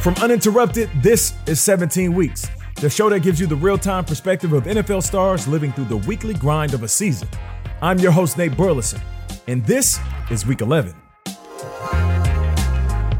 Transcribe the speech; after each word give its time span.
From 0.00 0.14
Uninterrupted, 0.14 0.88
this 1.02 1.34
is 1.46 1.60
17 1.60 2.14
Weeks, 2.14 2.48
the 2.76 2.88
show 2.88 3.10
that 3.10 3.20
gives 3.20 3.38
you 3.38 3.46
the 3.46 3.54
real 3.54 3.76
time 3.76 4.02
perspective 4.02 4.54
of 4.54 4.64
NFL 4.64 5.02
stars 5.02 5.46
living 5.46 5.72
through 5.72 5.84
the 5.84 5.98
weekly 5.98 6.32
grind 6.32 6.72
of 6.72 6.82
a 6.82 6.88
season. 6.88 7.28
I'm 7.82 7.98
your 7.98 8.10
host, 8.10 8.38
Nate 8.38 8.56
Burleson, 8.56 8.98
and 9.46 9.62
this 9.66 10.00
is 10.30 10.46
week 10.46 10.62
11. 10.62 10.94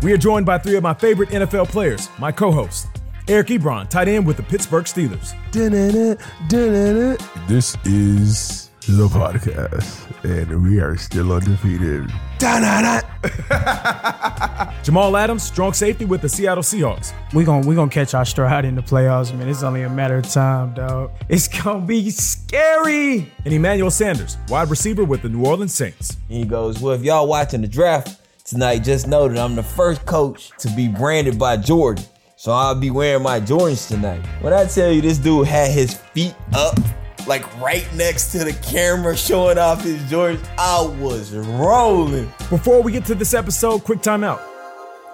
We 0.03 0.11
are 0.14 0.16
joined 0.16 0.46
by 0.46 0.56
three 0.56 0.77
of 0.77 0.82
my 0.82 0.95
favorite 0.95 1.29
NFL 1.29 1.69
players, 1.69 2.08
my 2.19 2.33
co 2.33 2.51
hosts. 2.51 2.87
Eric 3.28 3.49
Ebron, 3.49 3.87
tight 3.90 4.08
end 4.08 4.26
with 4.26 4.38
the 4.38 4.42
Pittsburgh 4.42 4.87
Steelers. 4.87 5.35
This 7.47 7.76
is 7.85 8.71
the 8.88 9.06
podcast, 9.08 10.24
and 10.24 10.62
we 10.62 10.81
are 10.81 10.97
still 10.97 11.31
undefeated. 11.33 12.10
Jamal 14.83 15.15
Adams, 15.17 15.43
strong 15.43 15.75
safety 15.75 16.06
with 16.06 16.23
the 16.23 16.29
Seattle 16.29 16.62
Seahawks. 16.62 17.12
We 17.34 17.45
gon' 17.45 17.66
we 17.66 17.74
gonna 17.74 17.91
catch 17.91 18.14
our 18.14 18.24
stride 18.24 18.64
in 18.64 18.74
the 18.74 18.83
playoffs, 18.83 19.37
man. 19.37 19.47
It's 19.48 19.62
only 19.62 19.83
a 19.83 19.91
matter 19.91 20.16
of 20.16 20.30
time, 20.30 20.73
dog. 20.73 21.11
It's 21.28 21.48
gonna 21.48 21.84
be 21.84 22.09
scary. 22.11 23.30
And 23.45 23.52
Emmanuel 23.52 23.91
Sanders, 23.91 24.38
wide 24.48 24.70
receiver 24.70 25.05
with 25.05 25.20
the 25.20 25.28
New 25.28 25.45
Orleans 25.45 25.74
Saints. 25.74 26.16
He 26.28 26.47
goes, 26.47 26.80
Well, 26.80 26.95
if 26.95 27.02
y'all 27.02 27.28
watching 27.28 27.61
the 27.61 27.69
draft 27.69 28.19
tonight, 28.45 28.78
just 28.78 29.06
know 29.06 29.28
that 29.28 29.36
I'm 29.38 29.55
the 29.55 29.62
first 29.62 30.06
coach 30.06 30.50
to 30.61 30.70
be 30.70 30.88
branded 30.88 31.38
by 31.38 31.59
Jordan. 31.59 32.05
So 32.36 32.52
I'll 32.52 32.75
be 32.75 32.91
wearing 32.91 33.22
my 33.22 33.38
Jordans 33.38 33.86
tonight. 33.86 34.25
When 34.41 34.55
I 34.55 34.64
tell 34.64 34.91
you 34.91 35.02
this 35.02 35.19
dude 35.19 35.47
had 35.47 35.72
his 35.72 35.92
feet 35.92 36.34
up, 36.55 36.78
like 37.27 37.60
right 37.60 37.87
next 37.95 38.33
to 38.33 38.45
the 38.45 38.52
camera, 38.52 39.16
showing 39.16 39.59
off 39.59 39.83
his 39.83 40.01
Jordans, 40.02 40.47
I 40.59 40.83
was 41.01 41.33
rolling. 41.33 42.27
Before 42.48 42.83
we 42.83 42.92
get 42.92 43.05
to 43.06 43.15
this 43.15 43.34
episode, 43.34 43.84
quick 43.84 44.01
timeout. 44.01 44.41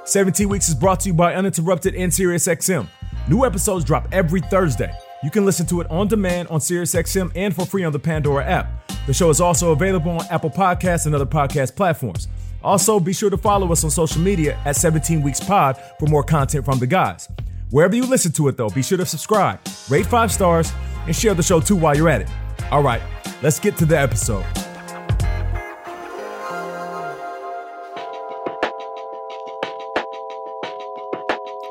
17 0.05 0.49
Weeks 0.49 0.69
is 0.69 0.75
brought 0.75 1.01
to 1.01 1.09
you 1.09 1.15
by 1.15 1.35
Uninterrupted 1.35 1.95
and 1.95 2.13
SiriusXM. 2.13 2.87
New 3.29 3.45
episodes 3.45 3.85
drop 3.85 4.07
every 4.13 4.41
Thursday. 4.41 4.93
You 5.25 5.31
can 5.31 5.45
listen 5.45 5.67
to 5.67 5.81
it 5.81 5.91
on 5.91 6.07
demand 6.07 6.49
on 6.49 6.61
SiriusXM 6.61 7.33
and 7.35 7.55
for 7.55 7.67
free 7.67 7.83
on 7.83 7.93
the 7.93 7.99
Pandora 7.99 8.45
app. 8.45 8.89
The 9.07 9.15
show 9.15 9.31
is 9.31 9.41
also 9.41 9.73
available 9.73 10.13
on 10.13 10.27
Apple 10.31 10.51
Podcasts 10.51 11.07
and 11.07 11.15
other 11.15 11.27
podcast 11.27 11.75
platforms. 11.75 12.29
Also, 12.63 13.01
be 13.01 13.13
sure 13.13 13.31
to 13.31 13.37
follow 13.37 13.71
us 13.73 13.85
on 13.85 13.91
social 13.91 14.21
media 14.21 14.59
at 14.65 14.77
17 14.77 15.23
Weeks 15.23 15.41
Pod 15.41 15.81
for 15.99 16.07
more 16.07 16.23
content 16.23 16.65
from 16.65 16.79
the 16.79 16.87
guys. 16.87 17.29
Wherever 17.71 17.97
you 17.97 18.07
listen 18.07 18.31
to 18.33 18.47
it, 18.47 18.57
though, 18.57 18.69
be 18.69 18.83
sure 18.83 18.97
to 18.97 19.05
subscribe, 19.05 19.59
rate 19.91 20.07
five 20.07 20.31
stars, 20.31 20.73
and 21.07 21.17
share 21.17 21.35
the 21.35 21.43
show 21.43 21.61
too 21.61 21.75
while 21.75 21.97
you're 21.97 22.09
at 22.09 22.21
it. 22.21 22.29
All 22.71 22.83
right, 22.83 23.03
let's 23.43 23.59
get 23.59 23.77
to 23.79 23.87
the 23.87 23.99
episode. 23.99 24.45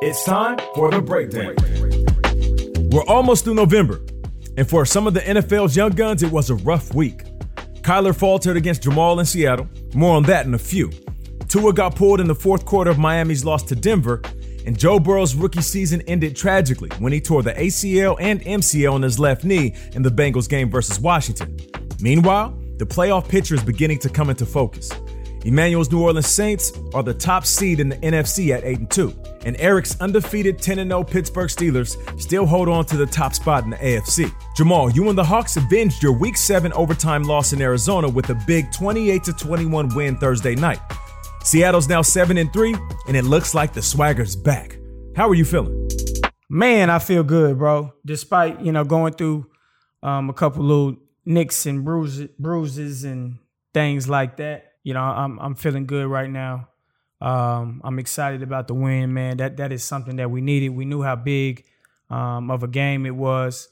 It's 0.01 0.25
time 0.25 0.57
for 0.75 0.91
the 0.91 1.01
breakdown. 1.01 1.55
We're 2.91 3.05
almost 3.05 3.45
through 3.45 3.55
November, 3.55 4.01
and 4.57 4.69
for 4.69 4.85
some 4.85 5.07
of 5.07 5.13
the 5.13 5.21
NFL's 5.21 5.77
young 5.77 5.91
guns, 5.91 6.23
it 6.23 6.31
was 6.31 6.49
a 6.49 6.55
rough 6.55 6.93
week. 6.93 7.23
Kyler 7.83 8.13
faltered 8.13 8.57
against 8.57 8.83
Jamal 8.83 9.17
in 9.21 9.25
Seattle. 9.25 9.69
More 9.93 10.17
on 10.17 10.23
that 10.23 10.45
in 10.45 10.53
a 10.53 10.59
few. 10.59 10.91
Tua 11.47 11.71
got 11.71 11.95
pulled 11.95 12.19
in 12.19 12.27
the 12.27 12.35
fourth 12.35 12.65
quarter 12.65 12.91
of 12.91 12.97
Miami's 12.97 13.45
loss 13.45 13.63
to 13.63 13.75
Denver, 13.75 14.21
and 14.65 14.77
Joe 14.77 14.99
Burrow's 14.99 15.35
rookie 15.35 15.61
season 15.61 16.01
ended 16.01 16.35
tragically 16.35 16.89
when 16.99 17.13
he 17.13 17.21
tore 17.21 17.43
the 17.43 17.53
ACL 17.53 18.17
and 18.19 18.41
MCL 18.41 18.91
on 18.91 19.01
his 19.01 19.19
left 19.19 19.43
knee 19.43 19.75
in 19.93 20.01
the 20.01 20.09
Bengals 20.09 20.49
game 20.49 20.69
versus 20.69 20.99
Washington. 20.99 21.57
Meanwhile, 22.01 22.57
the 22.77 22.85
playoff 22.85 23.29
picture 23.29 23.55
is 23.55 23.63
beginning 23.63 23.99
to 23.99 24.09
come 24.09 24.29
into 24.29 24.45
focus. 24.45 24.91
Emmanuel's 25.45 25.91
New 25.91 26.01
Orleans 26.01 26.25
Saints 26.25 26.73
are 26.95 27.03
the 27.03 27.13
top 27.13 27.45
seed 27.45 27.79
in 27.79 27.87
the 27.87 27.97
NFC 27.97 28.49
at 28.49 28.63
8 28.63 28.89
2, 28.89 29.13
and 29.45 29.55
Eric's 29.59 29.99
undefeated 30.01 30.57
10 30.57 30.77
0 30.77 31.03
Pittsburgh 31.03 31.49
Steelers 31.49 32.19
still 32.19 32.47
hold 32.47 32.67
on 32.67 32.83
to 32.85 32.97
the 32.97 33.05
top 33.05 33.35
spot 33.35 33.63
in 33.63 33.69
the 33.69 33.77
AFC. 33.77 34.33
Jamal, 34.55 34.89
you 34.89 35.07
and 35.07 35.17
the 35.17 35.23
Hawks 35.23 35.55
avenged 35.55 36.01
your 36.01 36.17
Week 36.17 36.35
7 36.35 36.73
overtime 36.73 37.23
loss 37.23 37.53
in 37.53 37.61
Arizona 37.61 38.09
with 38.09 38.31
a 38.31 38.43
big 38.47 38.71
28 38.71 39.23
21 39.37 39.93
win 39.93 40.17
Thursday 40.17 40.55
night. 40.55 40.79
Seattle's 41.45 41.87
now 41.87 42.01
7 42.01 42.37
and 42.37 42.51
3, 42.51 42.75
and 43.07 43.15
it 43.15 43.23
looks 43.23 43.53
like 43.53 43.73
the 43.73 43.81
swagger's 43.81 44.35
back. 44.35 44.77
How 45.15 45.29
are 45.29 45.35
you 45.35 45.45
feeling? 45.45 45.89
Man, 46.49 46.89
I 46.89 46.99
feel 46.99 47.23
good, 47.23 47.57
bro. 47.57 47.93
Despite, 48.05 48.61
you 48.61 48.71
know, 48.71 48.83
going 48.83 49.13
through 49.13 49.49
um, 50.03 50.29
a 50.29 50.33
couple 50.33 50.63
little 50.63 50.97
nicks 51.25 51.65
and 51.65 51.85
bruises, 51.85 52.29
bruises 52.37 53.03
and 53.03 53.37
things 53.73 54.09
like 54.09 54.37
that 54.37 54.73
you 54.85 54.93
know, 54.93 55.01
I'm 55.01 55.37
I'm 55.39 55.55
feeling 55.55 55.87
good 55.87 56.05
right 56.05 56.29
now. 56.29 56.69
Um, 57.19 57.81
I'm 57.83 57.97
excited 57.97 58.43
about 58.43 58.67
the 58.67 58.75
win, 58.75 59.13
man. 59.13 59.37
That 59.37 59.57
that 59.57 59.73
is 59.73 59.83
something 59.83 60.17
that 60.17 60.29
we 60.29 60.41
needed. 60.41 60.69
We 60.69 60.85
knew 60.85 61.01
how 61.01 61.15
big 61.15 61.65
um, 62.09 62.51
of 62.51 62.61
a 62.61 62.67
game 62.67 63.07
it 63.07 63.15
was, 63.15 63.67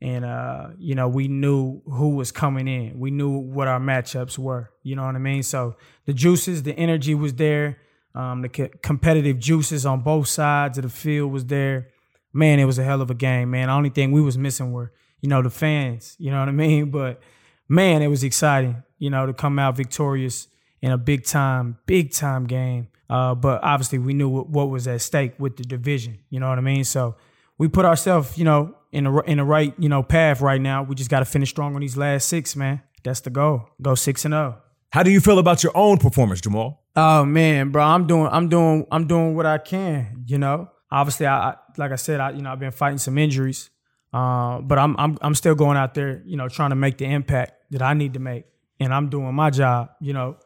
and 0.00 0.24
uh, 0.24 0.68
you 0.78 0.94
know, 0.94 1.08
we 1.08 1.26
knew 1.28 1.82
who 1.86 2.10
was 2.10 2.30
coming 2.30 2.68
in. 2.68 2.98
We 2.98 3.10
knew 3.10 3.38
what 3.38 3.66
our 3.66 3.80
matchups 3.80 4.38
were. 4.38 4.70
You 4.82 4.96
know 4.96 5.04
what 5.04 5.16
I 5.16 5.18
mean? 5.18 5.42
So 5.42 5.76
the 6.06 6.12
juices, 6.12 6.62
the 6.62 6.72
energy 6.74 7.14
was 7.14 7.34
there. 7.34 7.78
Um, 8.14 8.42
the 8.42 8.48
co- 8.48 8.70
competitive 8.82 9.38
juices 9.38 9.84
on 9.84 10.02
both 10.02 10.28
sides 10.28 10.78
of 10.78 10.82
the 10.82 10.90
field 10.90 11.32
was 11.32 11.46
there. 11.46 11.88
Man, 12.32 12.58
it 12.58 12.64
was 12.64 12.78
a 12.78 12.84
hell 12.84 13.00
of 13.00 13.10
a 13.10 13.14
game, 13.14 13.50
man. 13.50 13.68
The 13.68 13.74
only 13.74 13.90
thing 13.90 14.12
we 14.12 14.20
was 14.20 14.38
missing 14.38 14.72
were, 14.72 14.92
you 15.20 15.28
know, 15.28 15.42
the 15.42 15.50
fans. 15.50 16.14
You 16.18 16.30
know 16.30 16.40
what 16.40 16.48
I 16.48 16.52
mean? 16.52 16.90
But 16.90 17.20
man, 17.68 18.00
it 18.02 18.08
was 18.08 18.22
exciting, 18.22 18.82
you 18.98 19.10
know, 19.10 19.26
to 19.26 19.32
come 19.32 19.58
out 19.58 19.76
victorious 19.76 20.46
in 20.80 20.92
a 20.92 20.98
big 20.98 21.24
time, 21.24 21.78
big 21.86 22.12
time 22.12 22.46
game. 22.46 22.88
Uh, 23.10 23.34
but 23.34 23.62
obviously, 23.64 23.98
we 23.98 24.14
knew 24.14 24.28
what, 24.28 24.48
what, 24.48 24.68
was 24.68 24.86
at 24.86 25.00
stake 25.00 25.34
with 25.38 25.56
the 25.56 25.64
division. 25.64 26.18
You 26.30 26.40
know 26.40 26.48
what 26.48 26.58
I 26.58 26.60
mean? 26.60 26.84
So 26.84 27.16
we 27.56 27.68
put 27.68 27.84
ourselves, 27.84 28.36
you 28.36 28.44
know, 28.44 28.74
in 28.92 29.04
the 29.04 29.18
in 29.20 29.38
the 29.38 29.44
right, 29.44 29.74
you 29.78 29.88
know, 29.88 30.02
path 30.02 30.40
right 30.40 30.60
now. 30.60 30.82
We 30.82 30.94
just 30.94 31.10
got 31.10 31.20
to 31.20 31.24
finish 31.24 31.50
strong 31.50 31.74
on 31.74 31.80
these 31.80 31.96
last 31.96 32.28
six, 32.28 32.56
man. 32.56 32.82
That's 33.04 33.20
the 33.20 33.30
goal. 33.30 33.68
Go 33.80 33.94
six 33.94 34.24
and 34.24 34.32
zero. 34.32 34.56
Oh. 34.58 34.62
How 34.90 35.02
do 35.02 35.10
you 35.10 35.20
feel 35.20 35.38
about 35.38 35.62
your 35.62 35.76
own 35.76 35.98
performance, 35.98 36.40
Jamal? 36.40 36.82
Oh 36.96 37.24
man, 37.24 37.70
bro, 37.70 37.84
I'm 37.84 38.06
doing, 38.06 38.28
I'm 38.32 38.48
doing, 38.48 38.86
I'm 38.90 39.06
doing 39.06 39.34
what 39.36 39.46
I 39.46 39.58
can. 39.58 40.24
You 40.26 40.38
know, 40.38 40.70
obviously, 40.90 41.26
I, 41.26 41.50
I 41.50 41.54
like 41.76 41.92
I 41.92 41.96
said, 41.96 42.20
I 42.20 42.30
you 42.30 42.42
know, 42.42 42.50
I've 42.50 42.58
been 42.58 42.70
fighting 42.72 42.98
some 42.98 43.18
injuries, 43.18 43.70
uh, 44.12 44.60
but 44.60 44.78
I'm 44.78 44.96
I'm 44.98 45.18
I'm 45.20 45.34
still 45.34 45.54
going 45.54 45.76
out 45.76 45.94
there, 45.94 46.22
you 46.24 46.36
know, 46.36 46.48
trying 46.48 46.70
to 46.70 46.76
make 46.76 46.98
the 46.98 47.04
impact 47.04 47.52
that 47.70 47.82
I 47.82 47.94
need 47.94 48.14
to 48.14 48.20
make, 48.20 48.46
and 48.80 48.92
I'm 48.92 49.10
doing 49.10 49.34
my 49.34 49.50
job. 49.50 49.90
You 50.00 50.14
know, 50.14 50.36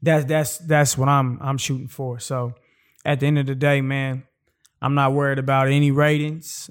that's 0.00 0.24
that's 0.26 0.58
that's 0.58 0.96
what 0.96 1.08
I'm 1.08 1.38
I'm 1.42 1.58
shooting 1.58 1.88
for. 1.88 2.20
So 2.20 2.54
at 3.04 3.20
the 3.20 3.26
end 3.26 3.38
of 3.38 3.46
the 3.46 3.54
day, 3.56 3.80
man, 3.80 4.24
I'm 4.80 4.94
not 4.94 5.12
worried 5.12 5.38
about 5.38 5.68
any 5.68 5.90
ratings. 5.90 6.70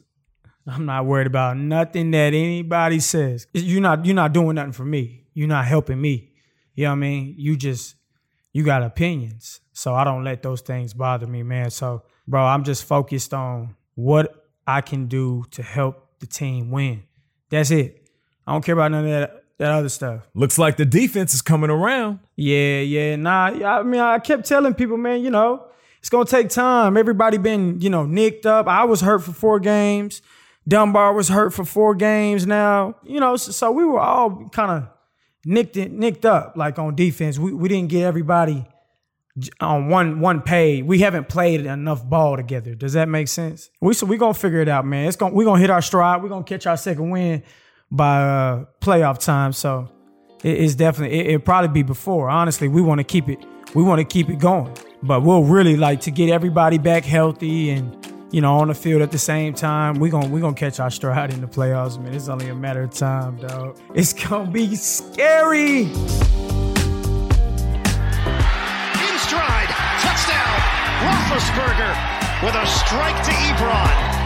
I'm 0.68 0.86
not 0.86 1.06
worried 1.06 1.28
about 1.28 1.58
nothing 1.58 2.12
that 2.12 2.34
anybody 2.34 3.00
says. 3.00 3.48
You're 3.54 3.82
not 3.82 4.06
you're 4.06 4.16
not 4.16 4.34
doing 4.34 4.56
nothing 4.56 4.74
for 4.74 4.86
me. 4.86 5.26
You're 5.34 5.48
not 5.48 5.66
helping 5.66 6.02
me. 6.02 6.34
You 6.76 6.86
know 6.86 6.92
what 6.92 6.98
I 6.98 7.00
mean? 7.00 7.36
You 7.38 7.56
just 7.56 7.96
you 8.52 8.64
got 8.64 8.84
opinions. 8.84 9.62
So 9.72 9.94
I 9.94 10.04
don't 10.04 10.24
let 10.24 10.44
those 10.44 10.62
things 10.62 10.94
bother 10.94 11.28
me, 11.28 11.44
man. 11.44 11.70
So, 11.70 12.04
bro, 12.28 12.44
I'm 12.44 12.64
just 12.64 12.84
focused 12.84 13.34
on 13.34 13.76
what 13.96 14.48
I 14.66 14.82
can 14.82 15.08
do 15.08 15.46
to 15.52 15.64
help 15.64 16.20
the 16.20 16.28
team 16.28 16.72
win. 16.72 17.04
That's 17.50 17.72
it. 17.72 18.10
I 18.46 18.54
don't 18.54 18.66
care 18.66 18.74
about 18.74 18.92
none 18.92 19.06
of 19.06 19.12
that 19.12 19.44
that 19.60 19.72
other 19.72 19.90
stuff. 19.90 20.28
Looks 20.34 20.58
like 20.58 20.78
the 20.78 20.86
defense 20.86 21.34
is 21.34 21.42
coming 21.42 21.70
around. 21.70 22.20
Yeah, 22.36 22.80
yeah. 22.82 23.16
Nah, 23.16 23.46
I 23.46 23.84
mean, 23.84 24.02
I 24.02 24.20
kept 24.20 24.46
telling 24.46 24.74
people, 24.74 24.98
man, 24.98 25.22
you 25.22 25.32
know, 25.32 25.68
it's 26.00 26.10
gonna 26.10 26.26
take 26.26 26.50
time. 26.50 26.98
Everybody 26.98 27.38
been, 27.38 27.82
you 27.82 27.90
know, 27.90 28.06
nicked 28.06 28.46
up. 28.46 28.68
I 28.68 28.84
was 28.84 29.02
hurt 29.02 29.24
for 29.24 29.32
four 29.32 29.60
games. 29.60 30.22
Dunbar 30.68 31.14
was 31.14 31.30
hurt 31.30 31.54
for 31.54 31.64
four 31.64 31.96
games 31.96 32.46
now. 32.46 32.96
You 33.04 33.20
know, 33.20 33.38
so, 33.38 33.52
so 33.52 33.72
we 33.72 33.86
were 33.86 34.00
all 34.00 34.50
kind 34.52 34.72
of 34.72 34.90
nicked 35.46 35.76
nicked 35.76 36.26
up, 36.26 36.54
like 36.56 36.78
on 36.78 36.96
defense. 36.96 37.40
We 37.40 37.54
we 37.54 37.70
didn't 37.70 37.90
get 37.90 38.04
everybody 38.04 38.66
on 39.60 39.88
one 39.88 40.20
one 40.20 40.42
page. 40.42 40.84
We 40.84 41.00
haven't 41.00 41.30
played 41.30 41.66
enough 41.66 42.08
ball 42.08 42.36
together. 42.36 42.76
Does 42.76 42.94
that 42.94 43.08
make 43.08 43.28
sense? 43.28 43.70
We 43.82 43.94
so 43.94 44.06
we 44.06 44.18
gonna 44.18 44.34
figure 44.34 44.62
it 44.62 44.68
out, 44.68 44.86
man. 44.86 45.08
It's 45.08 45.18
gonna 45.18 45.34
we 45.34 45.46
gonna 45.46 45.60
hit 45.60 45.70
our 45.70 45.82
stride. 45.82 46.22
We're 46.22 46.30
gonna 46.30 46.44
catch 46.44 46.68
our 46.68 46.78
second 46.78 47.10
win 47.10 47.44
by 47.90 48.22
uh, 48.22 48.66
playoff 48.82 49.20
time. 49.20 49.54
So 49.54 49.90
it, 50.44 50.62
it's 50.62 50.76
definitely 50.76 51.20
it, 51.20 51.32
will 51.32 51.40
probably 51.40 51.70
be 51.70 51.84
before. 51.84 52.30
Honestly, 52.30 52.68
we 52.68 52.82
want 52.82 53.00
to 53.00 53.06
keep 53.06 53.30
it. 53.30 53.40
We 53.74 53.84
want 53.84 54.00
to 54.00 54.06
keep 54.06 54.30
it 54.30 54.40
going, 54.40 54.74
but 55.04 55.22
we'll 55.22 55.44
really 55.44 55.78
like 55.78 56.02
to 56.02 56.12
get 56.12 56.30
everybody 56.30 56.78
back 56.78 57.04
healthy 57.04 57.70
and 57.72 58.17
you 58.32 58.42
know 58.42 58.58
on 58.58 58.68
the 58.68 58.76
field 58.76 59.02
at 59.02 59.12
the 59.12 59.18
same 59.18 59.54
time. 59.54 60.00
We 60.00 60.10
gonna 60.10 60.28
we 60.28 60.42
gonna 60.42 60.56
catch 60.56 60.80
our 60.80 60.92
stride 60.92 61.34
in 61.34 61.42
the 61.42 61.48
playoffs, 61.48 62.02
man. 62.02 62.14
It's 62.14 62.28
only 62.28 62.50
a 62.50 62.56
matter 62.56 62.84
of 62.84 62.92
time, 62.92 63.38
dog. 63.38 63.80
It's 63.94 64.14
gonna 64.14 64.52
be 64.52 64.76
scary. 64.76 65.82
In 65.82 65.88
stride, 69.18 69.70
touchdown, 70.02 70.60
Roethlisberger 71.04 72.44
with 72.44 72.56
a 72.56 72.66
strike 72.68 73.24
to 73.26 73.32
Ebron. 73.32 74.18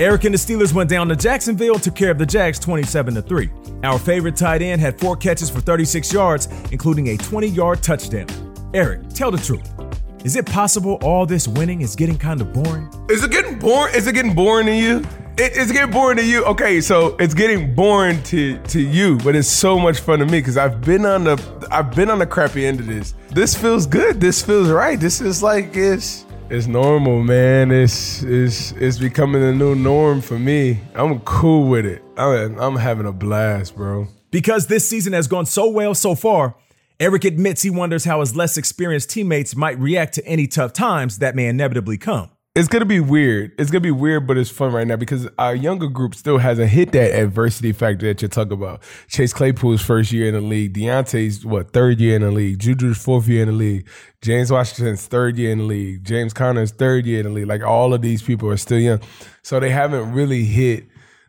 Eric 0.00 0.24
and 0.24 0.34
the 0.34 0.38
Steelers 0.38 0.72
went 0.72 0.90
down 0.90 1.08
to 1.08 1.14
Jacksonville, 1.14 1.78
took 1.78 1.94
care 1.94 2.10
of 2.10 2.18
the 2.18 2.26
Jags 2.26 2.58
27 2.58 3.22
3. 3.22 3.50
Our 3.84 3.98
favorite 3.98 4.34
tight 4.36 4.60
end 4.60 4.80
had 4.80 4.98
four 4.98 5.14
catches 5.16 5.48
for 5.50 5.60
36 5.60 6.12
yards, 6.12 6.48
including 6.72 7.10
a 7.10 7.16
20 7.16 7.46
yard 7.46 7.82
touchdown. 7.82 8.26
Eric, 8.74 9.08
tell 9.10 9.30
the 9.30 9.38
truth. 9.38 9.70
Is 10.24 10.36
it 10.36 10.46
possible 10.46 10.94
all 11.02 11.26
this 11.26 11.46
winning 11.46 11.82
is 11.82 11.94
getting 11.94 12.16
kind 12.16 12.40
of 12.40 12.50
boring? 12.50 12.88
Is 13.10 13.22
it 13.22 13.30
getting 13.30 13.58
boring? 13.58 13.94
Is 13.94 14.06
it 14.06 14.14
getting 14.14 14.34
boring 14.34 14.64
to 14.64 14.74
you? 14.74 15.00
It, 15.36 15.52
it's 15.54 15.70
getting 15.70 15.90
boring 15.90 16.16
to 16.16 16.24
you. 16.24 16.42
Okay, 16.46 16.80
so 16.80 17.14
it's 17.16 17.34
getting 17.34 17.74
boring 17.74 18.22
to 18.22 18.56
to 18.56 18.80
you, 18.80 19.18
but 19.18 19.36
it's 19.36 19.48
so 19.48 19.78
much 19.78 20.00
fun 20.00 20.20
to 20.20 20.24
me 20.24 20.38
because 20.38 20.56
I've 20.56 20.80
been 20.80 21.04
on 21.04 21.24
the 21.24 21.68
I've 21.70 21.94
been 21.94 22.08
on 22.08 22.18
the 22.20 22.26
crappy 22.26 22.64
end 22.64 22.80
of 22.80 22.86
this. 22.86 23.12
This 23.32 23.54
feels 23.54 23.84
good. 23.84 24.18
This 24.18 24.40
feels 24.40 24.70
right. 24.70 24.98
This 24.98 25.20
is 25.20 25.42
like 25.42 25.76
it's 25.76 26.24
it's 26.48 26.66
normal, 26.66 27.22
man. 27.22 27.70
It's 27.70 28.22
it's 28.22 28.72
it's 28.72 28.98
becoming 28.98 29.42
a 29.42 29.52
new 29.52 29.74
norm 29.74 30.22
for 30.22 30.38
me. 30.38 30.80
I'm 30.94 31.20
cool 31.20 31.68
with 31.68 31.84
it. 31.84 32.02
I'm 32.16 32.58
I'm 32.58 32.76
having 32.76 33.04
a 33.04 33.12
blast, 33.12 33.76
bro. 33.76 34.08
Because 34.30 34.68
this 34.68 34.88
season 34.88 35.12
has 35.12 35.28
gone 35.28 35.44
so 35.44 35.68
well 35.68 35.94
so 35.94 36.14
far, 36.14 36.56
Eric 37.00 37.24
admits 37.24 37.62
he 37.62 37.70
wonders 37.70 38.04
how 38.04 38.20
his 38.20 38.36
less 38.36 38.56
experienced 38.56 39.10
teammates 39.10 39.56
might 39.56 39.78
react 39.80 40.14
to 40.14 40.24
any 40.26 40.46
tough 40.46 40.72
times 40.72 41.18
that 41.18 41.34
may 41.34 41.46
inevitably 41.46 41.98
come. 41.98 42.30
It's 42.54 42.68
gonna 42.68 42.84
be 42.84 43.00
weird. 43.00 43.50
It's 43.58 43.68
gonna 43.72 43.80
be 43.80 43.90
weird, 43.90 44.28
but 44.28 44.38
it's 44.38 44.48
fun 44.48 44.72
right 44.72 44.86
now 44.86 44.94
because 44.94 45.26
our 45.40 45.56
younger 45.56 45.88
group 45.88 46.14
still 46.14 46.38
hasn't 46.38 46.70
hit 46.70 46.92
that 46.92 47.12
adversity 47.12 47.72
factor 47.72 48.06
that 48.06 48.22
you're 48.22 48.28
talking 48.28 48.52
about. 48.52 48.80
Chase 49.08 49.32
Claypool's 49.32 49.82
first 49.82 50.12
year 50.12 50.28
in 50.28 50.34
the 50.34 50.40
league, 50.40 50.72
Diontae's 50.72 51.44
what 51.44 51.72
third 51.72 51.98
year 51.98 52.14
in 52.14 52.22
the 52.22 52.30
league, 52.30 52.60
Juju's 52.60 53.02
fourth 53.02 53.26
year 53.26 53.42
in 53.42 53.48
the 53.48 53.54
league, 53.54 53.88
James 54.22 54.52
Washington's 54.52 55.04
third 55.04 55.36
year 55.36 55.50
in 55.50 55.58
the 55.58 55.64
league, 55.64 56.04
James 56.04 56.32
Conner's 56.32 56.70
third 56.70 57.06
year 57.06 57.18
in 57.18 57.26
the 57.26 57.32
league. 57.32 57.48
Like 57.48 57.64
all 57.64 57.92
of 57.92 58.02
these 58.02 58.22
people 58.22 58.48
are 58.48 58.56
still 58.56 58.78
young, 58.78 59.00
so 59.42 59.58
they 59.58 59.70
haven't 59.70 60.12
really 60.12 60.44
hit 60.44 60.86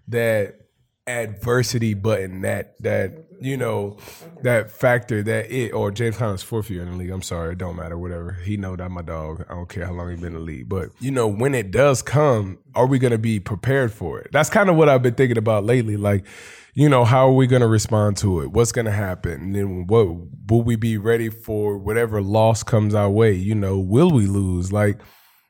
that 0.09 0.59
adversity 1.07 1.95
button 1.95 2.41
that 2.41 2.75
that 2.83 3.24
you 3.39 3.57
know 3.57 3.97
that 4.43 4.71
factor 4.71 5.23
that 5.23 5.51
it 5.51 5.71
or 5.71 5.91
James 5.91 6.17
Conner's 6.17 6.43
fourth 6.43 6.69
year 6.69 6.83
in 6.83 6.91
the 6.91 6.97
league. 6.97 7.09
I'm 7.09 7.21
sorry, 7.21 7.53
it 7.53 7.57
don't 7.57 7.75
matter. 7.75 7.97
Whatever 7.97 8.33
he 8.33 8.57
know 8.57 8.75
that 8.75 8.89
my 8.89 9.01
dog. 9.01 9.45
I 9.49 9.53
don't 9.53 9.69
care 9.69 9.85
how 9.85 9.93
long 9.93 10.09
he 10.09 10.15
been 10.15 10.27
in 10.27 10.33
the 10.33 10.39
league, 10.39 10.69
but 10.69 10.89
you 10.99 11.11
know 11.11 11.27
when 11.27 11.55
it 11.55 11.71
does 11.71 12.01
come, 12.01 12.59
are 12.73 12.85
we 12.85 12.99
gonna 12.99 13.17
be 13.17 13.39
prepared 13.39 13.93
for 13.93 14.19
it? 14.19 14.29
That's 14.31 14.49
kind 14.49 14.69
of 14.69 14.75
what 14.75 14.89
I've 14.89 15.03
been 15.03 15.15
thinking 15.15 15.37
about 15.37 15.65
lately. 15.65 15.97
Like, 15.97 16.25
you 16.73 16.89
know, 16.89 17.05
how 17.05 17.27
are 17.29 17.33
we 17.33 17.47
gonna 17.47 17.67
respond 17.67 18.17
to 18.17 18.41
it? 18.41 18.51
What's 18.51 18.71
gonna 18.71 18.91
happen? 18.91 19.33
And 19.33 19.55
then 19.55 19.87
what 19.87 20.07
will 20.49 20.63
we 20.63 20.75
be 20.75 20.97
ready 20.97 21.29
for 21.29 21.77
whatever 21.77 22.21
loss 22.21 22.63
comes 22.63 22.93
our 22.93 23.09
way? 23.09 23.33
You 23.33 23.55
know, 23.55 23.79
will 23.79 24.11
we 24.11 24.27
lose? 24.27 24.71
Like 24.71 24.99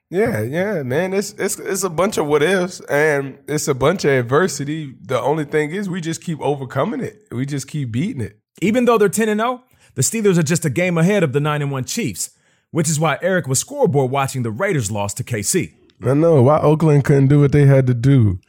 yeah, 0.10 0.42
yeah, 0.42 0.84
man. 0.84 1.14
It's 1.14 1.34
it's 1.34 1.60
it's 1.60 1.84
a 1.84 1.90
bunch 1.90 2.18
of 2.18 2.28
what 2.28 2.44
ifs 2.44 2.80
and 2.82 3.40
it's 3.48 3.68
a 3.68 3.74
bunch 3.74 4.06
of 4.06 4.12
adversity. 4.12 4.96
The 5.02 5.20
only 5.20 5.46
thing 5.46 5.72
is 5.72 5.90
we 5.90 6.02
just 6.02 6.24
keep 6.24 6.40
overcoming 6.42 7.02
it. 7.02 7.24
We 7.32 7.46
just 7.46 7.68
keep 7.68 7.92
beating 7.92 8.22
it. 8.22 8.40
Even 8.62 8.86
though 8.86 8.98
they're 8.98 9.10
10 9.10 9.30
and 9.30 9.40
0, 9.40 9.64
the 9.96 10.02
Steelers 10.02 10.38
are 10.38 10.44
just 10.44 10.64
a 10.64 10.70
game 10.70 10.98
ahead 10.98 11.24
of 11.24 11.34
the 11.34 11.40
9 11.42 11.62
and 11.62 11.72
1 11.72 11.84
Chiefs, 11.86 12.30
which 12.72 12.88
is 12.88 13.00
why 13.00 13.18
Eric 13.22 13.48
was 13.48 13.60
scoreboard 13.60 14.12
watching 14.12 14.44
the 14.44 14.52
Raiders 14.52 14.92
loss 14.92 15.14
to 15.16 15.24
KC. 15.24 15.74
I 16.04 16.14
know 16.14 16.42
why 16.42 16.60
Oakland 16.60 17.06
couldn't 17.06 17.28
do 17.28 17.40
what 17.40 17.52
they 17.52 17.66
had 17.66 17.88
to 17.88 17.94
do. 17.94 18.40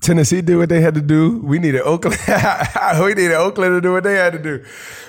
Tennessee 0.00 0.40
did 0.40 0.56
what 0.56 0.68
they 0.68 0.80
had 0.80 0.94
to 0.94 1.00
do. 1.00 1.38
We 1.38 1.58
needed 1.58 1.82
Oakland. 1.82 2.18
we 3.00 3.14
needed 3.14 3.32
Oakland 3.34 3.76
to 3.76 3.80
do 3.80 3.92
what 3.92 4.04
they 4.04 4.14
had 4.14 4.32
to 4.32 4.38
do. 4.38 4.64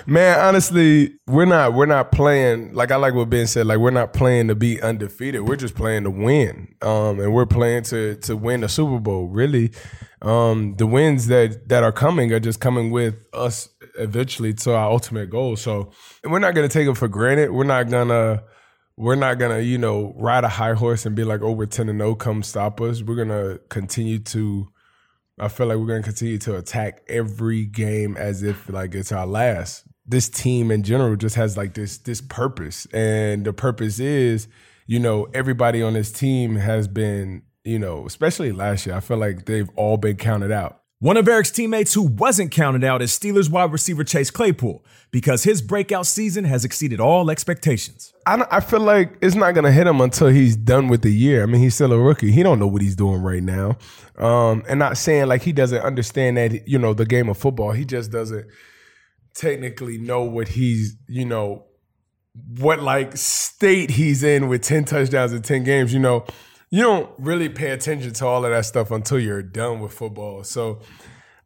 Man, 0.06 0.38
honestly, 0.38 1.14
we're 1.26 1.46
not 1.46 1.74
we're 1.74 1.86
not 1.86 2.12
playing 2.12 2.74
like 2.74 2.90
I 2.90 2.96
like 2.96 3.14
what 3.14 3.30
Ben 3.30 3.46
said. 3.46 3.66
Like 3.66 3.78
we're 3.78 3.90
not 3.90 4.12
playing 4.12 4.48
to 4.48 4.54
be 4.54 4.80
undefeated. 4.80 5.42
We're 5.42 5.56
just 5.56 5.74
playing 5.74 6.04
to 6.04 6.10
win. 6.10 6.74
Um, 6.82 7.20
and 7.20 7.32
we're 7.32 7.46
playing 7.46 7.84
to 7.84 8.16
to 8.16 8.36
win 8.36 8.60
the 8.60 8.68
Super 8.68 8.98
Bowl. 8.98 9.26
Really, 9.28 9.72
um, 10.22 10.74
the 10.76 10.86
wins 10.86 11.26
that 11.28 11.68
that 11.68 11.82
are 11.82 11.92
coming 11.92 12.32
are 12.32 12.40
just 12.40 12.60
coming 12.60 12.90
with 12.90 13.16
us 13.32 13.68
eventually 13.98 14.52
to 14.54 14.74
our 14.74 14.90
ultimate 14.90 15.30
goal. 15.30 15.56
So 15.56 15.90
we're 16.24 16.38
not 16.38 16.54
gonna 16.54 16.68
take 16.68 16.88
it 16.88 16.96
for 16.96 17.08
granted. 17.08 17.50
We're 17.50 17.64
not 17.64 17.88
gonna 17.90 18.42
we're 18.96 19.14
not 19.14 19.38
gonna, 19.38 19.60
you 19.60 19.76
know, 19.78 20.14
ride 20.16 20.44
a 20.44 20.48
high 20.48 20.72
horse 20.72 21.04
and 21.04 21.14
be 21.14 21.22
like, 21.24 21.42
oh, 21.42 21.52
we're 21.52 21.66
10 21.66 21.90
and 21.90 21.98
0, 21.98 22.14
come 22.14 22.42
stop 22.42 22.80
us. 22.80 23.02
We're 23.02 23.16
gonna 23.16 23.58
continue 23.68 24.18
to 24.20 24.68
I 25.38 25.48
feel 25.48 25.66
like 25.66 25.76
we're 25.76 25.86
gonna 25.86 26.02
continue 26.02 26.38
to 26.38 26.56
attack 26.56 27.02
every 27.08 27.66
game 27.66 28.16
as 28.16 28.42
if 28.42 28.68
like 28.70 28.94
it's 28.94 29.12
our 29.12 29.26
last. 29.26 29.84
This 30.06 30.28
team 30.28 30.70
in 30.70 30.82
general 30.82 31.16
just 31.16 31.36
has 31.36 31.56
like 31.56 31.74
this 31.74 31.98
this 31.98 32.20
purpose. 32.20 32.86
And 32.92 33.44
the 33.44 33.52
purpose 33.52 33.98
is, 33.98 34.48
you 34.86 34.98
know, 34.98 35.28
everybody 35.34 35.82
on 35.82 35.92
this 35.92 36.10
team 36.12 36.56
has 36.56 36.88
been, 36.88 37.42
you 37.64 37.78
know, 37.78 38.06
especially 38.06 38.52
last 38.52 38.86
year, 38.86 38.94
I 38.94 39.00
feel 39.00 39.18
like 39.18 39.44
they've 39.44 39.68
all 39.76 39.96
been 39.96 40.16
counted 40.16 40.52
out. 40.52 40.80
One 40.98 41.18
of 41.18 41.28
Eric's 41.28 41.50
teammates 41.50 41.92
who 41.92 42.00
wasn't 42.00 42.50
counted 42.50 42.82
out 42.82 43.02
is 43.02 43.10
Steelers 43.10 43.50
wide 43.50 43.70
receiver 43.70 44.02
Chase 44.02 44.30
Claypool 44.30 44.82
because 45.10 45.44
his 45.44 45.60
breakout 45.60 46.06
season 46.06 46.44
has 46.44 46.64
exceeded 46.64 47.00
all 47.00 47.30
expectations. 47.30 48.14
I, 48.24 48.46
I 48.50 48.60
feel 48.60 48.80
like 48.80 49.18
it's 49.20 49.34
not 49.34 49.52
going 49.52 49.64
to 49.64 49.72
hit 49.72 49.86
him 49.86 50.00
until 50.00 50.28
he's 50.28 50.56
done 50.56 50.88
with 50.88 51.02
the 51.02 51.12
year. 51.12 51.42
I 51.42 51.46
mean, 51.46 51.60
he's 51.60 51.74
still 51.74 51.92
a 51.92 51.98
rookie. 51.98 52.32
He 52.32 52.42
don't 52.42 52.58
know 52.58 52.66
what 52.66 52.80
he's 52.80 52.96
doing 52.96 53.20
right 53.20 53.42
now. 53.42 53.76
Um, 54.16 54.64
and 54.70 54.78
not 54.78 54.96
saying 54.96 55.26
like 55.26 55.42
he 55.42 55.52
doesn't 55.52 55.82
understand 55.82 56.38
that, 56.38 56.66
you 56.66 56.78
know, 56.78 56.94
the 56.94 57.04
game 57.04 57.28
of 57.28 57.36
football. 57.36 57.72
He 57.72 57.84
just 57.84 58.10
doesn't 58.10 58.46
technically 59.34 59.98
know 59.98 60.22
what 60.22 60.48
he's, 60.48 60.96
you 61.08 61.26
know, 61.26 61.66
what 62.58 62.80
like 62.80 63.14
state 63.18 63.90
he's 63.90 64.22
in 64.22 64.48
with 64.48 64.62
10 64.62 64.86
touchdowns 64.86 65.34
in 65.34 65.42
10 65.42 65.62
games, 65.62 65.92
you 65.92 66.00
know 66.00 66.24
you 66.70 66.82
don't 66.82 67.10
really 67.18 67.48
pay 67.48 67.70
attention 67.70 68.12
to 68.12 68.26
all 68.26 68.44
of 68.44 68.50
that 68.50 68.64
stuff 68.64 68.90
until 68.90 69.18
you're 69.18 69.42
done 69.42 69.80
with 69.80 69.92
football. 69.92 70.44
So 70.44 70.80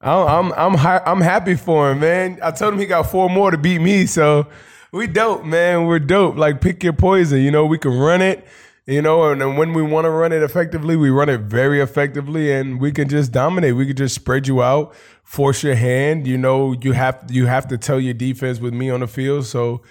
I'm 0.01 0.53
I'm 0.53 0.77
I'm, 0.77 1.01
I'm 1.07 1.21
happy 1.21 1.55
for 1.55 1.91
him, 1.91 2.01
man. 2.01 2.39
I 2.43 2.51
told 2.51 2.75
him 2.75 2.81
he 2.81 2.87
got 2.87 3.11
four 3.11 3.29
more 3.29 3.51
to 3.51 3.59
beat 3.59 3.81
me, 3.81 4.07
so 4.07 4.47
we 4.93 5.07
dope, 5.07 5.45
man. 5.45 5.87
We're 5.87 5.99
dope. 5.99 6.37
Like 6.37 6.61
pick 6.61 6.83
your 6.83 6.95
poison. 6.95 7.43
You 7.43 7.51
know, 7.51 7.67
we 7.67 7.79
can 7.79 7.97
run 7.97 8.23
it. 8.23 8.47
You 8.87 9.03
know, 9.03 9.31
and 9.31 9.41
then 9.41 9.57
when 9.57 9.73
we 9.73 9.83
want 9.83 10.07
to 10.07 10.11
run 10.11 10.33
it 10.33 10.43
effectively, 10.43 10.97
we 10.97 11.11
run 11.11 11.29
it 11.29 11.43
very 11.43 11.81
effectively, 11.81 12.51
and 12.51 12.81
we 12.81 12.91
can 12.91 13.09
just 13.09 13.31
dominate. 13.31 13.77
We 13.77 13.87
can 13.87 13.95
just 13.95 14.15
spread 14.17 14.49
you 14.49 14.63
out, 14.63 14.97
force 15.23 15.63
your 15.63 15.77
hand. 15.77 16.27
You 16.27 16.39
know, 16.39 16.73
you 16.73 16.93
have 16.93 17.25
you 17.31 17.47
have 17.47 17.69
to 17.69 17.79
tell 17.79 18.01
your 18.01 18.15
defense 18.15 18.59
with 18.59 18.73
me 18.73 18.91
on 18.91 19.01
the 19.01 19.07
field. 19.07 19.47
So 19.47 19.83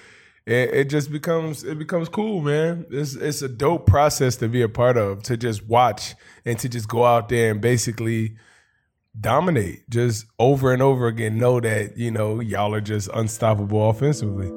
it, 0.45 0.73
it 0.73 0.89
just 0.89 1.11
becomes 1.11 1.63
it 1.63 1.77
becomes 1.77 2.09
cool, 2.09 2.41
man. 2.41 2.85
It's 2.89 3.15
it's 3.15 3.41
a 3.41 3.49
dope 3.49 3.85
process 3.85 4.35
to 4.37 4.47
be 4.47 4.61
a 4.61 4.69
part 4.69 4.97
of, 4.97 5.23
to 5.23 5.37
just 5.37 5.67
watch 5.67 6.15
and 6.45 6.57
to 6.59 6.69
just 6.69 6.87
go 6.87 7.05
out 7.05 7.29
there 7.29 7.51
and 7.51 7.61
basically 7.61 8.35
dominate 9.19 9.89
just 9.89 10.25
over 10.39 10.73
and 10.73 10.81
over 10.81 11.07
again. 11.07 11.37
Know 11.37 11.59
that 11.59 11.97
you 11.97 12.11
know 12.11 12.39
y'all 12.39 12.73
are 12.73 12.81
just 12.81 13.09
unstoppable 13.13 13.89
offensively. 13.89 14.47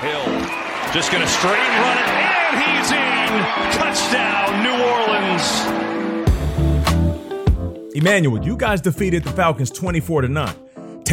Hill 0.00 0.24
just 0.92 1.10
going 1.12 1.22
to 1.22 1.28
straight 1.28 1.58
run 1.58 1.98
it, 1.98 2.08
and 2.08 2.78
he's 2.78 2.90
in. 2.90 3.12
Touchdown, 3.72 4.62
New 4.62 4.76
Orleans. 4.82 5.82
Emmanuel, 7.94 8.44
you 8.44 8.56
guys 8.56 8.80
defeated 8.80 9.24
the 9.24 9.30
Falcons 9.32 9.70
24 9.70 10.22
to 10.22 10.28
9. 10.28 10.54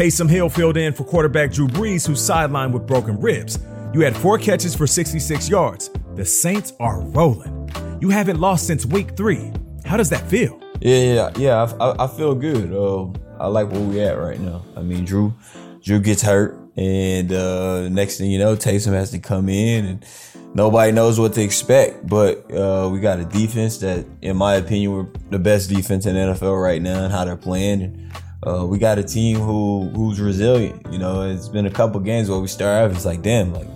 Taysom 0.00 0.30
Hill 0.30 0.48
filled 0.48 0.78
in 0.78 0.94
for 0.94 1.04
quarterback 1.04 1.52
Drew 1.52 1.68
Brees, 1.68 2.06
who's 2.06 2.20
sidelined 2.20 2.72
with 2.72 2.86
broken 2.86 3.20
ribs. 3.20 3.58
You 3.92 4.00
had 4.00 4.16
four 4.16 4.38
catches 4.38 4.74
for 4.74 4.86
66 4.86 5.46
yards. 5.50 5.90
The 6.14 6.24
Saints 6.24 6.72
are 6.80 7.02
rolling. 7.02 7.70
You 8.00 8.08
haven't 8.08 8.40
lost 8.40 8.66
since 8.66 8.86
week 8.86 9.14
three. 9.14 9.52
How 9.84 9.98
does 9.98 10.08
that 10.08 10.26
feel? 10.26 10.58
Yeah, 10.80 10.96
yeah, 10.96 11.30
yeah. 11.36 11.72
I, 11.78 12.04
I 12.04 12.06
feel 12.06 12.34
good. 12.34 12.72
Uh, 12.72 13.10
I 13.38 13.48
like 13.48 13.70
where 13.70 13.82
we're 13.82 14.10
at 14.10 14.18
right 14.18 14.40
now. 14.40 14.64
I 14.74 14.80
mean, 14.80 15.04
Drew, 15.04 15.34
Drew 15.82 16.00
gets 16.00 16.22
hurt, 16.22 16.58
and 16.78 17.30
uh, 17.30 17.90
next 17.90 18.16
thing 18.16 18.30
you 18.30 18.38
know, 18.38 18.56
Taysom 18.56 18.94
has 18.94 19.10
to 19.10 19.18
come 19.18 19.50
in, 19.50 19.84
and 19.84 20.06
nobody 20.54 20.92
knows 20.92 21.20
what 21.20 21.34
to 21.34 21.42
expect. 21.42 22.06
But 22.06 22.50
uh, 22.50 22.88
we 22.90 23.00
got 23.00 23.20
a 23.20 23.26
defense 23.26 23.76
that, 23.80 24.06
in 24.22 24.38
my 24.38 24.54
opinion, 24.54 24.92
we're 24.92 25.08
the 25.28 25.38
best 25.38 25.68
defense 25.68 26.06
in 26.06 26.14
the 26.14 26.20
NFL 26.20 26.58
right 26.58 26.80
now, 26.80 27.04
and 27.04 27.12
how 27.12 27.26
they're 27.26 27.36
playing. 27.36 27.82
And, 27.82 28.12
uh, 28.46 28.66
we 28.66 28.78
got 28.78 28.98
a 28.98 29.04
team 29.04 29.38
who 29.38 29.90
who's 29.94 30.20
resilient. 30.20 30.86
You 30.90 30.98
know, 30.98 31.22
it's 31.28 31.48
been 31.48 31.66
a 31.66 31.70
couple 31.70 32.00
games 32.00 32.30
where 32.30 32.38
we 32.38 32.48
start 32.48 32.90
off, 32.90 32.96
it's 32.96 33.04
like, 33.04 33.22
damn, 33.22 33.52
like, 33.52 33.68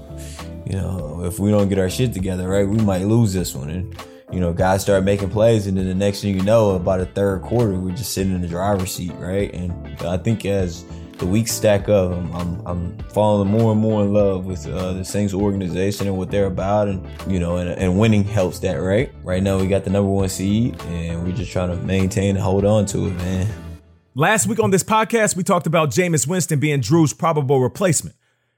you 0.67 0.77
know, 0.77 1.25
if 1.25 1.39
we 1.39 1.51
don't 1.51 1.69
get 1.69 1.79
our 1.79 1.91
shit 1.91 2.13
together, 2.13 2.49
right, 2.49 2.67
we 2.67 2.79
might 2.79 3.03
lose 3.03 3.33
this 3.33 3.55
one. 3.55 3.71
And 3.71 3.97
you 4.33 4.41
know, 4.41 4.53
guys 4.53 4.83
start 4.83 5.05
making 5.05 5.31
plays, 5.31 5.67
and 5.67 5.77
then 5.77 5.87
the 5.87 5.95
next 5.95 6.23
thing 6.23 6.35
you 6.35 6.43
know, 6.43 6.71
about 6.71 7.01
a 7.01 7.07
third 7.07 7.43
quarter, 7.43 7.79
we're 7.79 7.95
just 7.95 8.13
sitting 8.13 8.35
in 8.35 8.41
the 8.41 8.49
driver's 8.49 8.91
seat, 8.91 9.13
right? 9.19 9.53
And 9.55 9.73
I 10.01 10.17
think 10.17 10.45
as 10.45 10.85
the 11.19 11.27
weeks 11.27 11.53
stack 11.53 11.89
up, 11.89 12.11
I'm, 12.11 12.33
I'm, 12.33 12.67
I'm 12.67 12.99
falling 13.11 13.49
more 13.49 13.71
and 13.71 13.81
more 13.81 14.03
in 14.03 14.13
love 14.13 14.47
with 14.47 14.67
uh, 14.67 14.95
the 14.95 15.05
Saints 15.05 15.33
organization 15.33 16.09
and 16.09 16.17
what 16.19 16.33
they're 16.33 16.47
about, 16.47 16.89
and 16.89 17.07
you 17.31 17.39
know, 17.39 17.59
and, 17.59 17.71
and 17.71 17.99
winning 17.99 18.25
helps 18.25 18.59
that, 18.61 18.77
right? 18.77 19.13
Right 19.23 19.43
now, 19.43 19.59
we 19.59 19.69
got 19.69 19.85
the 19.85 19.91
number 19.91 20.11
one 20.11 20.29
seed, 20.29 20.81
and 20.83 21.25
we're 21.25 21.37
just 21.37 21.53
trying 21.53 21.69
to 21.69 21.77
maintain 21.85 22.31
and 22.31 22.45
hold 22.45 22.65
on 22.65 22.87
to 22.87 23.07
it, 23.07 23.13
man. 23.13 23.64
Last 24.17 24.47
week 24.47 24.61
on 24.61 24.71
this 24.71 24.85
podcast, 24.85 25.35
we 25.35 25.43
talked 25.43 25.67
about 25.67 25.91
Jameis 25.91 26.25
Winston 26.25 26.61
being 26.61 26.79
Drew's 26.79 27.13
probable 27.13 27.61
replacement. 27.61 28.15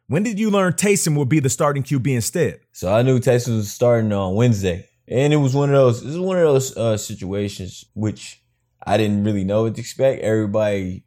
When 0.06 0.22
did 0.22 0.38
you 0.38 0.50
learn 0.50 0.74
Taysom 0.74 1.16
would 1.16 1.30
be 1.30 1.40
the 1.40 1.48
starting 1.48 1.82
QB 1.82 2.14
instead? 2.14 2.60
So 2.72 2.92
I 2.92 3.00
knew 3.00 3.18
Taysom 3.18 3.56
was 3.56 3.72
starting 3.72 4.12
on 4.12 4.34
Wednesday, 4.34 4.86
and 5.08 5.32
it 5.32 5.38
was 5.38 5.54
one 5.54 5.70
of 5.70 5.74
those. 5.74 6.02
This 6.02 6.12
is 6.12 6.18
one 6.18 6.36
of 6.36 6.42
those 6.42 6.76
uh, 6.76 6.98
situations 6.98 7.86
which 7.94 8.42
I 8.86 8.98
didn't 8.98 9.24
really 9.24 9.44
know 9.44 9.62
what 9.62 9.76
to 9.76 9.80
expect. 9.80 10.20
Everybody, 10.20 11.05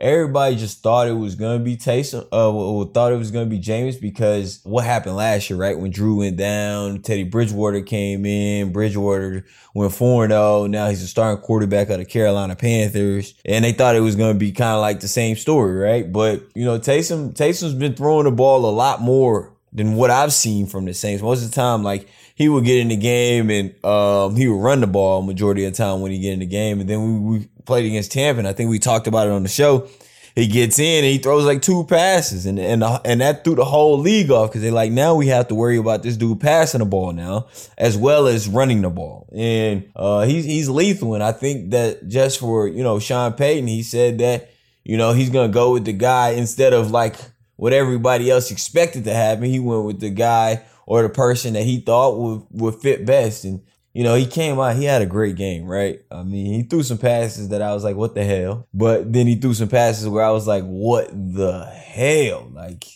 everybody 0.00 0.56
just 0.56 0.82
thought 0.82 1.08
it 1.08 1.12
was 1.12 1.34
gonna 1.34 1.58
be 1.58 1.76
Taysom, 1.76 2.26
uh, 2.32 2.84
thought 2.92 3.12
it 3.12 3.16
was 3.16 3.30
gonna 3.30 3.46
be 3.46 3.60
Jameis 3.60 4.00
because 4.00 4.60
what 4.64 4.84
happened 4.84 5.16
last 5.16 5.50
year, 5.50 5.58
right? 5.58 5.78
When 5.78 5.90
Drew 5.90 6.16
went 6.16 6.36
down, 6.36 7.02
Teddy 7.02 7.24
Bridgewater 7.24 7.82
came 7.82 8.24
in, 8.24 8.72
Bridgewater 8.72 9.44
went 9.74 9.92
4 9.92 10.28
0. 10.28 10.66
Now 10.66 10.88
he's 10.88 11.02
a 11.02 11.06
starting 11.06 11.42
quarterback 11.42 11.90
of 11.90 11.98
the 11.98 12.04
Carolina 12.04 12.56
Panthers. 12.56 13.34
And 13.44 13.64
they 13.64 13.72
thought 13.72 13.96
it 13.96 14.00
was 14.00 14.16
gonna 14.16 14.34
be 14.34 14.52
kind 14.52 14.74
of 14.74 14.80
like 14.80 15.00
the 15.00 15.08
same 15.08 15.36
story, 15.36 15.76
right? 15.76 16.10
But 16.10 16.42
you 16.54 16.64
know, 16.64 16.78
Taysom 16.78 17.34
Taysom's 17.34 17.74
been 17.74 17.94
throwing 17.94 18.24
the 18.24 18.32
ball 18.32 18.64
a 18.64 18.70
lot 18.70 19.02
more 19.02 19.52
than 19.72 19.94
what 19.94 20.10
I've 20.10 20.32
seen 20.32 20.66
from 20.66 20.84
the 20.84 20.94
Saints. 20.94 21.22
Most 21.22 21.44
of 21.44 21.50
the 21.50 21.54
time, 21.54 21.82
like 21.82 22.08
he 22.34 22.48
would 22.48 22.64
get 22.64 22.78
in 22.78 22.88
the 22.88 22.96
game 22.96 23.50
and 23.50 23.84
um, 23.84 24.34
he 24.34 24.48
would 24.48 24.60
run 24.60 24.80
the 24.80 24.86
ball 24.86 25.22
majority 25.22 25.64
of 25.64 25.72
the 25.72 25.76
time 25.76 26.00
when 26.00 26.10
he 26.10 26.18
get 26.18 26.32
in 26.32 26.40
the 26.40 26.46
game. 26.46 26.80
And 26.80 26.88
then 26.88 27.24
we, 27.24 27.38
we 27.38 27.48
played 27.64 27.86
against 27.86 28.12
Tampa, 28.12 28.38
and 28.38 28.48
I 28.48 28.52
think 28.52 28.70
we 28.70 28.78
talked 28.78 29.06
about 29.06 29.28
it 29.28 29.32
on 29.32 29.42
the 29.42 29.48
show. 29.48 29.88
He 30.34 30.46
gets 30.46 30.78
in 30.78 31.04
and 31.04 31.12
he 31.12 31.18
throws 31.18 31.44
like 31.44 31.60
two 31.60 31.84
passes, 31.84 32.46
and 32.46 32.58
and 32.58 32.82
and 33.04 33.20
that 33.20 33.44
threw 33.44 33.56
the 33.56 33.64
whole 33.64 33.98
league 33.98 34.30
off 34.30 34.50
because 34.50 34.62
they 34.62 34.70
like 34.70 34.92
now 34.92 35.14
we 35.14 35.26
have 35.26 35.48
to 35.48 35.54
worry 35.54 35.76
about 35.76 36.02
this 36.02 36.16
dude 36.16 36.40
passing 36.40 36.78
the 36.78 36.84
ball 36.84 37.12
now 37.12 37.48
as 37.76 37.96
well 37.96 38.26
as 38.26 38.48
running 38.48 38.80
the 38.82 38.90
ball, 38.90 39.28
and 39.36 39.90
uh, 39.96 40.22
he's 40.22 40.44
he's 40.44 40.68
lethal. 40.68 41.14
And 41.14 41.22
I 41.22 41.32
think 41.32 41.72
that 41.72 42.08
just 42.08 42.38
for 42.38 42.68
you 42.68 42.82
know 42.82 42.98
Sean 43.00 43.32
Payton, 43.32 43.66
he 43.66 43.82
said 43.82 44.18
that 44.18 44.50
you 44.84 44.96
know 44.96 45.12
he's 45.12 45.30
gonna 45.30 45.52
go 45.52 45.72
with 45.72 45.84
the 45.84 45.92
guy 45.92 46.30
instead 46.30 46.72
of 46.72 46.90
like 46.90 47.16
what 47.60 47.74
everybody 47.74 48.30
else 48.30 48.50
expected 48.50 49.04
to 49.04 49.12
happen. 49.12 49.44
He 49.44 49.60
went 49.60 49.84
with 49.84 50.00
the 50.00 50.08
guy 50.08 50.62
or 50.86 51.02
the 51.02 51.10
person 51.10 51.52
that 51.52 51.64
he 51.64 51.78
thought 51.78 52.18
would 52.18 52.42
would 52.52 52.74
fit 52.76 53.04
best, 53.04 53.44
and 53.44 53.60
you 53.92 54.02
know, 54.02 54.14
he 54.14 54.24
came 54.24 54.58
out, 54.58 54.76
he 54.76 54.84
had 54.84 55.02
a 55.02 55.06
great 55.06 55.36
game, 55.36 55.66
right? 55.66 56.00
I 56.10 56.22
mean, 56.22 56.54
he 56.54 56.62
threw 56.62 56.82
some 56.82 56.96
passes 56.96 57.50
that 57.50 57.60
I 57.60 57.74
was 57.74 57.84
like, 57.84 57.96
what 57.96 58.14
the 58.14 58.24
hell? 58.24 58.66
But 58.72 59.12
then 59.12 59.26
he 59.26 59.34
threw 59.34 59.52
some 59.52 59.68
passes 59.68 60.08
where 60.08 60.24
I 60.24 60.30
was 60.30 60.46
like, 60.46 60.64
what 60.64 61.10
the 61.12 61.66
hell? 61.66 62.48
Like, 62.50 62.86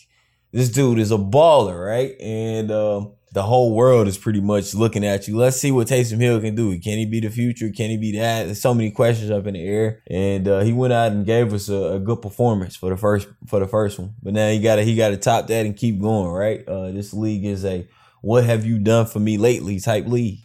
this 0.51 0.69
dude 0.69 0.97
is 0.97 1.11
a 1.11 1.17
baller, 1.17 1.85
right? 1.85 2.19
And 2.19 2.71
um, 2.71 3.11
the 3.35 3.43
whole 3.43 3.75
world 3.75 4.07
is 4.07 4.17
pretty 4.17 4.39
much 4.39 4.73
looking 4.73 5.05
at 5.05 5.27
you. 5.27 5.35
Let's 5.35 5.57
see 5.57 5.69
what 5.69 5.87
Taysom 5.87 6.21
Hill 6.21 6.39
can 6.39 6.55
do. 6.55 6.79
Can 6.79 6.97
he 6.97 7.05
be 7.05 7.19
the 7.19 7.29
future? 7.29 7.69
Can 7.69 7.89
he 7.89 7.97
be 7.97 8.17
that? 8.17 8.45
There's 8.45 8.61
so 8.61 8.73
many 8.73 8.91
questions 8.91 9.29
up 9.29 9.45
in 9.45 9.55
the 9.55 9.67
air. 9.67 10.01
And 10.07 10.47
uh, 10.47 10.61
he 10.61 10.71
went 10.71 10.93
out 10.93 11.11
and 11.11 11.25
gave 11.25 11.53
us 11.53 11.67
a, 11.67 11.95
a, 11.95 11.99
good 11.99 12.21
performance 12.21 12.77
for 12.77 12.89
the 12.89 12.95
first 12.95 13.27
for 13.45 13.59
the 13.59 13.67
first 13.67 13.99
one. 13.99 14.13
But 14.23 14.35
now 14.35 14.49
he 14.49 14.61
got 14.61 14.77
to 14.77 14.83
he 14.83 14.95
got 14.95 15.09
to 15.09 15.17
top 15.17 15.47
that 15.47 15.65
and 15.65 15.75
keep 15.75 15.99
going, 15.99 16.31
right? 16.31 16.65
Uh, 16.65 16.91
this 16.91 17.13
league 17.13 17.43
is 17.43 17.65
a 17.65 17.85
what 18.21 18.45
have 18.45 18.65
you 18.65 18.79
done 18.79 19.05
for 19.05 19.19
me 19.19 19.37
lately 19.37 19.81
type 19.81 20.07
league. 20.07 20.39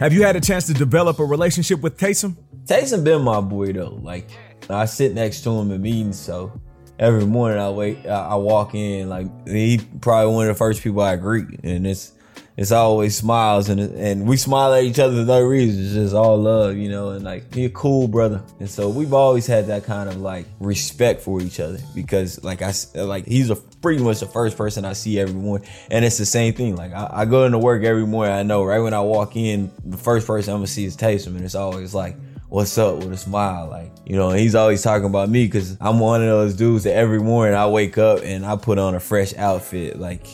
Have 0.00 0.12
you 0.12 0.24
had 0.24 0.34
a 0.34 0.40
chance 0.40 0.66
to 0.66 0.74
develop 0.74 1.20
a 1.20 1.24
relationship 1.24 1.80
with 1.80 1.96
Taysom? 1.96 2.36
Taysom 2.64 3.04
been 3.04 3.22
my 3.22 3.40
boy 3.40 3.72
though. 3.72 4.00
Like 4.02 4.28
I 4.68 4.86
sit 4.86 5.14
next 5.14 5.42
to 5.42 5.50
him 5.50 5.70
in 5.70 5.80
meetings, 5.80 6.18
so 6.18 6.60
every 6.98 7.26
morning 7.26 7.58
I 7.58 7.70
wait, 7.70 8.06
I, 8.06 8.34
walk 8.36 8.74
in. 8.74 9.08
Like 9.08 9.48
he 9.48 9.80
probably 10.00 10.34
one 10.34 10.48
of 10.48 10.54
the 10.54 10.58
first 10.58 10.82
people 10.82 11.00
I 11.00 11.16
greet, 11.16 11.60
and 11.62 11.86
it's 11.86 12.12
it's 12.56 12.72
always 12.72 13.16
smiles 13.16 13.68
and 13.68 13.78
and 13.78 14.26
we 14.26 14.36
smile 14.36 14.74
at 14.74 14.82
each 14.82 14.98
other 14.98 15.14
for 15.22 15.24
no 15.24 15.42
reason. 15.42 15.84
It's 15.84 15.94
just 15.94 16.14
all 16.14 16.36
love, 16.36 16.76
you 16.76 16.88
know. 16.88 17.10
And 17.10 17.24
like 17.24 17.54
he 17.54 17.66
a 17.66 17.70
cool 17.70 18.08
brother, 18.08 18.42
and 18.58 18.68
so 18.68 18.88
we've 18.88 19.12
always 19.12 19.46
had 19.46 19.68
that 19.68 19.84
kind 19.84 20.08
of 20.08 20.16
like 20.16 20.46
respect 20.58 21.22
for 21.22 21.40
each 21.40 21.60
other 21.60 21.78
because 21.94 22.42
like 22.42 22.60
I 22.60 22.72
like 22.94 23.26
he's 23.26 23.50
a 23.50 23.56
pretty 23.56 24.02
much 24.02 24.18
the 24.18 24.26
first 24.26 24.56
person 24.56 24.84
I 24.84 24.94
see 24.94 25.20
every 25.20 25.34
morning, 25.34 25.68
and 25.88 26.04
it's 26.04 26.18
the 26.18 26.26
same 26.26 26.52
thing. 26.52 26.74
Like 26.74 26.92
I, 26.92 27.08
I 27.12 27.24
go 27.26 27.44
into 27.44 27.58
work 27.58 27.84
every 27.84 28.06
morning, 28.06 28.34
I 28.34 28.42
know 28.42 28.64
right 28.64 28.80
when 28.80 28.92
I 28.92 29.02
walk 29.02 29.36
in, 29.36 29.70
the 29.84 29.96
first 29.96 30.26
person 30.26 30.52
I'm 30.52 30.58
gonna 30.58 30.66
see 30.66 30.84
is 30.84 30.96
Taysom, 30.96 31.36
and 31.36 31.44
it's 31.44 31.54
always 31.54 31.94
like 31.94 32.16
what's 32.48 32.76
up 32.78 32.96
with 32.96 33.12
a 33.12 33.16
smile. 33.16 33.68
Like, 33.68 33.92
you 34.04 34.16
know, 34.16 34.30
he's 34.30 34.54
always 34.54 34.82
talking 34.82 35.06
about 35.06 35.28
me 35.28 35.46
because 35.46 35.76
I'm 35.80 35.98
one 35.98 36.22
of 36.22 36.28
those 36.28 36.54
dudes 36.54 36.84
that 36.84 36.94
every 36.94 37.20
morning 37.20 37.54
I 37.54 37.66
wake 37.66 37.98
up 37.98 38.20
and 38.22 38.44
I 38.44 38.56
put 38.56 38.78
on 38.78 38.94
a 38.94 39.00
fresh 39.00 39.34
outfit. 39.36 39.98
Like, 39.98 40.26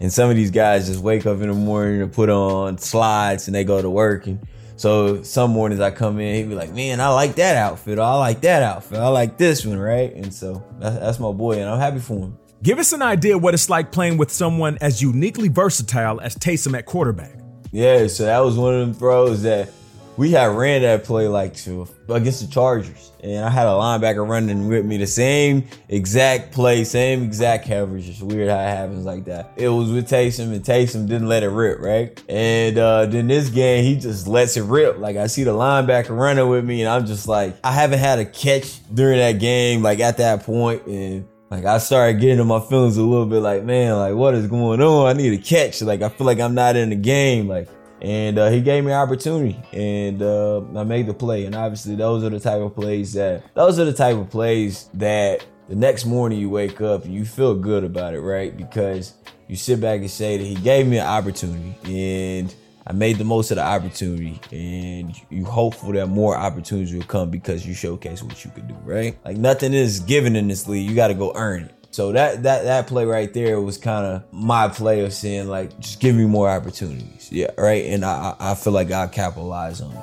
and 0.00 0.12
some 0.12 0.30
of 0.30 0.36
these 0.36 0.50
guys 0.50 0.88
just 0.88 1.00
wake 1.00 1.26
up 1.26 1.40
in 1.40 1.48
the 1.48 1.54
morning 1.54 2.02
and 2.02 2.12
put 2.12 2.28
on 2.28 2.78
slides 2.78 3.48
and 3.48 3.54
they 3.54 3.64
go 3.64 3.80
to 3.80 3.88
work. 3.88 4.26
And 4.26 4.46
so 4.76 5.22
some 5.22 5.52
mornings 5.52 5.80
I 5.80 5.90
come 5.90 6.18
in, 6.18 6.34
he'd 6.34 6.48
be 6.48 6.54
like, 6.54 6.72
man, 6.72 7.00
I 7.00 7.08
like 7.08 7.36
that 7.36 7.56
outfit. 7.56 7.98
Or 7.98 8.02
I 8.02 8.14
like 8.14 8.40
that 8.42 8.62
outfit. 8.62 8.98
I 8.98 9.08
like 9.08 9.38
this 9.38 9.64
one, 9.64 9.78
right? 9.78 10.12
And 10.14 10.34
so 10.34 10.62
that's, 10.78 10.98
that's 10.98 11.20
my 11.20 11.32
boy, 11.32 11.60
and 11.60 11.68
I'm 11.68 11.78
happy 11.78 12.00
for 12.00 12.18
him. 12.18 12.38
Give 12.62 12.78
us 12.78 12.92
an 12.92 13.02
idea 13.02 13.36
what 13.36 13.54
it's 13.54 13.68
like 13.68 13.92
playing 13.92 14.16
with 14.16 14.30
someone 14.30 14.78
as 14.80 15.02
uniquely 15.02 15.48
versatile 15.48 16.20
as 16.20 16.34
Taysom 16.34 16.76
at 16.76 16.86
quarterback. 16.86 17.38
Yeah, 17.72 18.06
so 18.06 18.24
that 18.24 18.38
was 18.38 18.56
one 18.56 18.74
of 18.74 18.80
them 18.80 18.94
throws 18.94 19.42
that 19.42 19.70
we 20.16 20.30
had 20.30 20.46
ran 20.46 20.82
that 20.82 21.04
play 21.04 21.28
like 21.28 21.54
to 21.56 21.88
against 22.08 22.40
the 22.40 22.52
Chargers, 22.52 23.12
and 23.22 23.44
I 23.44 23.50
had 23.50 23.66
a 23.66 23.70
linebacker 23.70 24.26
running 24.26 24.68
with 24.68 24.84
me 24.84 24.96
the 24.96 25.06
same 25.06 25.66
exact 25.88 26.52
play, 26.52 26.84
same 26.84 27.24
exact 27.24 27.66
coverage. 27.66 28.08
It's 28.08 28.20
weird 28.20 28.48
how 28.48 28.60
it 28.60 28.68
happens 28.68 29.04
like 29.04 29.24
that. 29.24 29.52
It 29.56 29.68
was 29.68 29.90
with 29.90 30.08
Taysom, 30.08 30.52
and 30.52 30.64
Taysom 30.64 31.08
didn't 31.08 31.28
let 31.28 31.42
it 31.42 31.48
rip, 31.48 31.80
right? 31.80 32.22
And 32.28 32.78
uh, 32.78 33.06
then 33.06 33.26
this 33.26 33.48
game, 33.48 33.84
he 33.84 33.96
just 33.96 34.28
lets 34.28 34.56
it 34.56 34.62
rip. 34.62 34.98
Like 34.98 35.16
I 35.16 35.26
see 35.26 35.44
the 35.44 35.52
linebacker 35.52 36.16
running 36.16 36.48
with 36.48 36.64
me, 36.64 36.82
and 36.82 36.88
I'm 36.88 37.06
just 37.06 37.26
like, 37.26 37.56
I 37.64 37.72
haven't 37.72 37.98
had 37.98 38.18
a 38.18 38.24
catch 38.24 38.80
during 38.92 39.18
that 39.18 39.40
game, 39.40 39.82
like 39.82 40.00
at 40.00 40.18
that 40.18 40.44
point, 40.44 40.86
and 40.86 41.26
like 41.50 41.64
I 41.64 41.78
started 41.78 42.20
getting 42.20 42.40
in 42.40 42.46
my 42.46 42.60
feelings 42.60 42.96
a 42.96 43.02
little 43.02 43.26
bit 43.26 43.40
like, 43.40 43.64
man, 43.64 43.96
like 43.96 44.14
what 44.14 44.34
is 44.34 44.46
going 44.46 44.80
on? 44.80 45.06
I 45.06 45.12
need 45.12 45.32
a 45.32 45.42
catch. 45.42 45.82
Like 45.82 46.02
I 46.02 46.08
feel 46.08 46.26
like 46.26 46.40
I'm 46.40 46.54
not 46.54 46.76
in 46.76 46.90
the 46.90 46.96
game. 46.96 47.48
Like 47.48 47.68
and 48.04 48.38
uh, 48.38 48.50
he 48.50 48.60
gave 48.60 48.84
me 48.84 48.92
an 48.92 48.98
opportunity, 48.98 49.58
and 49.72 50.20
uh, 50.20 50.60
I 50.76 50.84
made 50.84 51.06
the 51.06 51.14
play. 51.14 51.46
And 51.46 51.54
obviously, 51.54 51.96
those 51.96 52.22
are 52.22 52.28
the 52.28 52.38
type 52.38 52.60
of 52.60 52.74
plays 52.74 53.14
that 53.14 53.42
those 53.54 53.78
are 53.78 53.86
the 53.86 53.94
type 53.94 54.16
of 54.16 54.28
plays 54.28 54.90
that 54.94 55.44
the 55.70 55.74
next 55.74 56.04
morning 56.04 56.38
you 56.38 56.50
wake 56.50 56.82
up 56.82 57.04
and 57.04 57.14
you 57.14 57.24
feel 57.24 57.54
good 57.54 57.82
about 57.82 58.12
it, 58.12 58.20
right? 58.20 58.54
Because 58.54 59.14
you 59.48 59.56
sit 59.56 59.80
back 59.80 60.00
and 60.00 60.10
say 60.10 60.36
that 60.36 60.44
he 60.44 60.54
gave 60.54 60.86
me 60.86 60.98
an 60.98 61.06
opportunity, 61.06 61.74
and 61.86 62.54
I 62.86 62.92
made 62.92 63.16
the 63.16 63.24
most 63.24 63.50
of 63.50 63.56
the 63.56 63.64
opportunity, 63.64 64.38
and 64.52 65.18
you 65.30 65.46
hopeful 65.46 65.92
that 65.92 66.08
more 66.08 66.36
opportunities 66.36 66.94
will 66.94 67.04
come 67.04 67.30
because 67.30 67.66
you 67.66 67.72
showcase 67.72 68.22
what 68.22 68.44
you 68.44 68.50
could 68.50 68.68
do, 68.68 68.76
right? 68.84 69.16
Like 69.24 69.38
nothing 69.38 69.72
is 69.72 70.00
given 70.00 70.36
in 70.36 70.48
this 70.48 70.68
league; 70.68 70.86
you 70.86 70.94
got 70.94 71.08
to 71.08 71.14
go 71.14 71.32
earn 71.34 71.64
it. 71.64 71.83
So 71.94 72.10
that 72.10 72.42
that 72.42 72.64
that 72.64 72.88
play 72.88 73.04
right 73.04 73.32
there 73.32 73.60
was 73.60 73.78
kind 73.78 74.04
of 74.04 74.24
my 74.32 74.66
play 74.66 75.04
of 75.04 75.12
saying 75.12 75.46
like, 75.46 75.78
just 75.78 76.00
give 76.00 76.16
me 76.16 76.26
more 76.26 76.50
opportunities, 76.50 77.28
yeah, 77.30 77.52
right. 77.56 77.84
And 77.84 78.04
I 78.04 78.34
I 78.40 78.56
feel 78.56 78.72
like 78.72 78.90
I 78.90 79.06
capitalize 79.06 79.80
on 79.80 79.92
it. 79.92 79.98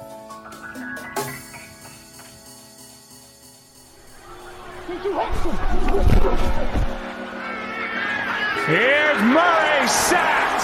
Here's 8.67 9.21
Murray 9.23 9.87
sacked. 9.89 10.63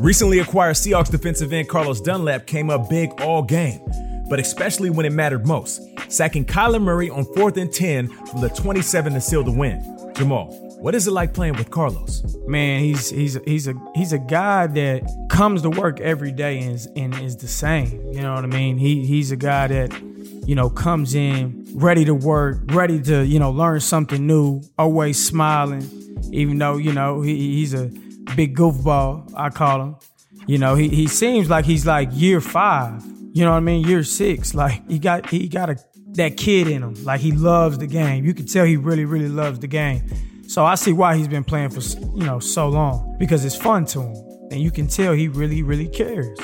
Recently 0.00 0.40
acquired 0.40 0.74
Seahawks 0.74 1.08
defensive 1.08 1.52
end 1.52 1.68
Carlos 1.68 2.00
Dunlap 2.00 2.46
came 2.48 2.68
up 2.68 2.90
big 2.90 3.12
all 3.20 3.44
game, 3.44 3.80
but 4.28 4.40
especially 4.40 4.90
when 4.90 5.06
it 5.06 5.12
mattered 5.12 5.46
most 5.46 5.82
sacking 6.08 6.44
Kyler 6.44 6.82
Murray 6.82 7.10
on 7.10 7.24
fourth 7.34 7.56
and 7.56 7.72
10 7.72 8.08
from 8.08 8.40
the 8.40 8.48
27 8.48 9.14
to 9.14 9.20
seal 9.20 9.42
the 9.42 9.52
win. 9.52 10.12
Jamal, 10.14 10.46
what 10.80 10.94
is 10.94 11.06
it 11.08 11.10
like 11.10 11.34
playing 11.34 11.54
with 11.54 11.70
Carlos? 11.70 12.36
Man, 12.46 12.80
he's 12.80 13.10
he's 13.10 13.38
he's 13.44 13.66
a 13.66 13.74
he's 13.94 14.12
a 14.12 14.18
guy 14.18 14.68
that 14.68 15.26
comes 15.28 15.62
to 15.62 15.70
work 15.70 16.00
every 16.00 16.30
day 16.30 16.60
and 16.60 16.74
is, 16.74 16.86
and 16.96 17.14
is 17.16 17.36
the 17.36 17.48
same. 17.48 18.00
You 18.12 18.22
know 18.22 18.34
what 18.34 18.44
I 18.44 18.46
mean? 18.46 18.78
He 18.78 19.04
he's 19.04 19.32
a 19.32 19.36
guy 19.36 19.66
that 19.66 19.92
you 20.46 20.54
know 20.54 20.70
comes 20.70 21.14
in 21.14 21.66
ready 21.74 22.04
to 22.04 22.14
work, 22.14 22.58
ready 22.66 23.00
to 23.02 23.24
you 23.26 23.38
know 23.38 23.50
learn 23.50 23.80
something 23.80 24.26
new, 24.26 24.62
always 24.78 25.24
smiling. 25.24 25.88
Even 26.32 26.58
though 26.58 26.76
you 26.76 26.92
know 26.92 27.22
he, 27.22 27.36
he's 27.56 27.74
a 27.74 27.90
big 28.36 28.56
goofball, 28.56 29.32
I 29.36 29.50
call 29.50 29.82
him. 29.82 29.96
You 30.46 30.58
know 30.58 30.74
he 30.74 30.88
he 30.88 31.06
seems 31.08 31.50
like 31.50 31.64
he's 31.64 31.86
like 31.86 32.08
year 32.12 32.40
five. 32.40 33.04
You 33.32 33.44
know 33.44 33.50
what 33.50 33.58
I 33.58 33.60
mean? 33.60 33.86
Year 33.86 34.04
six. 34.04 34.54
Like 34.54 34.88
he 34.88 34.98
got 34.98 35.28
he 35.28 35.48
got 35.48 35.70
a 35.70 35.76
that 36.12 36.36
kid 36.36 36.68
in 36.68 36.82
him. 36.82 37.04
Like 37.04 37.20
he 37.20 37.32
loves 37.32 37.78
the 37.78 37.86
game. 37.86 38.24
You 38.24 38.34
can 38.34 38.46
tell 38.46 38.64
he 38.64 38.76
really, 38.76 39.04
really 39.04 39.28
loves 39.28 39.58
the 39.58 39.66
game. 39.66 40.02
So 40.48 40.64
I 40.64 40.76
see 40.76 40.92
why 40.92 41.16
he's 41.16 41.28
been 41.28 41.44
playing 41.44 41.70
for 41.70 41.80
you 41.80 42.24
know 42.24 42.38
so 42.38 42.68
long 42.68 43.16
because 43.18 43.44
it's 43.44 43.56
fun 43.56 43.84
to 43.86 44.02
him, 44.02 44.14
and 44.50 44.60
you 44.60 44.70
can 44.70 44.86
tell 44.86 45.12
he 45.12 45.28
really, 45.28 45.62
really 45.62 45.88
cares. 45.88 46.38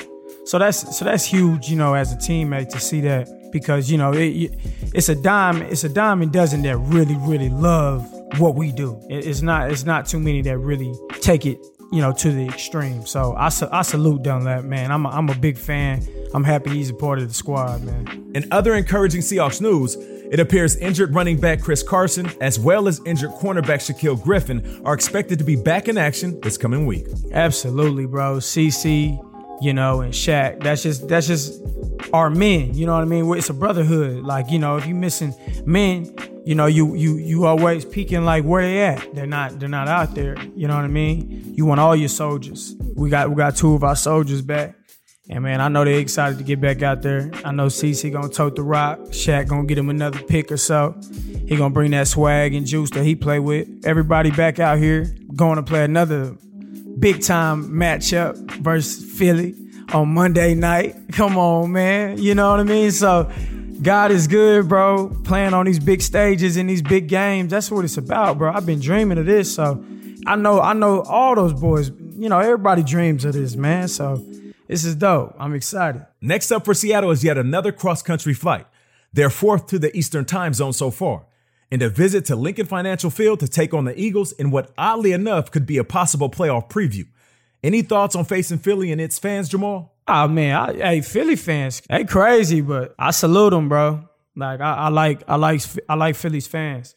So 0.44 0.58
that's 0.58 0.96
so 0.96 1.04
that's 1.04 1.24
huge, 1.24 1.68
you 1.68 1.76
know, 1.76 1.94
as 1.94 2.12
a 2.12 2.16
teammate 2.16 2.68
to 2.70 2.80
see 2.80 3.00
that 3.02 3.28
because 3.50 3.90
you 3.90 3.96
know 3.96 4.12
it, 4.12 4.52
it's 4.94 5.08
a 5.08 5.14
dime, 5.14 5.62
it's 5.62 5.84
a 5.84 5.88
diamond 5.88 6.32
dozen 6.32 6.62
that 6.62 6.76
really, 6.76 7.16
really 7.20 7.48
love 7.48 8.06
what 8.38 8.54
we 8.54 8.72
do. 8.72 9.00
It's 9.08 9.40
not 9.40 9.70
it's 9.70 9.84
not 9.84 10.06
too 10.06 10.20
many 10.20 10.42
that 10.42 10.58
really 10.58 10.92
take 11.20 11.46
it 11.46 11.58
you 11.94 12.00
know, 12.00 12.12
to 12.12 12.32
the 12.32 12.44
extreme. 12.46 13.06
So 13.06 13.34
I, 13.34 13.50
I 13.70 13.82
salute 13.82 14.24
Dunlap, 14.24 14.64
man. 14.64 14.90
I'm 14.90 15.06
a, 15.06 15.10
I'm 15.10 15.28
a 15.28 15.34
big 15.36 15.56
fan. 15.56 16.04
I'm 16.34 16.42
happy 16.42 16.70
he's 16.70 16.90
a 16.90 16.94
part 16.94 17.20
of 17.20 17.28
the 17.28 17.34
squad, 17.34 17.84
man. 17.84 18.32
In 18.34 18.48
other 18.50 18.74
encouraging 18.74 19.20
Seahawks 19.20 19.60
news, 19.60 19.94
it 19.94 20.40
appears 20.40 20.74
injured 20.78 21.14
running 21.14 21.38
back 21.38 21.60
Chris 21.60 21.84
Carson, 21.84 22.28
as 22.40 22.58
well 22.58 22.88
as 22.88 23.00
injured 23.06 23.30
cornerback 23.32 23.78
Shaquill 23.78 24.20
Griffin, 24.20 24.82
are 24.84 24.92
expected 24.92 25.38
to 25.38 25.44
be 25.44 25.54
back 25.54 25.86
in 25.86 25.96
action 25.96 26.40
this 26.40 26.58
coming 26.58 26.84
week. 26.84 27.06
Absolutely, 27.30 28.06
bro. 28.06 28.38
CC, 28.38 29.16
you 29.62 29.72
know, 29.72 30.00
and 30.00 30.12
Shaq. 30.12 30.64
That's 30.64 30.82
just 30.82 31.06
that's 31.06 31.28
just 31.28 31.62
our 32.12 32.28
men. 32.28 32.74
You 32.74 32.86
know 32.86 32.94
what 32.94 33.02
I 33.02 33.04
mean? 33.04 33.32
It's 33.36 33.50
a 33.50 33.54
brotherhood. 33.54 34.24
Like 34.24 34.50
you 34.50 34.58
know, 34.58 34.76
if 34.78 34.86
you're 34.86 34.96
missing 34.96 35.32
men, 35.64 36.12
you 36.44 36.54
know, 36.54 36.66
you 36.66 36.94
you 36.94 37.16
you 37.16 37.46
always 37.46 37.84
peeking 37.84 38.24
like 38.24 38.44
where 38.44 38.62
they 38.62 38.80
at. 38.82 39.14
They're 39.14 39.26
not 39.26 39.58
they're 39.58 39.68
not 39.68 39.88
out 39.88 40.14
there. 40.14 40.36
You 40.54 40.68
know 40.68 40.76
what 40.76 40.84
I 40.84 40.88
mean? 40.88 41.54
You 41.54 41.64
want 41.64 41.80
all 41.80 41.96
your 41.96 42.08
soldiers. 42.08 42.74
We 42.94 43.08
got 43.08 43.30
we 43.30 43.36
got 43.36 43.56
two 43.56 43.74
of 43.74 43.82
our 43.82 43.96
soldiers 43.96 44.42
back. 44.42 44.76
And 45.30 45.42
man, 45.42 45.62
I 45.62 45.68
know 45.68 45.84
they're 45.84 45.98
excited 45.98 46.36
to 46.36 46.44
get 46.44 46.60
back 46.60 46.82
out 46.82 47.00
there. 47.00 47.30
I 47.46 47.52
know 47.52 47.66
CC 47.68 48.12
gonna 48.12 48.28
tote 48.28 48.56
the 48.56 48.62
rock. 48.62 48.98
Shaq 49.08 49.48
gonna 49.48 49.64
get 49.64 49.78
him 49.78 49.88
another 49.88 50.20
pick 50.20 50.52
or 50.52 50.58
so. 50.58 51.00
He 51.46 51.56
gonna 51.56 51.70
bring 51.70 51.92
that 51.92 52.08
swag 52.08 52.52
and 52.54 52.66
juice 52.66 52.90
that 52.90 53.04
he 53.04 53.14
play 53.14 53.38
with. 53.38 53.66
Everybody 53.86 54.30
back 54.30 54.58
out 54.58 54.78
here 54.78 55.14
going 55.34 55.56
to 55.56 55.62
play 55.62 55.84
another 55.84 56.36
big 56.98 57.22
time 57.22 57.70
matchup 57.70 58.36
versus 58.60 59.18
Philly 59.18 59.54
on 59.92 60.12
Monday 60.12 60.54
night. 60.54 60.94
Come 61.12 61.36
on, 61.36 61.72
man. 61.72 62.18
You 62.18 62.34
know 62.34 62.50
what 62.50 62.60
I 62.60 62.64
mean? 62.64 62.90
So 62.90 63.30
God 63.84 64.10
is 64.12 64.26
good, 64.26 64.66
bro. 64.66 65.14
Playing 65.24 65.52
on 65.52 65.66
these 65.66 65.78
big 65.78 66.00
stages 66.00 66.56
in 66.56 66.66
these 66.66 66.80
big 66.80 67.06
games. 67.06 67.50
That's 67.50 67.70
what 67.70 67.84
it's 67.84 67.98
about, 67.98 68.38
bro. 68.38 68.50
I've 68.50 68.64
been 68.64 68.80
dreaming 68.80 69.18
of 69.18 69.26
this. 69.26 69.54
So 69.54 69.84
I 70.26 70.36
know, 70.36 70.58
I 70.58 70.72
know 70.72 71.02
all 71.02 71.34
those 71.34 71.52
boys, 71.52 71.90
you 72.16 72.30
know, 72.30 72.40
everybody 72.40 72.82
dreams 72.82 73.26
of 73.26 73.34
this, 73.34 73.56
man. 73.56 73.88
So 73.88 74.24
this 74.68 74.86
is 74.86 74.94
dope. 74.94 75.36
I'm 75.38 75.54
excited. 75.54 76.06
Next 76.22 76.50
up 76.50 76.64
for 76.64 76.72
Seattle 76.72 77.10
is 77.10 77.22
yet 77.22 77.36
another 77.36 77.72
cross 77.72 78.00
country 78.00 78.32
flight. 78.32 78.66
They're 79.12 79.28
fourth 79.28 79.66
to 79.66 79.78
the 79.78 79.94
Eastern 79.94 80.24
time 80.24 80.54
zone 80.54 80.72
so 80.72 80.90
far, 80.90 81.26
and 81.70 81.82
a 81.82 81.90
visit 81.90 82.24
to 82.26 82.36
Lincoln 82.36 82.66
Financial 82.66 83.10
Field 83.10 83.38
to 83.40 83.48
take 83.48 83.74
on 83.74 83.84
the 83.84 84.00
Eagles 84.00 84.32
in 84.32 84.50
what, 84.50 84.72
oddly 84.78 85.12
enough, 85.12 85.50
could 85.50 85.66
be 85.66 85.76
a 85.76 85.84
possible 85.84 86.30
playoff 86.30 86.70
preview. 86.70 87.06
Any 87.62 87.82
thoughts 87.82 88.16
on 88.16 88.24
facing 88.24 88.58
Philly 88.58 88.90
and 88.90 89.00
its 89.00 89.18
fans, 89.18 89.50
Jamal? 89.50 89.93
Oh 90.06 90.28
man, 90.28 90.54
I, 90.54 90.74
hey 90.74 91.00
Philly 91.00 91.36
fans, 91.36 91.82
they 91.88 92.04
crazy, 92.04 92.60
but 92.60 92.94
I 92.98 93.10
salute 93.10 93.50
them, 93.50 93.68
bro. 93.68 94.06
Like 94.36 94.60
I, 94.60 94.74
I 94.74 94.88
like, 94.88 95.22
I 95.28 95.36
like, 95.36 95.62
I 95.88 95.94
like 95.94 96.16
Philly's 96.16 96.46
fans. 96.46 96.94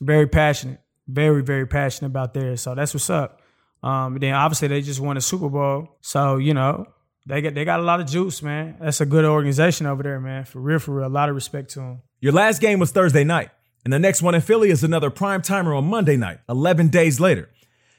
Very 0.00 0.26
passionate, 0.26 0.80
very, 1.08 1.42
very 1.42 1.66
passionate 1.66 2.08
about 2.08 2.34
theirs. 2.34 2.60
So 2.60 2.74
that's 2.74 2.94
what's 2.94 3.10
up. 3.10 3.40
Um, 3.82 4.18
then 4.18 4.34
obviously 4.34 4.68
they 4.68 4.82
just 4.82 5.00
won 5.00 5.16
a 5.16 5.20
Super 5.20 5.48
Bowl, 5.48 5.96
so 6.00 6.36
you 6.36 6.54
know 6.54 6.86
they 7.26 7.40
got 7.42 7.54
they 7.54 7.64
got 7.64 7.80
a 7.80 7.82
lot 7.82 8.00
of 8.00 8.06
juice, 8.06 8.42
man. 8.42 8.76
That's 8.80 9.00
a 9.00 9.06
good 9.06 9.24
organization 9.24 9.86
over 9.86 10.02
there, 10.02 10.20
man. 10.20 10.44
For 10.44 10.60
real, 10.60 10.78
for 10.78 10.94
real. 10.94 11.08
A 11.08 11.08
lot 11.08 11.28
of 11.28 11.34
respect 11.34 11.70
to 11.70 11.80
them. 11.80 12.02
Your 12.20 12.32
last 12.32 12.60
game 12.60 12.78
was 12.78 12.92
Thursday 12.92 13.24
night, 13.24 13.50
and 13.84 13.92
the 13.92 13.98
next 13.98 14.22
one 14.22 14.34
in 14.34 14.40
Philly 14.40 14.70
is 14.70 14.84
another 14.84 15.10
prime 15.10 15.42
timer 15.42 15.74
on 15.74 15.84
Monday 15.84 16.16
night, 16.16 16.38
11 16.48 16.88
days 16.88 17.18
later. 17.18 17.50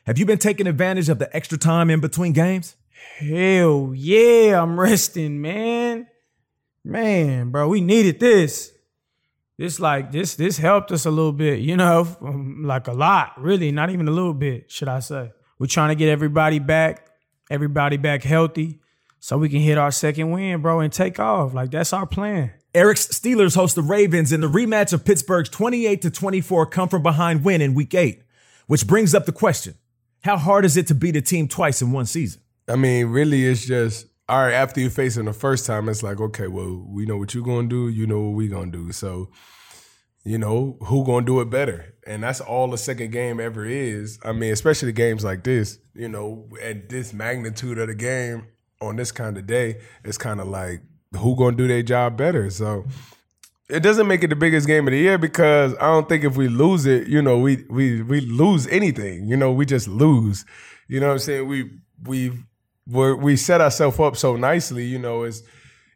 Have 0.06 0.18
you 0.18 0.25
been 0.25 0.38
taking 0.38 0.68
advantage 0.68 1.10
of 1.10 1.20
the 1.20 1.34
extra 1.36 1.58
time 1.58 1.89
in 1.89 2.00
between 2.00 2.32
games? 2.32 2.76
Hell 3.18 3.94
yeah, 3.96 4.62
I'm 4.62 4.80
resting, 4.80 5.42
man. 5.42 6.08
Man, 6.84 7.50
bro, 7.50 7.68
we 7.68 7.82
needed 7.82 8.20
this. 8.20 8.72
This 9.58 9.80
like 9.80 10.12
this 10.12 10.36
this 10.36 10.58
helped 10.58 10.92
us 10.92 11.06
a 11.06 11.12
little 11.12 11.32
bit, 11.32 11.60
you 11.60 11.75
know, 11.75 12.08
um, 12.22 12.63
like 12.63 12.88
a 12.88 12.94
lot, 12.94 13.34
really, 13.42 13.72
not 13.72 13.89
even 13.89 14.08
a 14.08 14.12
little 14.12 14.34
bit, 14.34 14.72
should 14.72 14.88
I 14.88 15.00
say. 15.00 15.32
We're 15.58 15.68
trying 15.68 15.89
to 15.89 15.96
get 15.96 16.10
everybody 16.10 16.60
back, 16.60 17.08
everybody 17.50 17.98
back 17.98 18.24
healthy 18.24 18.80
so 19.20 19.38
we 19.38 19.50
can 19.50 19.60
hit 19.60 19.77
our 19.77 19.92
second 19.92 20.32
win, 20.32 20.62
bro, 20.62 20.80
and 20.80 20.94
take 20.94 21.20
off. 21.20 21.54
Like 21.54 21.72
that's 21.72 21.94
our 21.94 22.06
plan. 22.06 22.51
Eric's 22.74 23.08
Steelers 23.08 23.56
host 23.56 23.75
the 23.75 23.82
Ravens 23.82 24.32
in 24.32 24.42
the 24.42 24.50
rematch 24.50 24.94
of 24.94 25.04
Pittsburgh's 25.04 25.50
28 25.50 26.04
to 26.04 26.12
24 26.12 26.68
come 26.68 26.89
from 26.89 27.01
behind 27.01 27.44
win 27.44 27.62
in 27.62 27.74
week 27.74 27.96
8, 27.96 28.22
which 28.68 28.86
brings 28.86 29.16
up 29.16 29.25
the 29.25 29.32
question. 29.32 29.74
How 30.24 30.38
hard 30.38 30.66
is 30.66 30.77
it 30.77 30.86
to 30.88 30.96
beat 30.96 31.16
a 31.16 31.22
team 31.22 31.48
twice 31.48 31.82
in 31.82 31.92
one 31.92 32.06
season? 32.06 32.42
I 32.68 32.76
mean, 32.76 33.08
really 33.08 33.46
it's 33.46 33.66
just 33.66 34.08
all 34.30 34.44
right, 34.44 34.54
after 34.54 34.82
you 34.82 34.90
face 34.90 35.16
them 35.16 35.26
the 35.26 35.34
first 35.34 35.66
time, 35.66 35.88
it's 35.88 36.04
like, 36.04 36.20
okay, 36.20 36.48
well, 36.48 36.86
we 36.90 37.06
know 37.06 37.18
what 37.18 37.34
you're 37.34 37.44
gonna 37.44 37.68
do, 37.68 37.88
you 37.88 38.06
know 38.06 38.20
what 38.22 38.36
we 38.36 38.50
gonna 38.50 38.72
do. 38.72 38.92
So, 38.92 39.30
you 40.26 40.38
know, 40.38 40.78
who 40.82 41.06
gonna 41.06 41.26
do 41.26 41.40
it 41.40 41.50
better? 41.50 41.96
And 42.06 42.24
that's 42.24 42.42
all 42.42 42.70
the 42.70 42.78
second 42.78 43.12
game 43.12 43.40
ever 43.40 43.66
is. 43.66 44.20
I 44.26 44.34
mean, 44.34 44.52
especially 44.52 44.88
the 44.88 44.94
games 44.94 45.24
like 45.24 45.46
this, 45.46 45.80
you 45.94 46.10
know, 46.10 46.50
at 46.62 46.90
this 46.90 47.14
magnitude 47.14 47.78
of 47.78 47.88
the 47.88 47.96
game, 47.96 48.48
on 48.82 48.98
this 48.98 49.12
kind 49.12 49.38
of 49.38 49.48
day, 49.48 49.80
it's 50.03 50.18
kind 50.18 50.42
of 50.42 50.48
like 50.48 50.82
who 51.18 51.36
gonna 51.38 51.56
do 51.56 51.68
their 51.68 51.84
job 51.84 52.18
better. 52.18 52.50
So 52.50 52.86
it 53.70 53.82
doesn't 53.82 54.08
make 54.08 54.24
it 54.24 54.27
the 54.27 54.36
biggest 54.36 54.68
game 54.68 54.88
of 54.88 54.92
the 54.92 55.00
year 55.00 55.18
because 55.18 55.74
I 55.75 55.88
don't 55.88 56.10
think 56.10 56.25
if 56.25 56.36
we 56.36 56.50
lose 56.50 56.86
it, 56.86 57.08
you 57.08 57.22
know, 57.22 57.40
we 57.40 57.66
we 57.70 58.01
we 58.01 58.20
lose 58.20 58.68
anything. 58.68 59.25
You 59.25 59.38
know, 59.38 59.53
we 59.53 59.66
just 59.66 59.88
lose. 59.88 60.46
You 60.90 61.00
know 61.00 61.08
what 61.08 61.14
I'm 61.14 61.20
saying? 61.20 61.48
We 61.48 61.72
we 62.03 62.34
we 62.90 63.14
we 63.14 63.36
set 63.36 63.62
ourselves 63.62 64.00
up 64.00 64.18
so 64.18 64.36
nicely. 64.36 64.86
You 64.86 65.00
know, 65.00 65.24
is 65.24 65.44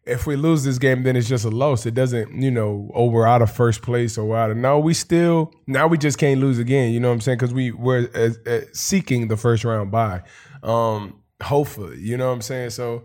if 0.06 0.26
we 0.26 0.36
lose 0.36 0.64
this 0.64 0.78
game, 0.78 1.04
then 1.04 1.16
it's 1.16 1.28
just 1.28 1.46
a 1.46 1.50
loss. 1.50 1.86
It 1.86 1.94
doesn't, 1.94 2.42
you 2.42 2.50
know, 2.50 2.92
oh, 2.94 3.06
we're 3.06 3.28
out 3.28 3.42
of 3.42 3.52
first 3.52 3.82
place 3.82 4.18
or 4.18 4.36
out 4.36 4.52
of. 4.52 4.58
No, 4.58 4.80
we 4.80 4.94
still 4.94 5.54
now 5.68 5.88
we 5.88 5.98
just 5.98 6.18
can't 6.18 6.40
lose 6.40 6.60
again. 6.60 6.92
You 6.92 7.00
know 7.00 7.10
what 7.10 7.16
I'm 7.16 7.22
saying? 7.22 7.38
Because 7.38 7.54
we 7.54 7.72
were 7.72 8.10
uh, 8.16 8.50
uh, 8.50 8.62
seeking 8.74 9.28
the 9.28 9.38
first 9.38 9.64
round 9.64 9.92
bye. 9.92 10.24
Um, 10.64 11.22
Hopefully, 11.42 12.00
you 12.00 12.18
know 12.18 12.28
what 12.28 12.34
I'm 12.34 12.42
saying. 12.42 12.70
So, 12.72 13.04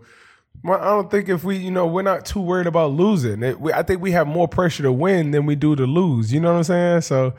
well, 0.63 0.79
I 0.79 0.85
don't 0.85 1.09
think 1.09 1.29
if 1.29 1.43
we, 1.43 1.57
you 1.57 1.71
know, 1.71 1.87
we're 1.87 2.03
not 2.03 2.25
too 2.25 2.39
worried 2.39 2.67
about 2.67 2.91
losing. 2.91 3.43
It, 3.43 3.59
we, 3.59 3.73
I 3.73 3.83
think 3.83 4.01
we 4.01 4.11
have 4.11 4.27
more 4.27 4.47
pressure 4.47 4.83
to 4.83 4.91
win 4.91 5.31
than 5.31 5.45
we 5.45 5.55
do 5.55 5.75
to 5.75 5.85
lose. 5.85 6.31
You 6.31 6.39
know 6.39 6.51
what 6.51 6.57
I'm 6.59 6.63
saying? 6.63 7.01
So, 7.01 7.33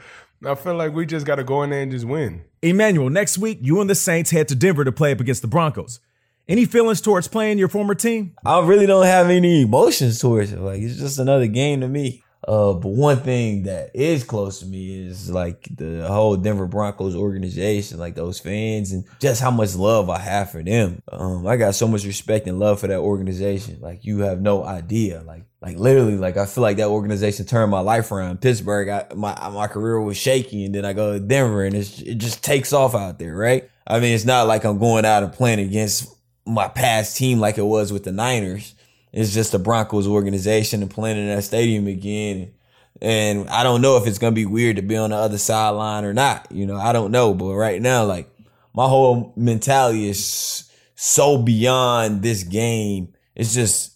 I 0.44 0.54
feel 0.54 0.74
like 0.74 0.92
we 0.92 1.06
just 1.06 1.26
got 1.26 1.36
to 1.36 1.44
go 1.44 1.62
in 1.62 1.70
there 1.70 1.82
and 1.82 1.90
just 1.90 2.04
win. 2.04 2.42
Emmanuel, 2.62 3.10
next 3.10 3.38
week 3.38 3.58
you 3.60 3.80
and 3.80 3.88
the 3.88 3.94
Saints 3.94 4.30
head 4.30 4.48
to 4.48 4.54
Denver 4.54 4.84
to 4.84 4.92
play 4.92 5.12
up 5.12 5.20
against 5.20 5.42
the 5.42 5.48
Broncos. 5.48 6.00
Any 6.48 6.64
feelings 6.64 7.02
towards 7.02 7.28
playing 7.28 7.58
your 7.58 7.68
former 7.68 7.94
team? 7.94 8.34
I 8.42 8.60
really 8.60 8.86
don't 8.86 9.04
have 9.04 9.28
any 9.28 9.62
emotions 9.62 10.18
towards 10.18 10.50
it. 10.50 10.58
Like 10.58 10.80
it's 10.80 10.96
just 10.96 11.18
another 11.18 11.46
game 11.46 11.82
to 11.82 11.88
me. 11.88 12.24
Uh, 12.46 12.72
but 12.72 12.88
one 12.88 13.18
thing 13.18 13.64
that 13.64 13.90
is 13.94 14.24
close 14.24 14.60
to 14.60 14.66
me 14.66 15.06
is 15.06 15.28
like 15.28 15.68
the 15.70 16.06
whole 16.08 16.36
Denver 16.36 16.66
Broncos 16.66 17.14
organization, 17.14 17.98
like 17.98 18.14
those 18.14 18.40
fans 18.40 18.92
and 18.92 19.04
just 19.20 19.42
how 19.42 19.50
much 19.50 19.74
love 19.74 20.08
I 20.08 20.18
have 20.20 20.50
for 20.50 20.62
them. 20.62 21.02
Um, 21.12 21.46
I 21.46 21.58
got 21.58 21.74
so 21.74 21.86
much 21.86 22.06
respect 22.06 22.46
and 22.46 22.58
love 22.58 22.80
for 22.80 22.86
that 22.86 23.00
organization. 23.00 23.78
Like 23.82 24.06
you 24.06 24.20
have 24.20 24.40
no 24.40 24.64
idea. 24.64 25.22
Like, 25.26 25.44
like 25.60 25.76
literally, 25.76 26.16
like 26.16 26.38
I 26.38 26.46
feel 26.46 26.62
like 26.62 26.78
that 26.78 26.88
organization 26.88 27.44
turned 27.44 27.70
my 27.70 27.80
life 27.80 28.10
around. 28.10 28.40
Pittsburgh, 28.40 28.88
I, 28.88 29.14
my 29.14 29.34
my 29.50 29.66
career 29.66 30.00
was 30.00 30.16
shaky, 30.16 30.64
and 30.64 30.74
then 30.74 30.86
I 30.86 30.94
go 30.94 31.12
to 31.12 31.20
Denver, 31.20 31.64
and 31.64 31.74
it 31.74 32.14
just 32.14 32.42
takes 32.42 32.72
off 32.72 32.94
out 32.94 33.18
there, 33.18 33.34
right? 33.34 33.68
I 33.86 34.00
mean, 34.00 34.14
it's 34.14 34.24
not 34.24 34.46
like 34.46 34.64
I'm 34.64 34.78
going 34.78 35.04
out 35.04 35.24
and 35.24 35.32
playing 35.32 35.58
against 35.58 36.14
my 36.48 36.68
past 36.68 37.16
team 37.16 37.38
like 37.38 37.58
it 37.58 37.62
was 37.62 37.92
with 37.92 38.04
the 38.04 38.12
Niners 38.12 38.74
it's 39.12 39.32
just 39.32 39.52
the 39.52 39.58
Broncos 39.58 40.06
organization 40.06 40.82
and 40.82 40.90
playing 40.90 41.18
in 41.18 41.34
that 41.34 41.44
stadium 41.44 41.86
again. 41.86 42.52
And 43.00 43.48
I 43.48 43.62
don't 43.62 43.80
know 43.80 43.96
if 43.96 44.06
it's 44.06 44.18
gonna 44.18 44.32
be 44.32 44.46
weird 44.46 44.76
to 44.76 44.82
be 44.82 44.96
on 44.96 45.10
the 45.10 45.16
other 45.16 45.38
sideline 45.38 46.04
or 46.04 46.12
not. 46.12 46.48
You 46.50 46.66
know, 46.66 46.76
I 46.76 46.92
don't 46.92 47.12
know. 47.12 47.32
But 47.34 47.54
right 47.54 47.80
now, 47.80 48.04
like 48.04 48.28
my 48.74 48.86
whole 48.86 49.32
mentality 49.36 50.08
is 50.08 50.70
so 50.94 51.38
beyond 51.38 52.22
this 52.22 52.42
game. 52.42 53.14
It's 53.34 53.54
just 53.54 53.94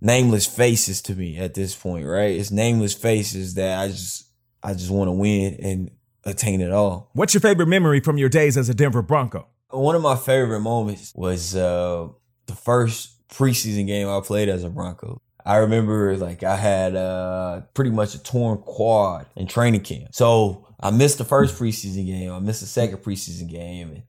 nameless 0.00 0.46
faces 0.46 1.00
to 1.02 1.14
me 1.14 1.38
at 1.38 1.54
this 1.54 1.74
point, 1.74 2.06
right? 2.06 2.36
It's 2.36 2.50
nameless 2.50 2.94
faces 2.94 3.54
that 3.54 3.80
I 3.80 3.88
just 3.88 4.26
I 4.62 4.74
just 4.74 4.90
want 4.90 5.08
to 5.08 5.12
win 5.12 5.54
and 5.62 5.90
attain 6.24 6.60
it 6.60 6.72
all. 6.72 7.10
What's 7.14 7.32
your 7.32 7.40
favorite 7.40 7.68
memory 7.68 8.00
from 8.00 8.18
your 8.18 8.28
days 8.28 8.58
as 8.58 8.68
a 8.68 8.74
Denver 8.74 9.02
Bronco? 9.02 9.46
One 9.70 9.94
of 9.94 10.02
my 10.02 10.16
favorite 10.16 10.60
moments 10.60 11.12
was 11.14 11.54
uh, 11.54 12.08
the 12.46 12.54
first 12.54 13.26
preseason 13.28 13.86
game 13.86 14.08
I 14.08 14.20
played 14.20 14.48
as 14.48 14.64
a 14.64 14.70
Bronco. 14.70 15.22
I 15.44 15.58
remember 15.58 16.16
like 16.16 16.42
I 16.42 16.56
had 16.56 16.94
uh 16.94 17.62
pretty 17.74 17.90
much 17.90 18.14
a 18.14 18.22
torn 18.22 18.58
quad 18.58 19.26
in 19.36 19.46
training 19.46 19.80
camp. 19.82 20.08
So 20.12 20.66
I 20.78 20.90
missed 20.90 21.18
the 21.18 21.24
first 21.24 21.58
preseason 21.58 22.06
game. 22.06 22.30
I 22.30 22.38
missed 22.40 22.60
the 22.60 22.66
second 22.66 22.98
preseason 22.98 23.48
game. 23.48 23.90
And 23.90 24.02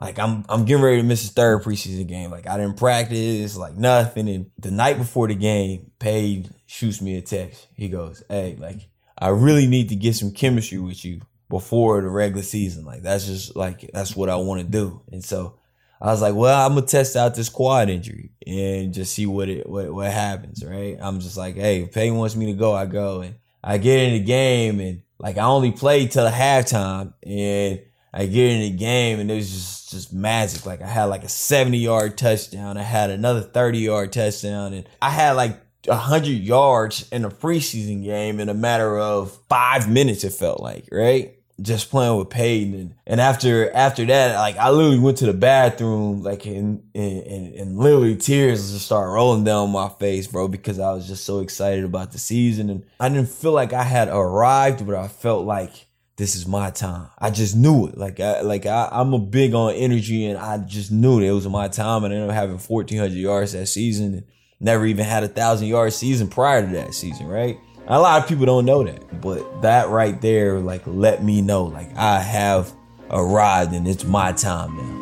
like 0.00 0.18
I'm 0.18 0.44
I'm 0.48 0.64
getting 0.64 0.84
ready 0.84 0.98
to 0.98 1.02
miss 1.02 1.26
the 1.26 1.32
third 1.32 1.62
preseason 1.62 2.06
game. 2.06 2.30
Like 2.30 2.46
I 2.46 2.58
didn't 2.58 2.76
practice, 2.76 3.56
like 3.56 3.74
nothing. 3.74 4.28
And 4.28 4.50
the 4.58 4.70
night 4.70 4.98
before 4.98 5.28
the 5.28 5.34
game, 5.34 5.90
Paige 5.98 6.48
shoots 6.66 7.00
me 7.00 7.16
a 7.16 7.22
text. 7.22 7.66
He 7.74 7.88
goes, 7.88 8.22
Hey, 8.28 8.56
like 8.58 8.88
I 9.18 9.28
really 9.28 9.66
need 9.66 9.88
to 9.88 9.96
get 9.96 10.16
some 10.16 10.32
chemistry 10.32 10.78
with 10.78 11.04
you 11.04 11.20
before 11.48 12.00
the 12.00 12.08
regular 12.08 12.42
season. 12.42 12.84
Like 12.84 13.02
that's 13.02 13.26
just 13.26 13.56
like 13.56 13.90
that's 13.92 14.16
what 14.16 14.28
I 14.28 14.36
want 14.36 14.60
to 14.60 14.66
do. 14.66 15.02
And 15.12 15.24
so 15.24 15.58
I 16.00 16.06
was 16.06 16.20
like, 16.22 16.34
well, 16.34 16.66
I'm 16.66 16.74
gonna 16.74 16.86
test 16.86 17.16
out 17.16 17.34
this 17.34 17.48
quad 17.48 17.88
injury 17.88 18.30
and 18.46 18.92
just 18.92 19.14
see 19.14 19.26
what 19.26 19.48
it 19.48 19.68
what, 19.68 19.92
what 19.92 20.10
happens, 20.10 20.64
right? 20.64 20.98
I'm 21.00 21.20
just 21.20 21.36
like, 21.36 21.54
hey, 21.56 21.82
if 21.82 21.92
Peyton 21.92 22.16
wants 22.16 22.36
me 22.36 22.46
to 22.46 22.52
go, 22.54 22.74
I 22.74 22.86
go. 22.86 23.22
And 23.22 23.36
I 23.62 23.78
get 23.78 24.00
in 24.00 24.12
the 24.14 24.20
game 24.20 24.80
and 24.80 25.02
like 25.18 25.38
I 25.38 25.44
only 25.44 25.72
played 25.72 26.10
till 26.10 26.28
halftime 26.28 27.14
and 27.22 27.80
I 28.12 28.26
get 28.26 28.50
in 28.50 28.60
the 28.60 28.70
game 28.70 29.20
and 29.20 29.30
it 29.30 29.34
was 29.34 29.50
just 29.50 29.90
just 29.90 30.12
magic. 30.12 30.66
Like 30.66 30.82
I 30.82 30.86
had 30.86 31.04
like 31.04 31.24
a 31.24 31.28
70 31.28 31.78
yard 31.78 32.18
touchdown. 32.18 32.76
I 32.76 32.82
had 32.82 33.10
another 33.10 33.40
30 33.40 33.78
yard 33.78 34.12
touchdown 34.12 34.74
and 34.74 34.88
I 35.00 35.10
had 35.10 35.32
like 35.32 35.58
100 35.86 36.28
yards 36.28 37.08
in 37.10 37.24
a 37.24 37.30
preseason 37.30 38.02
game 38.02 38.40
in 38.40 38.48
a 38.48 38.54
matter 38.54 38.98
of 38.98 39.38
five 39.48 39.88
minutes, 39.90 40.24
it 40.24 40.32
felt 40.32 40.60
like, 40.60 40.88
right? 40.90 41.34
just 41.60 41.90
playing 41.90 42.16
with 42.16 42.30
Peyton. 42.30 42.74
And, 42.74 42.94
and 43.06 43.20
after 43.20 43.70
after 43.72 44.04
that, 44.06 44.36
like 44.36 44.56
I 44.56 44.70
literally 44.70 44.98
went 44.98 45.18
to 45.18 45.26
the 45.26 45.32
bathroom, 45.32 46.22
like 46.22 46.46
and 46.46 46.82
and, 46.94 47.54
and 47.54 47.78
literally 47.78 48.16
tears 48.16 48.72
just 48.72 48.86
start 48.86 49.10
rolling 49.10 49.44
down 49.44 49.70
my 49.70 49.88
face, 49.88 50.26
bro, 50.26 50.48
because 50.48 50.78
I 50.78 50.92
was 50.92 51.06
just 51.06 51.24
so 51.24 51.40
excited 51.40 51.84
about 51.84 52.12
the 52.12 52.18
season. 52.18 52.70
And 52.70 52.84
I 52.98 53.08
didn't 53.08 53.28
feel 53.28 53.52
like 53.52 53.72
I 53.72 53.84
had 53.84 54.08
arrived, 54.08 54.86
but 54.86 54.96
I 54.96 55.08
felt 55.08 55.44
like 55.44 55.86
this 56.16 56.36
is 56.36 56.46
my 56.46 56.70
time. 56.70 57.08
I 57.18 57.30
just 57.30 57.56
knew 57.56 57.86
it. 57.86 57.96
Like 57.96 58.20
I 58.20 58.40
like 58.40 58.66
I, 58.66 58.88
I'm 58.90 59.14
a 59.14 59.18
big 59.18 59.54
on 59.54 59.74
energy 59.74 60.26
and 60.26 60.38
I 60.38 60.58
just 60.58 60.90
knew 60.90 61.20
that 61.20 61.26
it 61.26 61.32
was 61.32 61.48
my 61.48 61.68
time 61.68 62.04
and 62.04 62.12
I 62.12 62.16
ended 62.16 62.30
up 62.30 62.34
having 62.34 62.58
fourteen 62.58 62.98
hundred 62.98 63.14
yards 63.14 63.52
that 63.52 63.66
season 63.66 64.24
never 64.64 64.86
even 64.86 65.04
had 65.04 65.22
a 65.22 65.28
thousand 65.28 65.68
yard 65.68 65.92
season 65.92 66.26
prior 66.26 66.66
to 66.66 66.72
that 66.72 66.94
season, 66.94 67.28
right? 67.28 67.60
A 67.86 68.00
lot 68.00 68.22
of 68.22 68.28
people 68.28 68.46
don't 68.46 68.64
know 68.64 68.82
that, 68.82 69.20
but 69.20 69.60
that 69.60 69.90
right 69.90 70.18
there, 70.22 70.58
like, 70.58 70.82
let 70.86 71.22
me 71.22 71.42
know, 71.42 71.64
like, 71.64 71.94
I 71.96 72.18
have 72.18 72.72
arrived 73.10 73.74
and 73.74 73.86
it's 73.86 74.04
my 74.04 74.32
time 74.32 74.74
now. 74.74 74.94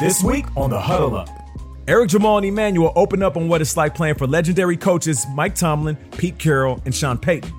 This 0.00 0.24
week 0.24 0.46
on 0.56 0.70
the 0.70 0.80
Huddle 0.80 1.16
Up, 1.16 1.28
Eric 1.86 2.08
Jamal 2.08 2.38
and 2.38 2.46
Emmanuel 2.46 2.90
open 2.96 3.22
up 3.22 3.36
on 3.36 3.48
what 3.48 3.60
it's 3.60 3.76
like 3.76 3.94
playing 3.94 4.14
for 4.14 4.26
legendary 4.26 4.78
coaches 4.78 5.26
Mike 5.34 5.54
Tomlin, 5.54 5.96
Pete 6.16 6.38
Carroll, 6.38 6.80
and 6.86 6.94
Sean 6.94 7.18
Payton. 7.18 7.52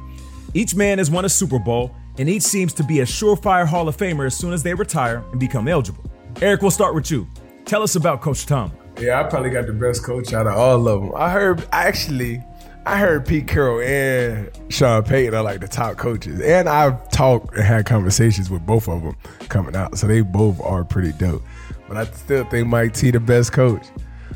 Each 0.55 0.73
man 0.73 0.97
has 0.97 1.12
won 1.12 1.23
a 1.23 1.29
Super 1.29 1.60
Bowl, 1.60 1.95
and 2.17 2.27
each 2.27 2.41
seems 2.41 2.73
to 2.73 2.84
be 2.84 3.01
a 3.01 3.05
surefire 3.05 3.67
Hall 3.67 3.88
of 3.88 3.95
Famer 3.95 4.25
as 4.25 4.36
soon 4.36 4.53
as 4.53 4.63
they 4.63 4.73
retire 4.73 5.23
and 5.31 5.39
become 5.39 5.67
eligible. 5.67 6.03
Eric, 6.41 6.63
we'll 6.63 6.71
start 6.71 6.95
with 6.95 7.12
you. 7.12 7.27
Tell 7.65 7.84
us 7.84 7.95
about 7.95 8.21
Coach 8.21 8.47
Tomlin. 8.47 8.85
Yeah, 8.99 9.19
I 9.19 9.23
probably 9.23 9.49
got 9.49 9.67
the 9.67 9.73
best 9.73 10.03
coach 10.03 10.34
out 10.34 10.47
of 10.47 10.53
all 10.58 10.88
of 10.88 11.01
them. 11.01 11.12
I 11.15 11.29
heard 11.29 11.65
actually 11.71 12.41
I 12.88 12.99
heard 12.99 13.25
Pete 13.25 13.47
Carroll 13.47 13.81
and 13.81 14.51
Sean 14.69 15.01
Payton 15.01 15.34
are 15.34 15.41
like 15.41 15.60
the 15.60 15.67
top 15.67 15.97
coaches. 15.97 16.39
And 16.39 16.69
I've 16.69 17.10
talked 17.10 17.55
and 17.55 17.63
had 17.63 17.88
conversations 17.88 18.51
with 18.51 18.63
both 18.63 18.88
of 18.88 19.01
them 19.01 19.17
coming 19.49 19.75
out. 19.75 19.97
So 19.97 20.05
they 20.05 20.21
both 20.21 20.62
are 20.62 20.84
pretty 20.84 21.12
dope. 21.13 21.41
But 21.88 21.97
I 21.97 22.05
still 22.05 22.45
think 22.45 22.67
Mike 22.67 22.93
T 22.93 23.10
the 23.10 23.19
best 23.19 23.53
coach. 23.53 23.84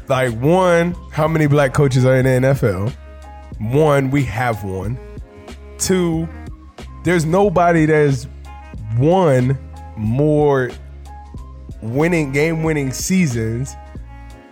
Like 0.08 0.34
one, 0.34 0.96
how 1.12 1.28
many 1.28 1.46
black 1.46 1.74
coaches 1.76 2.06
are 2.06 2.16
in 2.16 2.26
the 2.26 2.50
NFL? 2.50 2.92
One, 3.60 4.10
we 4.10 4.24
have 4.24 4.64
one. 4.64 4.98
Two, 5.78 6.28
there's 7.04 7.26
nobody 7.26 7.86
that's 7.86 8.28
won 8.98 9.60
more 9.96 10.72
winning 11.82 12.32
game 12.32 12.64
winning 12.64 12.92
seasons 12.92 13.76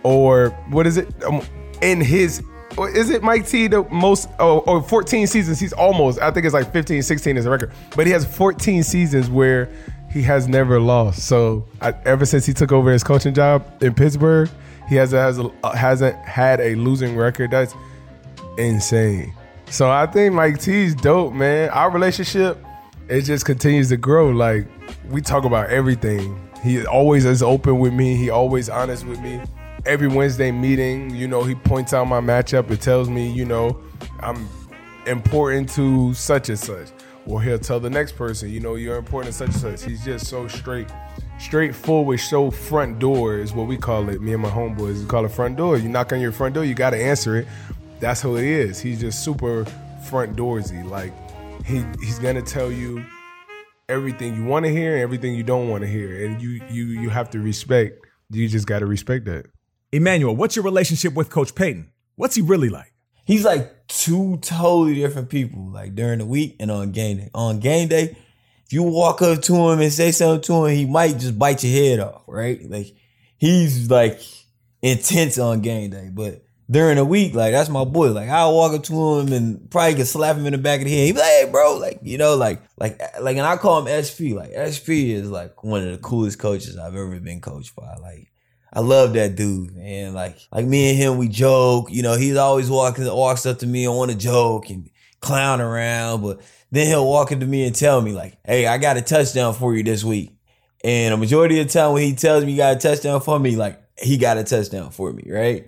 or 0.08 0.50
what 0.70 0.86
is 0.86 0.96
it 0.96 1.22
um, 1.24 1.42
in 1.82 2.00
his 2.00 2.42
is 2.94 3.10
it 3.10 3.22
Mike 3.22 3.46
T 3.46 3.66
the 3.66 3.82
most 3.84 4.28
oh, 4.38 4.58
or 4.60 4.82
14 4.82 5.26
seasons 5.26 5.58
he's 5.58 5.72
almost 5.72 6.20
I 6.20 6.30
think 6.30 6.46
it's 6.46 6.54
like 6.54 6.72
15 6.72 7.02
16 7.02 7.36
is 7.36 7.44
the 7.44 7.50
record 7.50 7.72
but 7.96 8.06
he 8.06 8.12
has 8.12 8.24
14 8.24 8.82
seasons 8.82 9.28
where 9.28 9.70
he 10.10 10.22
has 10.22 10.48
never 10.48 10.80
lost. 10.80 11.26
So 11.26 11.66
I, 11.82 11.92
ever 12.06 12.24
since 12.24 12.46
he 12.46 12.54
took 12.54 12.72
over 12.72 12.90
his 12.90 13.04
coaching 13.04 13.34
job 13.34 13.64
in 13.82 13.94
Pittsburgh 13.94 14.48
he 14.88 14.94
has, 14.94 15.10
has 15.10 15.38
a, 15.38 15.76
hasn't 15.76 16.16
had 16.16 16.60
a 16.60 16.74
losing 16.76 17.14
record. 17.14 17.50
That's 17.50 17.74
insane. 18.56 19.34
So 19.70 19.90
I 19.90 20.06
think 20.06 20.34
Mike 20.34 20.60
T's 20.60 20.94
dope 20.94 21.34
man. 21.34 21.68
Our 21.70 21.90
relationship 21.90 22.64
it 23.08 23.22
just 23.22 23.44
continues 23.44 23.88
to 23.88 23.96
grow. 23.96 24.30
Like 24.30 24.66
we 25.08 25.20
talk 25.20 25.44
about 25.44 25.70
everything. 25.70 26.40
He 26.62 26.84
always 26.86 27.24
is 27.24 27.42
open 27.42 27.78
with 27.78 27.92
me. 27.92 28.16
He 28.16 28.30
always 28.30 28.68
honest 28.68 29.06
with 29.06 29.20
me 29.20 29.42
every 29.86 30.08
Wednesday 30.08 30.50
meeting, 30.50 31.14
you 31.14 31.28
know, 31.28 31.42
he 31.42 31.54
points 31.54 31.92
out 31.92 32.06
my 32.06 32.20
matchup. 32.20 32.70
It 32.70 32.80
tells 32.80 33.08
me, 33.08 33.30
you 33.30 33.44
know, 33.44 33.80
I'm 34.20 34.48
important 35.06 35.70
to 35.70 36.14
such 36.14 36.48
and 36.48 36.58
such. 36.58 36.88
Or 37.26 37.42
he'll 37.42 37.58
tell 37.58 37.78
the 37.78 37.90
next 37.90 38.12
person, 38.12 38.50
you 38.50 38.60
know, 38.60 38.76
you're 38.76 38.96
important 38.96 39.34
to 39.34 39.38
such 39.38 39.48
and 39.48 39.78
such. 39.78 39.84
He's 39.84 40.04
just 40.04 40.26
so 40.26 40.48
straight, 40.48 40.88
straightforward, 41.38 42.20
so 42.20 42.50
front 42.50 42.98
door 42.98 43.36
is 43.36 43.52
what 43.52 43.66
we 43.66 43.76
call 43.76 44.08
it. 44.08 44.22
Me 44.22 44.32
and 44.32 44.42
my 44.42 44.48
homeboys 44.48 45.00
we 45.00 45.06
call 45.06 45.24
it 45.24 45.30
front 45.30 45.56
door. 45.56 45.76
You 45.76 45.88
knock 45.88 46.12
on 46.12 46.20
your 46.20 46.32
front 46.32 46.54
door, 46.54 46.64
you 46.64 46.74
gotta 46.74 46.96
answer 46.96 47.36
it. 47.36 47.46
That's 48.00 48.22
who 48.22 48.36
he 48.36 48.50
is. 48.50 48.80
He's 48.80 49.00
just 49.00 49.22
super 49.24 49.66
front 50.08 50.36
doorsy. 50.36 50.88
Like 50.88 51.12
he 51.66 51.84
he's 52.00 52.18
gonna 52.18 52.40
tell 52.42 52.72
you 52.72 53.04
everything 53.90 54.34
you 54.34 54.44
want 54.44 54.64
to 54.64 54.70
hear 54.70 54.94
and 54.94 55.02
everything 55.02 55.34
you 55.34 55.42
don't 55.42 55.68
want 55.68 55.82
to 55.82 55.88
hear, 55.88 56.24
and 56.26 56.40
you 56.40 56.62
you 56.70 56.84
you 56.86 57.10
have 57.10 57.28
to 57.30 57.40
respect. 57.40 58.06
You 58.30 58.48
just 58.48 58.66
got 58.66 58.80
to 58.80 58.86
respect 58.86 59.24
that. 59.24 59.46
Emmanuel, 59.92 60.36
what's 60.36 60.54
your 60.54 60.64
relationship 60.64 61.14
with 61.14 61.30
Coach 61.30 61.54
Payton? 61.54 61.90
What's 62.16 62.34
he 62.34 62.42
really 62.42 62.68
like? 62.68 62.92
He's 63.24 63.44
like 63.44 63.86
two 63.88 64.38
totally 64.38 64.94
different 64.94 65.30
people, 65.30 65.70
like 65.70 65.94
during 65.94 66.18
the 66.18 66.26
week 66.26 66.56
and 66.60 66.70
on 66.70 66.92
game 66.92 67.18
day. 67.18 67.30
On 67.34 67.58
game 67.60 67.88
day, 67.88 68.16
if 68.64 68.72
you 68.72 68.82
walk 68.82 69.22
up 69.22 69.40
to 69.42 69.54
him 69.54 69.80
and 69.80 69.92
say 69.92 70.12
something 70.12 70.42
to 70.42 70.66
him, 70.66 70.76
he 70.76 70.84
might 70.84 71.18
just 71.18 71.38
bite 71.38 71.64
your 71.64 71.72
head 71.72 72.00
off, 72.00 72.22
right? 72.26 72.60
Like 72.68 72.94
he's 73.38 73.90
like 73.90 74.20
intense 74.82 75.38
on 75.38 75.60
game 75.60 75.90
day, 75.90 76.10
but 76.12 76.44
during 76.70 76.96
the 76.96 77.04
week, 77.04 77.34
like 77.34 77.52
that's 77.52 77.70
my 77.70 77.84
boy. 77.84 78.10
Like 78.10 78.28
I'll 78.28 78.54
walk 78.54 78.74
up 78.74 78.82
to 78.84 79.18
him 79.18 79.32
and 79.32 79.70
probably 79.70 79.94
can 79.94 80.04
slap 80.04 80.36
him 80.36 80.44
in 80.46 80.52
the 80.52 80.58
back 80.58 80.80
of 80.80 80.84
the 80.84 80.94
head. 80.94 81.06
He 81.06 81.12
be 81.12 81.18
like, 81.18 81.28
"Hey, 81.28 81.48
bro," 81.50 81.78
like 81.78 82.00
you 82.02 82.18
know, 82.18 82.36
like 82.36 82.60
like 82.78 83.00
like, 83.20 83.38
and 83.38 83.46
I 83.46 83.56
call 83.56 83.86
him 83.86 84.04
SP. 84.04 84.36
Like 84.36 84.52
SP 84.52 85.16
is 85.16 85.30
like 85.30 85.64
one 85.64 85.82
of 85.82 85.92
the 85.92 85.98
coolest 85.98 86.38
coaches 86.38 86.76
I've 86.76 86.94
ever 86.94 87.18
been 87.20 87.40
coached 87.40 87.74
by. 87.74 87.94
Like 87.96 88.30
I 88.72 88.80
love 88.80 89.14
that 89.14 89.34
dude, 89.34 89.74
And 89.76 90.14
Like, 90.14 90.36
like 90.52 90.66
me 90.66 90.90
and 90.90 90.98
him, 90.98 91.16
we 91.16 91.28
joke. 91.28 91.90
You 91.90 92.02
know, 92.02 92.16
he's 92.16 92.36
always 92.36 92.70
walking, 92.70 93.06
walks 93.06 93.46
up 93.46 93.58
to 93.60 93.66
me 93.66 93.86
and 93.86 93.96
want 93.96 94.10
to 94.10 94.16
joke 94.16 94.68
and 94.70 94.90
clown 95.20 95.60
around, 95.60 96.22
but 96.22 96.40
then 96.70 96.86
he'll 96.86 97.08
walk 97.08 97.32
into 97.32 97.46
me 97.46 97.66
and 97.66 97.74
tell 97.74 98.00
me 98.00 98.12
like, 98.12 98.36
"Hey, 98.44 98.66
I 98.66 98.78
got 98.78 98.96
a 98.96 99.02
touchdown 99.02 99.54
for 99.54 99.74
you 99.74 99.82
this 99.82 100.04
week." 100.04 100.32
And 100.84 101.12
a 101.12 101.16
majority 101.16 101.60
of 101.60 101.66
the 101.66 101.72
time 101.72 101.92
when 101.94 102.02
he 102.04 102.14
tells 102.14 102.44
me 102.44 102.52
he 102.52 102.56
got 102.56 102.76
a 102.76 102.78
touchdown 102.78 103.20
for 103.20 103.38
me, 103.38 103.56
like 103.56 103.82
he 104.00 104.16
got 104.16 104.38
a 104.38 104.44
touchdown 104.44 104.90
for 104.90 105.12
me, 105.12 105.24
right? 105.26 105.66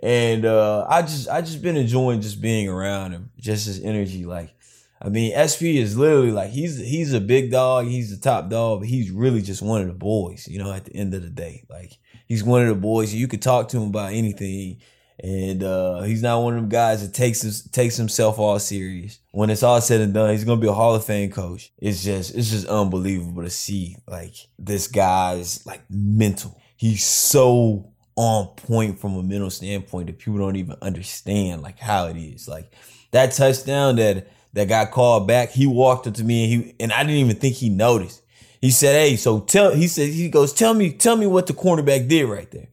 And 0.00 0.44
uh, 0.44 0.84
I 0.88 1.02
just 1.02 1.28
I 1.28 1.40
just 1.40 1.62
been 1.62 1.76
enjoying 1.76 2.20
just 2.20 2.40
being 2.40 2.68
around 2.68 3.12
him, 3.12 3.30
just 3.38 3.66
his 3.66 3.80
energy. 3.80 4.24
Like, 4.24 4.52
I 5.00 5.08
mean, 5.08 5.32
SP 5.38 5.78
is 5.78 5.96
literally 5.96 6.32
like 6.32 6.50
he's 6.50 6.76
he's 6.76 7.12
a 7.12 7.20
big 7.20 7.52
dog, 7.52 7.86
he's 7.86 8.10
the 8.10 8.22
top 8.22 8.50
dog, 8.50 8.80
but 8.80 8.88
he's 8.88 9.10
really 9.10 9.42
just 9.42 9.62
one 9.62 9.80
of 9.80 9.86
the 9.86 9.94
boys, 9.94 10.48
you 10.48 10.58
know. 10.58 10.72
At 10.72 10.86
the 10.86 10.96
end 10.96 11.14
of 11.14 11.22
the 11.22 11.30
day, 11.30 11.64
like 11.70 11.92
he's 12.32 12.42
one 12.42 12.62
of 12.62 12.68
the 12.68 12.74
boys 12.74 13.12
you 13.12 13.28
could 13.28 13.42
talk 13.42 13.68
to 13.68 13.76
him 13.76 13.88
about 13.90 14.14
anything. 14.14 14.80
And 15.22 15.62
uh, 15.62 16.00
he's 16.00 16.22
not 16.22 16.42
one 16.42 16.54
of 16.54 16.60
them 16.62 16.70
guys 16.70 17.06
that 17.06 17.14
takes 17.14 17.60
takes 17.68 17.96
himself 17.96 18.38
all 18.38 18.58
serious. 18.58 19.18
When 19.32 19.50
it's 19.50 19.62
all 19.62 19.82
said 19.82 20.00
and 20.00 20.14
done, 20.14 20.30
he's 20.30 20.44
gonna 20.44 20.58
be 20.58 20.66
a 20.66 20.72
Hall 20.72 20.94
of 20.94 21.04
Fame 21.04 21.30
coach. 21.30 21.70
It's 21.76 22.02
just 22.02 22.34
it's 22.34 22.50
just 22.50 22.66
unbelievable 22.66 23.42
to 23.42 23.50
see 23.50 23.98
like 24.08 24.34
this 24.58 24.88
guy's 24.88 25.64
like 25.66 25.82
mental. 25.90 26.58
He's 26.74 27.04
so 27.04 27.92
on 28.16 28.46
point 28.56 28.98
from 28.98 29.14
a 29.16 29.22
mental 29.22 29.50
standpoint 29.50 30.06
that 30.06 30.18
people 30.18 30.38
don't 30.38 30.56
even 30.56 30.76
understand 30.80 31.60
like 31.60 31.78
how 31.78 32.06
it 32.06 32.16
is. 32.16 32.48
Like 32.48 32.72
that 33.10 33.32
touchdown 33.32 33.96
that 33.96 34.26
that 34.54 34.68
got 34.68 34.90
called 34.90 35.28
back, 35.28 35.50
he 35.50 35.66
walked 35.66 36.06
up 36.06 36.14
to 36.14 36.24
me 36.24 36.44
and 36.44 36.64
he 36.64 36.74
and 36.80 36.92
I 36.92 37.02
didn't 37.02 37.18
even 37.18 37.36
think 37.36 37.56
he 37.56 37.68
noticed. 37.68 38.21
He 38.62 38.70
said, 38.70 38.94
"Hey, 38.94 39.16
so 39.16 39.40
tell." 39.40 39.74
He 39.74 39.88
said, 39.88 40.08
"He 40.08 40.30
goes, 40.30 40.54
tell 40.54 40.72
me, 40.72 40.90
tell 40.90 41.16
me 41.16 41.26
what 41.26 41.46
the 41.46 41.52
cornerback 41.52 42.08
did 42.08 42.24
right 42.24 42.50
there." 42.50 42.68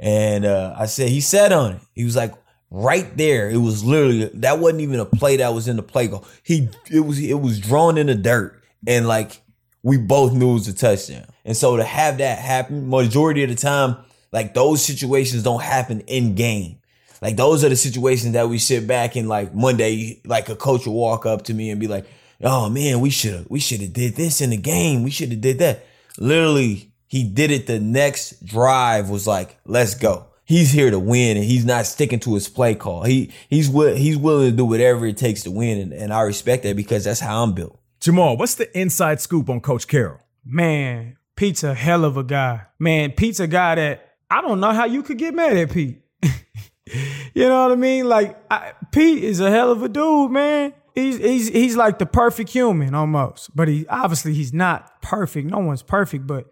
And 0.00 0.44
uh, 0.44 0.74
I 0.76 0.86
said, 0.86 1.08
he 1.08 1.20
sat 1.20 1.52
on 1.52 1.72
it. 1.72 1.80
He 1.94 2.04
was 2.04 2.16
like, 2.16 2.34
right 2.70 3.16
there. 3.16 3.48
It 3.48 3.58
was 3.58 3.84
literally 3.84 4.30
that 4.34 4.58
wasn't 4.58 4.82
even 4.82 5.00
a 5.00 5.04
play 5.04 5.36
that 5.36 5.54
was 5.54 5.68
in 5.68 5.76
the 5.76 5.82
play 5.82 6.08
goal. 6.08 6.24
He 6.42 6.68
it 6.90 7.00
was 7.00 7.18
it 7.18 7.40
was 7.40 7.60
drawn 7.60 7.98
in 7.98 8.06
the 8.06 8.14
dirt, 8.14 8.62
and 8.86 9.06
like 9.06 9.42
we 9.82 9.96
both 9.96 10.32
knew 10.32 10.50
it 10.50 10.54
was 10.54 10.68
a 10.68 10.74
touchdown. 10.74 11.26
And 11.44 11.56
so 11.56 11.76
to 11.76 11.84
have 11.84 12.18
that 12.18 12.38
happen, 12.38 12.88
majority 12.88 13.44
of 13.44 13.50
the 13.50 13.54
time, 13.54 13.96
like 14.32 14.54
those 14.54 14.84
situations 14.84 15.42
don't 15.42 15.62
happen 15.62 16.00
in 16.00 16.34
game. 16.34 16.80
Like 17.22 17.36
those 17.36 17.64
are 17.64 17.68
the 17.68 17.76
situations 17.76 18.34
that 18.34 18.48
we 18.48 18.58
sit 18.58 18.86
back 18.86 19.16
and 19.16 19.28
like 19.28 19.54
Monday, 19.54 20.20
like 20.24 20.48
a 20.48 20.56
coach 20.56 20.86
will 20.86 20.94
walk 20.94 21.24
up 21.24 21.42
to 21.44 21.54
me 21.54 21.70
and 21.70 21.80
be 21.80 21.86
like, 21.86 22.06
oh 22.42 22.68
man, 22.68 23.00
we 23.00 23.10
should 23.10 23.34
have 23.34 23.46
we 23.48 23.60
should 23.60 23.80
have 23.80 23.92
did 23.92 24.16
this 24.16 24.40
in 24.40 24.50
the 24.50 24.56
game. 24.56 25.02
We 25.02 25.10
should 25.10 25.30
have 25.30 25.40
did 25.40 25.58
that. 25.58 25.84
Literally, 26.18 26.92
he 27.06 27.24
did 27.24 27.50
it 27.50 27.66
the 27.66 27.78
next 27.78 28.44
drive 28.44 29.08
was 29.08 29.26
like, 29.26 29.58
let's 29.64 29.94
go. 29.94 30.26
He's 30.44 30.70
here 30.70 30.90
to 30.90 30.98
win 30.98 31.36
and 31.36 31.44
he's 31.44 31.64
not 31.64 31.86
sticking 31.86 32.20
to 32.20 32.34
his 32.34 32.48
play 32.48 32.74
call. 32.74 33.02
He 33.02 33.32
he's 33.48 33.68
he's 33.68 34.16
willing 34.16 34.50
to 34.50 34.56
do 34.56 34.64
whatever 34.64 35.06
it 35.06 35.16
takes 35.16 35.42
to 35.42 35.50
win 35.50 35.78
and, 35.78 35.92
and 35.92 36.12
I 36.12 36.22
respect 36.22 36.62
that 36.62 36.76
because 36.76 37.04
that's 37.04 37.20
how 37.20 37.42
I'm 37.42 37.52
built. 37.52 37.78
Jamal, 38.00 38.36
what's 38.36 38.54
the 38.54 38.78
inside 38.78 39.20
scoop 39.20 39.48
on 39.48 39.60
Coach 39.60 39.88
Carroll? 39.88 40.20
Man, 40.44 41.16
Pete's 41.34 41.64
a 41.64 41.74
hell 41.74 42.04
of 42.04 42.16
a 42.16 42.22
guy. 42.22 42.62
Man, 42.78 43.12
Pete's 43.12 43.40
a 43.40 43.48
guy 43.48 43.74
that 43.74 44.14
I 44.30 44.40
don't 44.40 44.60
know 44.60 44.72
how 44.72 44.84
you 44.84 45.02
could 45.02 45.18
get 45.18 45.34
mad 45.34 45.56
at 45.56 45.72
Pete. 45.72 46.02
you 46.22 47.48
know 47.48 47.64
what 47.64 47.72
I 47.72 47.76
mean? 47.76 48.08
Like 48.08 48.38
I, 48.50 48.72
Pete 48.92 49.24
is 49.24 49.40
a 49.40 49.50
hell 49.50 49.72
of 49.72 49.82
a 49.82 49.88
dude, 49.88 50.30
man 50.30 50.72
he's 50.96 51.18
he's 51.18 51.48
he's 51.48 51.76
like 51.76 52.00
the 52.00 52.06
perfect 52.06 52.50
human 52.50 52.94
almost. 52.94 53.54
But 53.54 53.68
he 53.68 53.86
obviously 53.88 54.34
he's 54.34 54.52
not 54.52 55.00
perfect. 55.02 55.48
No 55.48 55.58
one's 55.58 55.82
perfect, 55.82 56.26
but 56.26 56.46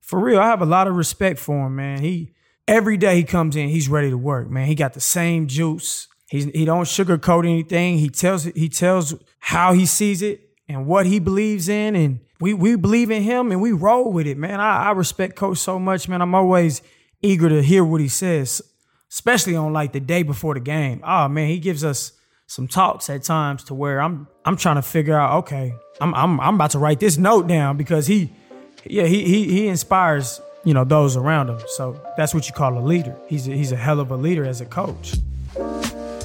for 0.00 0.18
real, 0.18 0.40
I 0.40 0.46
have 0.46 0.62
a 0.62 0.66
lot 0.66 0.88
of 0.88 0.96
respect 0.96 1.38
for 1.38 1.66
him, 1.66 1.76
man. 1.76 2.00
He 2.00 2.32
every 2.66 2.96
day 2.96 3.16
he 3.16 3.24
comes 3.24 3.54
in, 3.54 3.68
he's 3.68 3.88
ready 3.88 4.10
to 4.10 4.18
work, 4.18 4.50
man. 4.50 4.66
He 4.66 4.74
got 4.74 4.94
the 4.94 5.00
same 5.00 5.46
juice. 5.46 6.08
He's 6.28 6.46
he 6.46 6.64
don't 6.64 6.84
sugarcoat 6.84 7.44
anything. 7.44 7.98
He 7.98 8.08
tells 8.08 8.44
he 8.44 8.68
tells 8.68 9.14
how 9.38 9.72
he 9.72 9.86
sees 9.86 10.22
it, 10.22 10.40
and 10.68 10.86
what 10.86 11.06
he 11.06 11.18
believes 11.18 11.68
in, 11.68 11.94
and 11.94 12.20
we 12.40 12.54
we 12.54 12.76
believe 12.76 13.10
in 13.10 13.22
him 13.22 13.52
and 13.52 13.60
we 13.60 13.72
roll 13.72 14.12
with 14.12 14.26
it, 14.26 14.38
man. 14.38 14.60
I, 14.60 14.88
I 14.88 14.90
respect 14.92 15.36
Coach 15.36 15.58
so 15.58 15.78
much, 15.78 16.08
man. 16.08 16.22
I'm 16.22 16.34
always 16.34 16.82
eager 17.22 17.48
to 17.48 17.62
hear 17.62 17.84
what 17.84 18.00
he 18.00 18.08
says, 18.08 18.62
especially 19.10 19.54
on 19.54 19.72
like 19.72 19.92
the 19.92 20.00
day 20.00 20.22
before 20.22 20.54
the 20.54 20.60
game. 20.60 21.02
Oh 21.04 21.28
man, 21.28 21.48
he 21.48 21.58
gives 21.58 21.84
us 21.84 22.12
some 22.50 22.66
talks 22.66 23.08
at 23.08 23.22
times 23.22 23.62
to 23.62 23.74
where 23.74 24.02
I'm 24.02 24.26
I'm 24.44 24.56
trying 24.56 24.74
to 24.74 24.82
figure 24.82 25.16
out, 25.16 25.38
okay, 25.44 25.72
I'm 26.00 26.12
I'm 26.16 26.40
I'm 26.40 26.56
about 26.56 26.72
to 26.72 26.80
write 26.80 26.98
this 26.98 27.16
note 27.16 27.46
down 27.46 27.76
because 27.76 28.08
he 28.08 28.32
yeah, 28.84 29.04
he 29.04 29.22
he 29.24 29.44
he 29.44 29.68
inspires, 29.68 30.40
you 30.64 30.74
know, 30.74 30.82
those 30.82 31.16
around 31.16 31.48
him. 31.48 31.60
So 31.68 32.02
that's 32.16 32.34
what 32.34 32.48
you 32.48 32.52
call 32.52 32.76
a 32.76 32.82
leader. 32.84 33.16
He's 33.28 33.46
a, 33.46 33.52
he's 33.52 33.70
a 33.70 33.76
hell 33.76 34.00
of 34.00 34.10
a 34.10 34.16
leader 34.16 34.44
as 34.44 34.60
a 34.60 34.66
coach. 34.66 35.14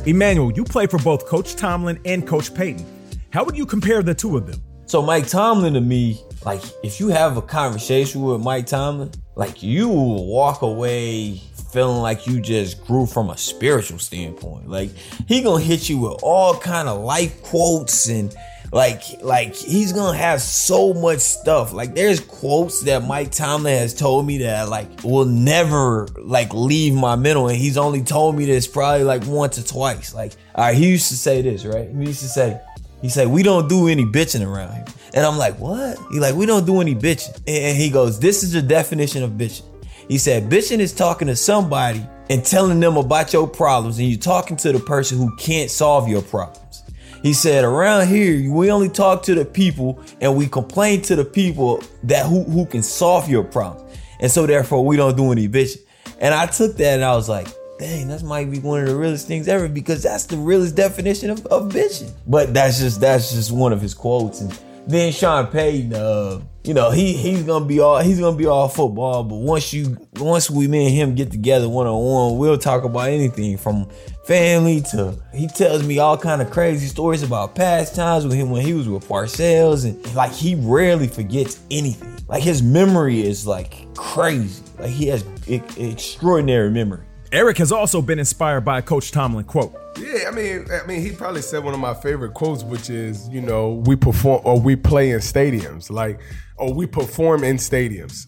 Emmanuel, 0.08 0.52
you 0.52 0.64
play 0.64 0.88
for 0.88 0.98
both 0.98 1.28
Coach 1.28 1.56
Tomlin 1.58 2.00
and 2.06 2.28
Coach 2.28 2.56
Payton. 2.56 2.84
How 3.30 3.44
would 3.44 3.56
you 3.56 3.68
compare 3.68 4.02
the 4.02 4.16
two 4.16 4.36
of 4.36 4.48
them? 4.48 4.64
So 4.88 5.04
Mike 5.04 5.28
Tomlin 5.28 5.76
to 5.76 5.82
me, 5.82 6.20
like 6.44 6.62
if 6.84 7.00
you 7.00 7.10
have 7.10 7.38
a 7.38 7.42
conversation 7.44 8.24
with 8.24 8.42
Mike 8.42 8.66
Tomlin, 8.66 9.12
like 9.36 9.62
you 9.62 9.90
will 9.90 10.26
walk 10.26 10.64
away 10.64 11.40
feeling 11.76 12.02
like 12.02 12.26
you 12.26 12.40
just 12.40 12.86
grew 12.88 13.06
from 13.06 13.30
a 13.30 13.38
spiritual 13.38 14.00
standpoint. 14.00 14.70
Like 14.70 14.92
he 15.28 15.42
gonna 15.42 15.62
hit 15.62 15.90
you 15.90 16.00
with 16.00 16.24
all 16.24 16.58
kind 16.58 16.88
of 16.88 17.02
life 17.02 17.44
quotes 17.44 18.08
and 18.08 18.34
like 18.72 19.04
like 19.22 19.54
he's 19.54 19.92
gonna 19.92 20.18
have 20.18 20.42
so 20.42 20.94
much 20.94 21.20
stuff. 21.20 21.74
Like 21.74 21.94
there's 21.94 22.22
quotes 22.22 22.80
that 22.84 23.04
Mike 23.04 23.32
Tomlin 23.32 23.78
has 23.78 23.94
told 23.94 24.26
me 24.26 24.38
that 24.38 24.70
like 24.70 25.04
will 25.04 25.26
never 25.26 26.08
like 26.18 26.54
leave 26.54 26.94
my 26.94 27.18
mental, 27.18 27.50
and 27.50 27.58
he's 27.58 27.76
only 27.76 28.04
told 28.04 28.38
me 28.38 28.46
this 28.46 28.68
probably 28.68 29.04
like 29.04 29.26
once 29.26 29.60
or 29.60 29.68
twice. 29.68 30.16
Like 30.16 30.32
all 30.56 30.64
right, 30.64 30.78
he 30.78 30.88
used 30.88 31.10
to 31.10 31.18
say 31.18 31.42
this 31.42 31.66
right. 31.66 31.90
He 31.90 32.06
used 32.06 32.22
to 32.22 32.30
say. 32.30 32.62
He 33.02 33.10
said, 33.10 33.28
we 33.28 33.44
don't 33.44 33.68
do 33.70 33.88
any 33.88 34.04
bitching 34.04 34.44
around 34.44 34.74
here. 34.74 34.86
And 35.14 35.24
I'm 35.24 35.38
like, 35.38 35.60
what? 35.60 36.00
He 36.12 36.20
like, 36.20 36.34
we 36.34 36.48
don't 36.48 36.66
do 36.66 36.82
any 36.82 36.96
bitching. 36.96 37.40
And 37.46 37.78
he 37.78 37.92
goes, 37.92 38.20
this 38.20 38.42
is 38.42 38.54
the 38.54 38.64
definition 38.64 39.22
of 39.22 39.32
bitching. 39.32 39.75
He 40.08 40.18
said, 40.18 40.50
bitching 40.50 40.80
is 40.80 40.94
talking 40.94 41.28
to 41.28 41.36
somebody 41.36 42.08
and 42.30 42.44
telling 42.44 42.80
them 42.80 42.98
about 42.98 43.34
your 43.34 43.48
problems 43.48 44.00
and 44.00 44.08
you're 44.08 44.20
talking 44.20 44.58
to 44.58 44.72
the 44.72 44.80
person 44.80 45.18
who 45.18 45.36
can't 45.38 45.70
solve 45.70 46.08
your 46.08 46.22
problems. 46.22 46.84
He 47.24 47.34
said, 47.34 47.64
around 47.64 48.08
here, 48.08 48.52
we 48.52 48.70
only 48.70 48.90
talk 48.90 49.24
to 49.24 49.36
the 49.36 49.46
people 49.46 50.00
and 50.22 50.36
we 50.36 50.48
complain 50.48 51.02
to 51.04 51.16
the 51.16 51.26
people 51.26 51.84
that 52.04 52.28
who, 52.28 52.44
who 52.44 52.66
can 52.66 52.84
solve 52.84 53.28
your 53.30 53.44
problems. 53.44 53.98
And 54.20 54.32
so 54.32 54.46
therefore 54.46 54.86
we 54.86 54.96
don't 54.96 55.18
do 55.18 55.32
any 55.32 55.48
bitching. 55.48 55.82
And 56.20 56.34
I 56.34 56.46
took 56.46 56.78
that 56.78 56.96
and 56.96 57.04
I 57.04 57.16
was 57.16 57.28
like, 57.28 57.48
dang, 57.80 58.08
that 58.08 58.24
might 58.24 58.50
be 58.50 58.60
one 58.60 58.82
of 58.82 58.88
the 58.88 58.96
realest 58.96 59.28
things 59.28 59.48
ever 59.48 59.68
because 59.68 60.04
that's 60.04 60.26
the 60.26 60.38
realest 60.38 60.76
definition 60.76 61.30
of, 61.30 61.46
of 61.48 61.72
bitching. 61.72 62.12
But 62.28 62.54
that's 62.54 62.80
just 62.80 63.02
that's 63.02 63.34
just 63.34 63.52
one 63.52 63.74
of 63.74 63.82
his 63.82 63.94
quotes. 63.94 64.42
And 64.42 64.58
then 64.88 65.12
Sean 65.12 65.48
Payton, 65.48 65.94
uh, 65.94 66.42
you 66.64 66.74
know, 66.74 66.92
he 66.92 67.14
he's 67.14 67.44
gonna 67.44 67.66
be 67.66 67.80
all 67.80 68.00
he's 68.00 68.20
gonna 68.20 68.38
be 68.38 68.46
all 68.46 68.68
football. 68.68 69.24
But 69.24 69.36
once 69.36 69.74
you 69.74 69.98
once 70.18 70.50
we 70.50 70.68
me 70.68 70.86
and 70.88 70.96
him 70.96 71.16
get 71.16 71.32
together 71.32 71.70
one 71.70 71.88
on 71.88 72.04
one, 72.04 72.38
we'll 72.38 72.58
talk 72.58 72.84
about 72.84 73.10
anything 73.10 73.58
from 73.58 73.88
family 74.26 74.82
to 74.82 75.16
he 75.34 75.48
tells 75.48 75.86
me 75.86 76.00
all 76.00 76.18
kind 76.18 76.42
of 76.42 76.50
crazy 76.50 76.88
stories 76.88 77.22
about 77.22 77.54
past 77.56 77.96
times 77.96 78.26
with 78.26 78.34
him 78.34 78.50
when 78.50 78.66
he 78.66 78.74
was 78.74 78.90
with 78.90 79.08
Parcells 79.08 79.86
and 79.86 80.16
like 80.16 80.32
he 80.32 80.56
rarely 80.56 81.08
forgets 81.08 81.60
anything. 81.70 82.12
Like 82.28 82.44
his 82.44 82.64
memory 82.64 83.22
is 83.22 83.46
like 83.46 83.94
crazy. 83.96 84.64
Like 84.80 84.90
he 84.90 85.08
has 85.08 85.24
extraordinary 85.48 86.72
memory. 86.72 87.06
Eric 87.36 87.58
has 87.58 87.74
also 87.74 88.02
been 88.02 88.18
inspired 88.18 88.62
by 88.62 88.80
a 88.80 88.82
Coach 88.82 89.12
Tomlin 89.12 89.44
quote. 89.44 89.76
Yeah, 90.00 90.30
I 90.30 90.32
mean, 90.32 90.68
I 90.72 90.88
mean, 90.88 91.02
he 91.02 91.12
probably 91.12 91.42
said 91.42 91.66
one 91.66 91.74
of 91.74 91.82
my 91.82 91.94
favorite 91.94 92.34
quotes, 92.34 92.64
which 92.64 92.90
is, 92.90 93.28
you 93.28 93.42
know, 93.42 93.84
we 93.86 93.98
perform 93.98 94.40
or 94.46 94.58
we 94.58 94.78
play 94.78 95.12
in 95.12 95.20
stadiums, 95.20 95.90
like, 95.90 96.22
or 96.56 96.74
we 96.74 96.88
perform 96.88 97.44
in 97.44 97.58
stadiums. 97.58 98.28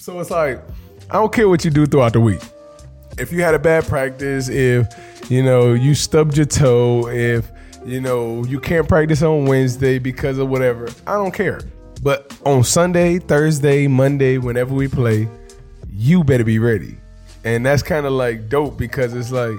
So 0.00 0.20
it's 0.20 0.28
like, 0.30 0.62
I 1.08 1.14
don't 1.14 1.32
care 1.32 1.48
what 1.48 1.64
you 1.64 1.70
do 1.70 1.86
throughout 1.86 2.12
the 2.12 2.20
week. 2.20 2.42
If 3.16 3.32
you 3.32 3.40
had 3.40 3.54
a 3.54 3.58
bad 3.58 3.86
practice, 3.86 4.50
if 4.50 4.86
you 5.30 5.42
know 5.42 5.72
you 5.72 5.94
stubbed 5.94 6.36
your 6.36 6.44
toe, 6.44 7.08
if 7.08 7.50
you 7.86 8.02
know 8.02 8.44
you 8.44 8.60
can't 8.60 8.86
practice 8.86 9.22
on 9.22 9.46
Wednesday 9.46 9.98
because 9.98 10.36
of 10.36 10.50
whatever, 10.50 10.90
I 11.06 11.14
don't 11.14 11.32
care. 11.32 11.62
But 12.02 12.38
on 12.44 12.64
Sunday, 12.64 13.18
Thursday, 13.18 13.86
Monday, 13.86 14.36
whenever 14.36 14.74
we 14.74 14.88
play, 14.88 15.26
you 15.88 16.22
better 16.22 16.44
be 16.44 16.58
ready 16.58 16.98
and 17.44 17.64
that's 17.64 17.82
kind 17.82 18.06
of 18.06 18.12
like 18.12 18.48
dope 18.48 18.76
because 18.76 19.14
it's 19.14 19.32
like 19.32 19.58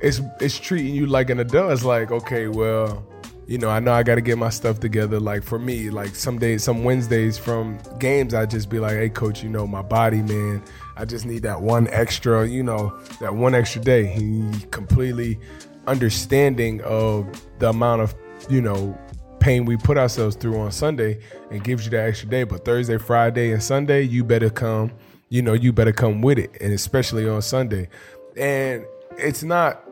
it's 0.00 0.20
it's 0.40 0.58
treating 0.58 0.94
you 0.94 1.06
like 1.06 1.30
an 1.30 1.40
adult. 1.40 1.72
It's 1.72 1.84
like 1.84 2.10
okay, 2.10 2.48
well, 2.48 3.06
you 3.46 3.58
know, 3.58 3.68
I 3.68 3.78
know 3.78 3.92
I 3.92 4.02
got 4.02 4.16
to 4.16 4.20
get 4.20 4.38
my 4.38 4.50
stuff 4.50 4.80
together. 4.80 5.20
Like 5.20 5.42
for 5.42 5.58
me, 5.58 5.90
like 5.90 6.14
some 6.14 6.38
days, 6.38 6.64
some 6.64 6.84
Wednesdays 6.84 7.38
from 7.38 7.78
games, 7.98 8.34
I 8.34 8.46
just 8.46 8.68
be 8.68 8.80
like, 8.80 8.94
hey, 8.94 9.08
coach, 9.08 9.42
you 9.42 9.48
know, 9.48 9.66
my 9.66 9.82
body, 9.82 10.22
man, 10.22 10.62
I 10.96 11.04
just 11.04 11.26
need 11.26 11.42
that 11.42 11.60
one 11.62 11.88
extra, 11.88 12.46
you 12.46 12.62
know, 12.62 12.98
that 13.20 13.34
one 13.34 13.54
extra 13.54 13.80
day. 13.80 14.06
He 14.06 14.50
completely 14.70 15.38
understanding 15.86 16.80
of 16.82 17.26
the 17.60 17.68
amount 17.68 18.02
of, 18.02 18.14
you 18.50 18.60
know, 18.60 18.98
pain 19.38 19.64
we 19.64 19.76
put 19.76 19.96
ourselves 19.96 20.34
through 20.34 20.58
on 20.58 20.72
Sunday 20.72 21.20
and 21.52 21.62
gives 21.62 21.84
you 21.84 21.90
that 21.92 22.08
extra 22.08 22.28
day. 22.28 22.42
But 22.42 22.64
Thursday, 22.64 22.98
Friday, 22.98 23.52
and 23.52 23.62
Sunday, 23.62 24.02
you 24.02 24.24
better 24.24 24.50
come 24.50 24.90
you 25.28 25.42
know, 25.42 25.52
you 25.52 25.72
better 25.72 25.92
come 25.92 26.22
with 26.22 26.38
it, 26.38 26.50
and 26.60 26.72
especially 26.72 27.28
on 27.28 27.42
Sunday. 27.42 27.88
And 28.36 28.84
it's 29.18 29.42
not 29.42 29.82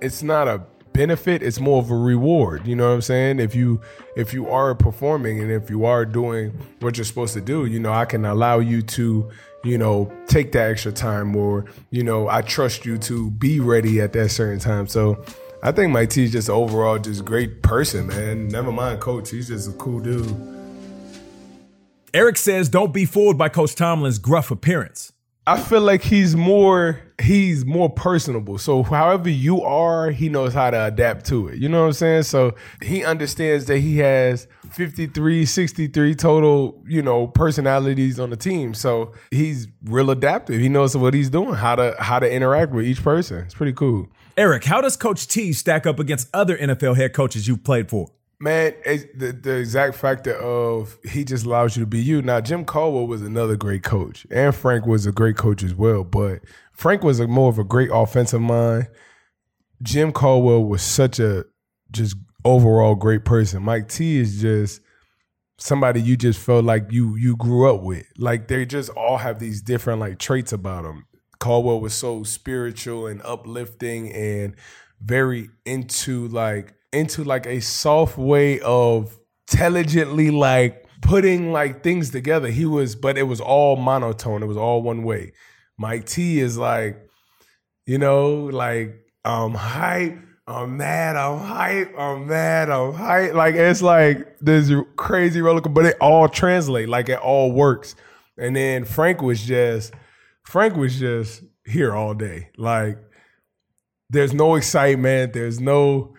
it's 0.00 0.22
not 0.22 0.48
a 0.48 0.62
benefit, 0.92 1.42
it's 1.42 1.60
more 1.60 1.80
of 1.80 1.90
a 1.90 1.96
reward. 1.96 2.66
You 2.66 2.76
know 2.76 2.88
what 2.88 2.94
I'm 2.94 3.02
saying? 3.02 3.40
If 3.40 3.54
you 3.54 3.80
if 4.16 4.34
you 4.34 4.48
are 4.48 4.74
performing 4.74 5.40
and 5.40 5.50
if 5.50 5.70
you 5.70 5.84
are 5.84 6.04
doing 6.04 6.50
what 6.80 6.96
you're 6.96 7.04
supposed 7.04 7.34
to 7.34 7.40
do, 7.40 7.66
you 7.66 7.80
know, 7.80 7.92
I 7.92 8.04
can 8.04 8.24
allow 8.24 8.58
you 8.58 8.82
to, 8.82 9.30
you 9.64 9.78
know, 9.78 10.12
take 10.26 10.52
that 10.52 10.70
extra 10.70 10.92
time 10.92 11.34
or, 11.34 11.64
you 11.90 12.02
know, 12.02 12.28
I 12.28 12.42
trust 12.42 12.84
you 12.84 12.98
to 12.98 13.30
be 13.30 13.60
ready 13.60 14.00
at 14.00 14.12
that 14.14 14.30
certain 14.30 14.58
time. 14.58 14.86
So 14.86 15.24
I 15.62 15.72
think 15.72 15.92
Mike 15.92 16.10
T 16.10 16.24
is 16.24 16.32
just 16.32 16.50
overall 16.50 16.98
just 16.98 17.24
great 17.24 17.62
person, 17.62 18.08
man. 18.08 18.48
Never 18.48 18.72
mind 18.72 19.00
coach. 19.00 19.30
He's 19.30 19.48
just 19.48 19.70
a 19.70 19.72
cool 19.72 20.00
dude. 20.00 20.26
Eric 22.14 22.36
says 22.36 22.68
don't 22.68 22.92
be 22.92 23.06
fooled 23.06 23.38
by 23.38 23.48
Coach 23.48 23.74
Tomlin's 23.74 24.18
gruff 24.18 24.50
appearance. 24.50 25.12
I 25.46 25.58
feel 25.58 25.80
like 25.80 26.02
he's 26.02 26.36
more 26.36 27.00
he's 27.20 27.64
more 27.64 27.88
personable. 27.90 28.58
So 28.58 28.82
however 28.82 29.28
you 29.28 29.62
are, 29.62 30.10
he 30.10 30.28
knows 30.28 30.52
how 30.52 30.70
to 30.70 30.86
adapt 30.86 31.26
to 31.26 31.48
it. 31.48 31.58
You 31.58 31.68
know 31.68 31.80
what 31.80 31.86
I'm 31.86 31.92
saying? 31.94 32.22
So 32.24 32.54
he 32.80 33.02
understands 33.02 33.64
that 33.66 33.78
he 33.78 33.98
has 33.98 34.46
53, 34.70 35.44
63 35.44 36.14
total, 36.14 36.82
you 36.86 37.02
know, 37.02 37.26
personalities 37.26 38.20
on 38.20 38.30
the 38.30 38.36
team. 38.36 38.74
So 38.74 39.12
he's 39.30 39.66
real 39.84 40.10
adaptive. 40.10 40.60
He 40.60 40.68
knows 40.68 40.96
what 40.96 41.14
he's 41.14 41.30
doing, 41.30 41.54
how 41.54 41.76
to 41.76 41.96
how 41.98 42.18
to 42.18 42.30
interact 42.30 42.72
with 42.72 42.84
each 42.84 43.02
person. 43.02 43.38
It's 43.38 43.54
pretty 43.54 43.72
cool. 43.72 44.08
Eric, 44.36 44.64
how 44.64 44.80
does 44.80 44.96
Coach 44.96 45.26
T 45.26 45.52
stack 45.52 45.86
up 45.86 45.98
against 45.98 46.28
other 46.34 46.56
NFL 46.56 46.96
head 46.96 47.14
coaches 47.14 47.48
you've 47.48 47.64
played 47.64 47.88
for? 47.88 48.08
Man, 48.42 48.74
the 49.14 49.30
the 49.40 49.54
exact 49.54 49.94
factor 49.94 50.34
of 50.34 50.98
he 51.04 51.22
just 51.24 51.46
allows 51.46 51.76
you 51.76 51.84
to 51.84 51.86
be 51.86 52.02
you. 52.02 52.22
Now, 52.22 52.40
Jim 52.40 52.64
Caldwell 52.64 53.06
was 53.06 53.22
another 53.22 53.54
great 53.54 53.84
coach, 53.84 54.26
and 54.32 54.52
Frank 54.52 54.84
was 54.84 55.06
a 55.06 55.12
great 55.12 55.36
coach 55.36 55.62
as 55.62 55.76
well. 55.76 56.02
But 56.02 56.40
Frank 56.72 57.04
was 57.04 57.20
a 57.20 57.28
more 57.28 57.50
of 57.50 57.60
a 57.60 57.64
great 57.64 57.90
offensive 57.92 58.40
mind. 58.40 58.88
Jim 59.80 60.10
Caldwell 60.10 60.64
was 60.64 60.82
such 60.82 61.20
a 61.20 61.44
just 61.92 62.16
overall 62.44 62.96
great 62.96 63.24
person. 63.24 63.62
Mike 63.62 63.88
T 63.88 64.18
is 64.18 64.40
just 64.40 64.80
somebody 65.56 66.02
you 66.02 66.16
just 66.16 66.40
felt 66.40 66.64
like 66.64 66.90
you 66.90 67.14
you 67.14 67.36
grew 67.36 67.72
up 67.72 67.80
with. 67.80 68.06
Like 68.18 68.48
they 68.48 68.66
just 68.66 68.90
all 68.90 69.18
have 69.18 69.38
these 69.38 69.62
different 69.62 70.00
like 70.00 70.18
traits 70.18 70.52
about 70.52 70.82
them. 70.82 71.06
Caldwell 71.38 71.80
was 71.80 71.94
so 71.94 72.24
spiritual 72.24 73.06
and 73.06 73.22
uplifting 73.22 74.12
and 74.12 74.56
very 75.00 75.48
into 75.64 76.26
like 76.26 76.74
into 76.92 77.24
like 77.24 77.46
a 77.46 77.60
soft 77.60 78.18
way 78.18 78.60
of 78.60 79.18
intelligently 79.50 80.30
like 80.30 80.86
putting 81.02 81.52
like 81.52 81.82
things 81.82 82.10
together. 82.10 82.48
He 82.48 82.64
was, 82.64 82.94
but 82.96 83.18
it 83.18 83.24
was 83.24 83.40
all 83.40 83.76
monotone. 83.76 84.42
It 84.42 84.46
was 84.46 84.56
all 84.56 84.82
one 84.82 85.02
way. 85.02 85.32
Mike 85.78 86.06
T 86.06 86.40
is 86.40 86.56
like, 86.56 86.96
you 87.86 87.98
know, 87.98 88.44
like 88.44 88.94
I'm 89.24 89.54
hype, 89.54 90.18
I'm 90.46 90.76
mad, 90.76 91.16
I'm 91.16 91.38
hype, 91.38 91.98
I'm 91.98 92.26
mad, 92.26 92.70
I'm 92.70 92.94
hype. 92.94 93.34
Like 93.34 93.54
it's 93.54 93.82
like 93.82 94.38
this 94.40 94.70
crazy 94.96 95.40
roller 95.40 95.60
but 95.60 95.86
it 95.86 95.96
all 96.00 96.28
translate, 96.28 96.88
like 96.88 97.08
it 97.08 97.18
all 97.18 97.52
works. 97.52 97.94
And 98.38 98.56
then 98.56 98.84
Frank 98.84 99.20
was 99.22 99.42
just, 99.42 99.92
Frank 100.44 100.76
was 100.76 100.98
just 100.98 101.42
here 101.66 101.94
all 101.94 102.14
day. 102.14 102.50
Like 102.56 102.98
there's 104.10 104.32
no 104.32 104.54
excitement, 104.54 105.32
there's 105.32 105.60
no 105.60 106.11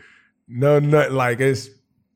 no, 0.47 0.79
not 0.79 1.11
like 1.11 1.39
it's 1.39 1.69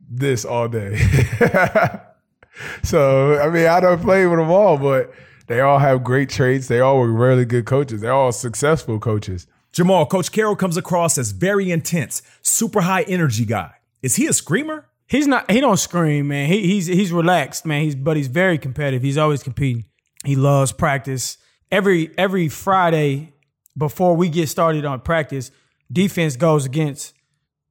this 0.10 0.46
all 0.46 0.68
day. 0.68 0.98
so 2.84 3.40
I 3.40 3.50
mean, 3.50 3.68
I 3.68 3.80
don't 3.80 4.02
play 4.02 4.26
with 4.26 4.40
them 4.40 4.50
all, 4.50 4.78
but 4.78 5.12
they 5.48 5.62
all 5.62 5.80
have 5.80 6.04
great 6.04 6.30
traits. 6.30 6.68
They 6.68 6.80
all 6.80 7.00
were 7.00 7.12
really 7.12 7.46
good 7.46 7.66
coaches. 7.66 8.02
They're 8.02 8.14
all 8.14 8.32
successful 8.32 9.00
coaches. 9.00 9.48
Jamal, 9.72 10.06
Coach 10.06 10.32
Carroll 10.32 10.56
comes 10.56 10.78
across 10.78 11.18
as 11.18 11.32
very 11.32 11.72
intense, 11.72 12.22
super 12.42 12.82
high 12.82 13.04
energy 13.04 13.46
guy. 13.46 13.74
Is 14.02 14.16
he 14.16 14.26
a 14.28 14.34
screamer? 14.34 14.88
he's 15.08 15.28
not 15.28 15.50
he 15.50 15.60
don't 15.60 15.78
scream, 15.78 16.28
man. 16.28 16.48
He, 16.48 16.62
he's 16.68 16.86
he's 16.86 17.12
relaxed, 17.12 17.66
man. 17.66 17.82
He's 17.82 17.96
but 17.96 18.18
he's 18.18 18.28
very 18.28 18.58
competitive. 18.58 19.02
He's 19.02 19.18
always 19.18 19.42
competing. 19.42 19.86
He 20.24 20.36
loves 20.36 20.72
practice. 20.72 21.38
Every 21.72 22.12
every 22.18 22.50
Friday 22.50 23.34
before 23.78 24.16
we 24.16 24.30
get 24.30 24.50
started 24.50 24.86
on 24.86 25.02
practice, 25.02 25.52
defense 25.92 26.36
goes 26.36 26.66
against 26.66 27.14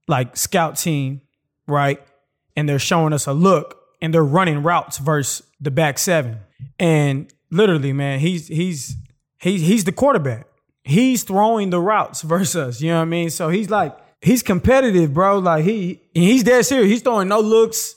like 0.09 0.37
scout 0.37 0.77
team, 0.77 1.21
right? 1.66 2.03
And 2.57 2.69
they're 2.69 2.79
showing 2.79 3.12
us 3.12 3.27
a 3.27 3.33
look 3.33 3.81
and 4.01 4.12
they're 4.12 4.25
running 4.25 4.62
routes 4.62 4.99
versus 4.99 5.47
the 5.61 5.71
back 5.71 5.99
seven. 5.99 6.38
And 6.79 7.33
literally, 7.51 7.92
man, 7.92 8.21
he's 8.21 8.49
he's 8.49 8.97
he's 9.38 9.61
he's 9.62 9.85
the 9.85 9.92
quarterback. 9.92 10.47
He's 10.85 11.25
throwing 11.25 11.71
the 11.71 11.81
routes 11.81 12.23
versus 12.23 12.57
us. 12.57 12.81
You 12.81 12.90
know 12.90 12.97
what 12.97 13.03
I 13.03 13.07
mean? 13.07 13.31
So 13.31 13.49
he's 13.49 13.71
like 13.71 13.97
he's 14.21 14.42
competitive, 14.42 15.14
bro. 15.14 15.38
Like 15.38 15.64
he 15.64 16.03
he's 16.14 16.45
dead 16.45 16.64
serious. 16.64 16.90
He's 16.90 17.03
throwing 17.03 17.29
no 17.29 17.40
looks. 17.40 17.95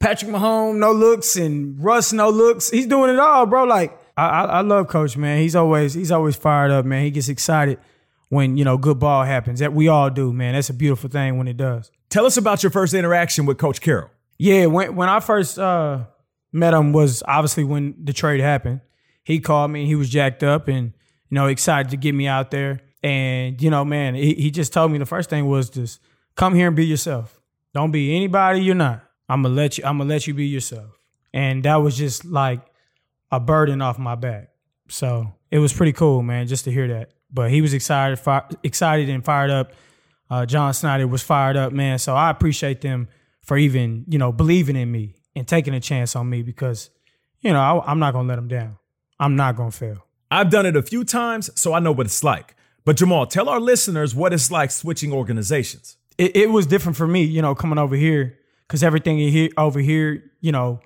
Patrick 0.00 0.30
Mahomes, 0.30 0.76
no 0.76 0.92
looks, 0.92 1.34
and 1.34 1.82
Russ, 1.82 2.12
no 2.12 2.30
looks. 2.30 2.70
He's 2.70 2.86
doing 2.86 3.10
it 3.12 3.18
all, 3.18 3.46
bro. 3.46 3.64
Like 3.64 3.98
I, 4.16 4.26
I, 4.26 4.44
I 4.44 4.60
love 4.60 4.86
Coach, 4.88 5.16
man. 5.16 5.40
He's 5.40 5.56
always 5.56 5.94
he's 5.94 6.12
always 6.12 6.36
fired 6.36 6.70
up, 6.70 6.84
man. 6.84 7.04
He 7.04 7.10
gets 7.10 7.28
excited 7.28 7.78
when 8.28 8.56
you 8.56 8.64
know 8.64 8.76
good 8.76 8.98
ball 8.98 9.24
happens. 9.24 9.60
That 9.60 9.72
we 9.72 9.88
all 9.88 10.10
do, 10.10 10.32
man. 10.32 10.54
That's 10.54 10.70
a 10.70 10.74
beautiful 10.74 11.10
thing 11.10 11.38
when 11.38 11.48
it 11.48 11.56
does. 11.56 11.90
Tell 12.10 12.26
us 12.26 12.36
about 12.36 12.62
your 12.62 12.70
first 12.70 12.94
interaction 12.94 13.46
with 13.46 13.58
Coach 13.58 13.80
Carroll. 13.80 14.10
Yeah, 14.38 14.66
when 14.66 14.94
when 14.96 15.08
I 15.08 15.20
first 15.20 15.58
uh, 15.58 16.04
met 16.52 16.74
him 16.74 16.92
was 16.92 17.22
obviously 17.26 17.64
when 17.64 17.94
the 18.02 18.12
trade 18.12 18.40
happened. 18.40 18.80
He 19.24 19.40
called 19.40 19.70
me. 19.70 19.86
He 19.86 19.94
was 19.94 20.08
jacked 20.08 20.42
up 20.42 20.68
and 20.68 20.92
you 21.28 21.34
know 21.34 21.46
excited 21.46 21.90
to 21.90 21.96
get 21.96 22.14
me 22.14 22.26
out 22.26 22.50
there. 22.50 22.80
And 23.02 23.60
you 23.60 23.70
know, 23.70 23.84
man, 23.84 24.14
he, 24.14 24.34
he 24.34 24.50
just 24.50 24.72
told 24.72 24.90
me 24.90 24.98
the 24.98 25.06
first 25.06 25.30
thing 25.30 25.46
was 25.46 25.70
just 25.70 26.00
come 26.34 26.54
here 26.54 26.68
and 26.68 26.76
be 26.76 26.86
yourself. 26.86 27.40
Don't 27.74 27.90
be 27.90 28.16
anybody 28.16 28.62
you're 28.62 28.74
not. 28.74 29.04
I'm 29.28 29.42
gonna 29.42 29.54
let 29.54 29.78
you. 29.78 29.84
I'm 29.84 29.98
gonna 29.98 30.08
let 30.08 30.26
you 30.26 30.34
be 30.34 30.46
yourself. 30.46 30.98
And 31.32 31.62
that 31.64 31.76
was 31.76 31.96
just 31.96 32.24
like 32.24 32.60
a 33.30 33.38
burden 33.38 33.82
off 33.82 33.98
my 33.98 34.14
back. 34.14 34.48
So 34.88 35.34
it 35.50 35.58
was 35.58 35.72
pretty 35.72 35.92
cool, 35.92 36.22
man, 36.22 36.46
just 36.46 36.64
to 36.64 36.72
hear 36.72 36.88
that. 36.88 37.10
But 37.30 37.50
he 37.50 37.60
was 37.60 37.74
excited, 37.74 38.18
fi- 38.18 38.48
excited 38.62 39.08
and 39.08 39.24
fired 39.24 39.50
up. 39.50 39.72
Uh, 40.30 40.46
John 40.46 40.72
Schneider 40.72 41.06
was 41.06 41.22
fired 41.22 41.56
up, 41.56 41.72
man. 41.72 41.98
So 41.98 42.14
I 42.14 42.30
appreciate 42.30 42.80
them 42.80 43.08
for 43.42 43.56
even 43.56 44.04
you 44.08 44.18
know 44.18 44.30
believing 44.32 44.76
in 44.76 44.90
me 44.90 45.14
and 45.34 45.46
taking 45.46 45.74
a 45.74 45.80
chance 45.80 46.14
on 46.14 46.28
me 46.28 46.42
because 46.42 46.90
you 47.40 47.52
know 47.52 47.60
I, 47.60 47.90
I'm 47.90 47.98
not 47.98 48.12
gonna 48.12 48.28
let 48.28 48.36
them 48.36 48.48
down. 48.48 48.76
I'm 49.18 49.36
not 49.36 49.56
gonna 49.56 49.70
fail. 49.70 50.04
I've 50.30 50.50
done 50.50 50.66
it 50.66 50.76
a 50.76 50.82
few 50.82 51.04
times, 51.04 51.50
so 51.58 51.72
I 51.72 51.78
know 51.80 51.92
what 51.92 52.06
it's 52.06 52.22
like. 52.22 52.54
But 52.84 52.96
Jamal, 52.96 53.26
tell 53.26 53.48
our 53.48 53.60
listeners 53.60 54.14
what 54.14 54.32
it's 54.32 54.50
like 54.50 54.70
switching 54.70 55.12
organizations. 55.12 55.96
It, 56.16 56.36
it 56.36 56.50
was 56.50 56.66
different 56.66 56.96
for 56.96 57.06
me, 57.06 57.22
you 57.22 57.42
know, 57.42 57.54
coming 57.54 57.78
over 57.78 57.96
here 57.96 58.38
because 58.66 58.82
everything 58.82 59.18
here 59.18 59.50
over 59.56 59.80
here, 59.80 60.30
you 60.40 60.52
know, 60.52 60.80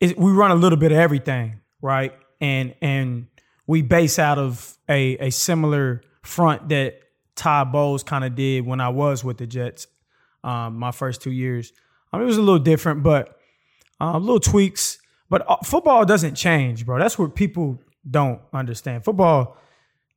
it, 0.00 0.18
we 0.18 0.32
run 0.32 0.50
a 0.50 0.54
little 0.54 0.78
bit 0.78 0.92
of 0.92 0.98
everything, 0.98 1.60
right? 1.80 2.12
And 2.40 2.74
and 2.80 3.26
we 3.68 3.82
base 3.82 4.18
out 4.18 4.38
of 4.38 4.76
a 4.88 5.16
a 5.18 5.30
similar 5.30 6.02
front 6.22 6.70
that 6.70 7.00
Todd 7.36 7.70
Bowles 7.70 8.02
kind 8.02 8.24
of 8.24 8.34
did 8.34 8.66
when 8.66 8.80
I 8.80 8.88
was 8.88 9.22
with 9.22 9.38
the 9.38 9.46
Jets, 9.46 9.86
um, 10.42 10.76
my 10.76 10.90
first 10.90 11.22
two 11.22 11.30
years. 11.30 11.72
I 12.12 12.16
mean, 12.16 12.24
it 12.24 12.26
was 12.26 12.38
a 12.38 12.42
little 12.42 12.58
different, 12.58 13.04
but 13.04 13.38
uh, 14.00 14.18
little 14.18 14.40
tweaks. 14.40 14.98
But 15.30 15.48
uh, 15.48 15.58
football 15.62 16.04
doesn't 16.04 16.34
change, 16.34 16.84
bro. 16.84 16.98
That's 16.98 17.18
what 17.18 17.36
people 17.36 17.80
don't 18.10 18.40
understand. 18.52 19.04
Football 19.04 19.56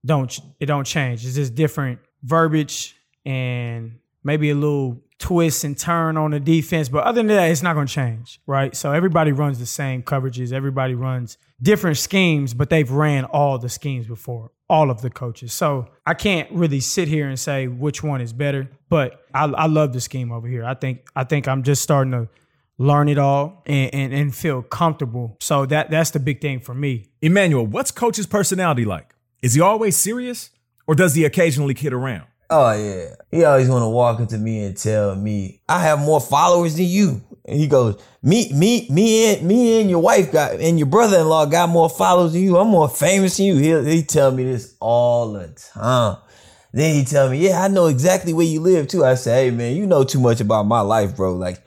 don't 0.04 0.40
it 0.60 0.66
don't 0.66 0.86
change. 0.86 1.26
It's 1.26 1.36
just 1.36 1.54
different 1.54 2.00
verbiage 2.24 2.96
and 3.26 4.00
maybe 4.24 4.50
a 4.50 4.56
little 4.56 5.04
twist 5.22 5.64
and 5.64 5.78
turn 5.78 6.18
on 6.18 6.32
the 6.32 6.40
defense. 6.40 6.90
But 6.90 7.06
other 7.06 7.20
than 7.20 7.28
that, 7.28 7.50
it's 7.50 7.62
not 7.62 7.76
going 7.76 7.88
to 7.88 7.94
change, 7.94 8.42
right? 8.46 8.76
So 8.76 8.92
everybody 8.92 9.32
runs 9.32 9.60
the 9.60 9.66
same 9.66 10.04
coverages. 10.04 10.52
Everybody 10.52 10.96
runs 10.96 11.38
different 11.62 11.98
schemes, 11.98 12.54
but 12.54 12.70
they've 12.70 12.90
ran 12.90 13.24
all 13.26 13.58
the 13.58 13.70
schemes 13.70 14.08
before, 14.08 14.52
all 14.70 14.90
of 14.90 15.02
the 15.02 15.10
coaches. 15.10 15.54
So 15.54 15.88
I 16.06 16.16
can't 16.16 16.52
really 16.52 16.82
sit 16.82 17.08
here 17.08 17.30
and 17.30 17.40
say 17.40 17.68
which 17.68 18.04
one 18.04 18.20
is 18.20 18.34
better. 18.34 18.70
But 18.90 19.26
I, 19.34 19.46
I 19.46 19.68
love 19.68 19.94
the 19.94 20.02
scheme 20.02 20.32
over 20.32 20.48
here. 20.48 20.66
I 20.66 20.74
think 20.74 21.08
I 21.16 21.24
think 21.24 21.48
I'm 21.48 21.64
just 21.64 21.82
starting 21.82 22.12
to 22.12 22.28
learn 22.78 23.08
it 23.08 23.20
all 23.20 23.62
and, 23.68 23.94
and, 23.94 24.14
and 24.14 24.36
feel 24.36 24.64
comfortable. 24.64 25.38
So 25.40 25.66
that 25.68 25.92
that's 25.92 26.10
the 26.10 26.20
big 26.20 26.42
thing 26.42 26.60
for 26.60 26.74
me. 26.74 27.06
Emmanuel, 27.22 27.66
what's 27.66 27.92
Coach's 27.92 28.28
personality 28.28 28.84
like? 28.84 29.16
Is 29.42 29.54
he 29.54 29.62
always 29.62 29.96
serious, 29.96 30.50
or 30.88 30.96
does 30.96 31.16
he 31.16 31.24
occasionally 31.26 31.74
kid 31.74 31.94
around? 31.94 32.26
Oh 32.54 32.74
yeah. 32.74 33.16
He 33.32 33.46
always 33.46 33.70
want 33.70 33.84
to 33.84 33.88
walk 33.88 34.20
up 34.20 34.28
to 34.30 34.38
me 34.38 34.66
and 34.66 34.76
tell 34.76 35.16
me, 35.16 35.62
I 35.70 35.80
have 35.80 36.00
more 36.00 36.20
followers 36.20 36.76
than 36.76 36.86
you. 36.86 37.22
And 37.46 37.58
he 37.58 37.66
goes, 37.66 37.96
me, 38.22 38.52
me, 38.54 38.88
me 38.90 39.34
and 39.34 39.48
me 39.48 39.80
and 39.80 39.90
your 39.90 40.02
wife 40.02 40.34
got 40.34 40.60
and 40.60 40.78
your 40.78 40.88
brother-in-law 40.88 41.46
got 41.46 41.70
more 41.70 41.90
followers 41.90 42.34
than 42.34 42.42
you. 42.42 42.58
I'm 42.58 42.68
more 42.68 42.90
famous 42.90 43.38
than 43.38 43.46
you. 43.46 43.56
He 43.56 43.92
he 43.96 44.04
tell 44.04 44.32
me 44.32 44.44
this 44.44 44.76
all 44.82 45.32
the 45.32 45.48
time. 45.74 46.18
Then 46.74 46.94
he 46.94 47.06
tell 47.06 47.30
me, 47.30 47.38
yeah, 47.38 47.62
I 47.62 47.70
know 47.70 47.88
exactly 47.88 48.34
where 48.34 48.46
you 48.46 48.60
live 48.60 48.88
too. 48.90 49.06
I 49.06 49.16
say, 49.16 49.46
hey 49.46 49.52
man, 49.52 49.76
you 49.76 49.88
know 49.88 50.04
too 50.04 50.20
much 50.20 50.42
about 50.42 50.68
my 50.68 50.82
life, 50.82 51.16
bro. 51.16 51.36
Like, 51.36 51.64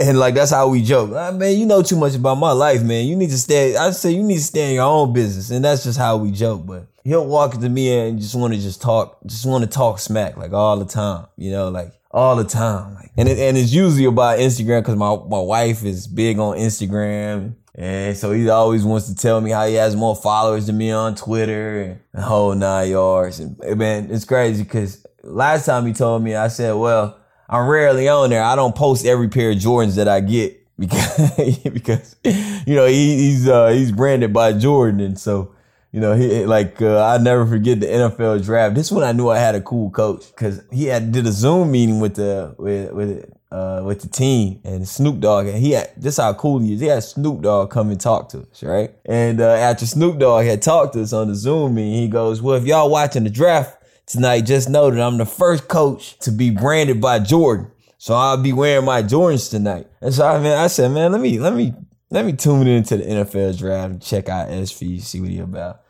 and 0.00 0.18
like 0.18 0.34
that's 0.34 0.50
how 0.50 0.68
we 0.68 0.82
joke. 0.82 1.10
Ah, 1.14 1.32
man, 1.32 1.56
you 1.56 1.66
know 1.66 1.82
too 1.82 1.96
much 1.96 2.14
about 2.14 2.36
my 2.36 2.52
life, 2.52 2.82
man. 2.82 3.06
You 3.06 3.16
need 3.16 3.30
to 3.30 3.38
stay. 3.38 3.76
I 3.76 3.90
say 3.90 4.12
you 4.12 4.22
need 4.22 4.36
to 4.36 4.42
stay 4.42 4.68
in 4.70 4.74
your 4.74 4.84
own 4.84 5.12
business, 5.12 5.50
and 5.50 5.64
that's 5.64 5.84
just 5.84 5.98
how 5.98 6.16
we 6.16 6.30
joke. 6.30 6.66
But 6.66 6.86
he'll 7.04 7.26
walk 7.26 7.54
into 7.54 7.68
me 7.68 7.96
and 7.96 8.18
just 8.18 8.34
want 8.34 8.54
to 8.54 8.60
just 8.60 8.80
talk, 8.80 9.18
just 9.26 9.46
want 9.46 9.64
to 9.64 9.70
talk 9.70 9.98
smack 9.98 10.36
like 10.36 10.52
all 10.52 10.78
the 10.78 10.84
time, 10.84 11.26
you 11.36 11.50
know, 11.50 11.68
like 11.68 11.92
all 12.10 12.36
the 12.36 12.44
time. 12.44 12.94
Like, 12.94 13.10
and 13.16 13.28
it, 13.28 13.38
and 13.38 13.56
it's 13.56 13.72
usually 13.72 14.06
about 14.06 14.38
Instagram 14.38 14.80
because 14.80 14.96
my 14.96 15.16
my 15.16 15.40
wife 15.40 15.84
is 15.84 16.06
big 16.06 16.38
on 16.38 16.56
Instagram. 16.56 17.54
And 17.78 18.16
so 18.16 18.32
he 18.32 18.48
always 18.48 18.84
wants 18.84 19.08
to 19.08 19.14
tell 19.14 19.38
me 19.42 19.50
how 19.50 19.66
he 19.66 19.74
has 19.74 19.94
more 19.94 20.16
followers 20.16 20.66
than 20.66 20.78
me 20.78 20.90
on 20.92 21.14
Twitter 21.14 22.00
and 22.14 22.22
whole 22.24 22.54
nine 22.54 22.90
yards. 22.90 23.38
And 23.38 23.58
man, 23.78 24.10
it's 24.10 24.24
crazy 24.24 24.62
because 24.62 25.06
last 25.22 25.66
time 25.66 25.84
he 25.84 25.92
told 25.92 26.22
me, 26.22 26.34
I 26.34 26.48
said, 26.48 26.72
well, 26.72 27.18
I'm 27.48 27.66
rarely 27.68 28.08
on 28.08 28.30
there. 28.30 28.42
I 28.42 28.56
don't 28.56 28.74
post 28.74 29.06
every 29.06 29.28
pair 29.28 29.50
of 29.50 29.58
Jordans 29.58 29.96
that 29.96 30.08
I 30.08 30.20
get 30.20 30.60
because, 30.78 31.58
because, 31.72 32.16
you 32.24 32.74
know, 32.74 32.86
he, 32.86 33.16
he's, 33.18 33.48
uh, 33.48 33.68
he's 33.68 33.92
branded 33.92 34.32
by 34.32 34.52
Jordan. 34.52 35.00
And 35.00 35.18
so, 35.18 35.54
you 35.96 36.02
know, 36.02 36.14
he 36.14 36.44
like 36.44 36.82
uh, 36.82 37.02
I 37.02 37.16
never 37.16 37.46
forget 37.46 37.80
the 37.80 37.86
NFL 37.86 38.44
draft. 38.44 38.74
This 38.74 38.92
one 38.92 39.02
I 39.02 39.12
knew 39.12 39.30
I 39.30 39.38
had 39.38 39.54
a 39.54 39.62
cool 39.62 39.88
coach 39.90 40.26
because 40.28 40.62
he 40.70 40.84
had 40.84 41.10
did 41.10 41.26
a 41.26 41.32
Zoom 41.32 41.70
meeting 41.70 42.00
with 42.00 42.16
the 42.16 42.54
with 42.58 42.92
with 42.92 43.32
uh, 43.50 43.82
with 43.82 44.02
the 44.02 44.08
team 44.08 44.60
and 44.62 44.86
Snoop 44.86 45.20
Dogg. 45.20 45.46
And 45.46 45.56
he 45.56 45.70
had 45.70 45.90
this 45.96 46.18
how 46.18 46.34
cool 46.34 46.58
he 46.58 46.74
is. 46.74 46.80
He 46.80 46.88
had 46.88 47.02
Snoop 47.02 47.40
Dogg 47.40 47.70
come 47.70 47.90
and 47.90 47.98
talk 47.98 48.28
to 48.30 48.40
us, 48.40 48.62
right? 48.62 48.92
And 49.06 49.40
uh, 49.40 49.48
after 49.54 49.86
Snoop 49.86 50.18
Dogg 50.18 50.44
had 50.44 50.60
talked 50.60 50.92
to 50.94 51.02
us 51.02 51.14
on 51.14 51.28
the 51.28 51.34
Zoom 51.34 51.76
meeting, 51.76 51.94
he 51.94 52.08
goes, 52.08 52.42
"Well, 52.42 52.56
if 52.56 52.64
y'all 52.66 52.90
watching 52.90 53.24
the 53.24 53.30
draft 53.30 53.75
tonight, 54.06 54.42
just 54.42 54.68
know 54.68 54.90
that 54.90 55.00
I'm 55.00 55.18
the 55.18 55.26
first 55.26 55.68
coach 55.68 56.18
to 56.20 56.30
be 56.30 56.50
branded 56.50 57.00
by 57.00 57.18
Jordan." 57.18 57.70
So 57.98 58.14
I'll 58.14 58.36
be 58.36 58.52
wearing 58.52 58.84
my 58.84 59.02
Jordans 59.02 59.50
tonight. 59.50 59.86
And 60.00 60.12
so 60.12 60.26
I 60.26 60.38
mean, 60.38 60.52
I 60.52 60.66
said, 60.66 60.90
man, 60.92 61.12
let 61.12 61.20
me 61.20 61.38
let 61.38 61.54
me 61.54 61.74
let 62.10 62.24
me 62.24 62.32
tune 62.32 62.66
into 62.66 62.96
the 62.98 63.04
NFL 63.04 63.58
draft 63.58 63.90
and 63.90 64.02
check 64.02 64.28
out 64.28 64.48
SV, 64.48 65.00
see 65.00 65.20
what 65.20 65.30
he 65.30 65.38
about. 65.38 65.80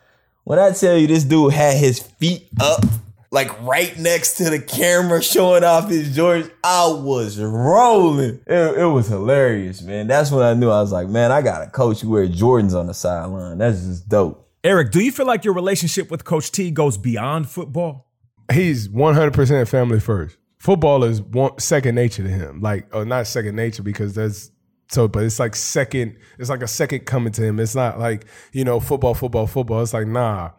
When 0.45 0.59
I 0.59 0.71
tell 0.71 0.97
you 0.97 1.07
this 1.07 1.25
dude 1.25 1.53
had 1.53 1.77
his 1.77 1.99
feet 1.99 2.49
up, 2.61 2.85
like 3.31 3.61
right 3.63 3.99
next 3.99 4.37
to 4.39 4.49
the 4.49 4.61
camera, 4.61 5.21
showing 5.23 5.65
off 5.65 5.91
his 5.91 6.17
Jordans, 6.17 6.51
I 6.63 6.87
was 6.87 7.39
rolling. 7.39 8.41
It, 8.47 8.79
it 8.79 8.87
was 8.87 9.09
hilarious, 9.09 9.83
man. 9.83 10.07
That's 10.07 10.31
when 10.31 10.45
I 10.45 10.55
knew 10.55 10.71
I 10.71 10.81
was 10.81 10.93
like, 10.93 11.09
man, 11.09 11.33
I 11.33 11.43
got 11.43 11.67
a 11.67 11.71
coach 11.71 12.01
who 12.01 12.29
Jordans 12.29 12.79
on 12.79 12.87
the 12.87 12.95
sideline. 12.95 13.59
That's 13.59 13.83
just 13.83 14.09
dope. 14.09 14.46
Eric, 14.67 14.91
do 14.91 14.99
you 14.99 15.13
feel 15.13 15.27
like 15.27 15.45
your 15.45 15.55
relationship 15.55 16.11
with 16.11 16.25
Coach 16.25 16.51
T 16.51 16.73
goes 16.73 16.99
beyond 16.99 17.49
football? 17.49 18.11
He's 18.53 18.89
100% 18.89 19.69
family 19.69 20.01
first. 20.01 20.39
Football 20.59 21.05
is 21.05 21.23
one, 21.23 21.57
second 21.61 21.95
nature 21.95 22.25
to 22.25 22.29
him. 22.29 22.61
Like, 22.61 22.93
or 22.93 23.05
not 23.05 23.29
second 23.29 23.55
nature 23.55 23.85
because 23.85 24.17
that's 24.17 24.51
so, 24.91 25.07
but 25.07 25.23
it's 25.23 25.39
like 25.39 25.55
second, 25.55 26.17
it's 26.41 26.51
like 26.51 26.63
a 26.63 26.67
second 26.67 27.07
coming 27.07 27.33
to 27.35 27.45
him. 27.45 27.61
It's 27.61 27.77
not 27.77 28.01
like, 28.01 28.27
you 28.51 28.65
know, 28.65 28.81
football, 28.81 29.15
football, 29.15 29.47
football. 29.47 29.83
It's 29.83 29.95
like, 29.95 30.09
nah, 30.09 30.51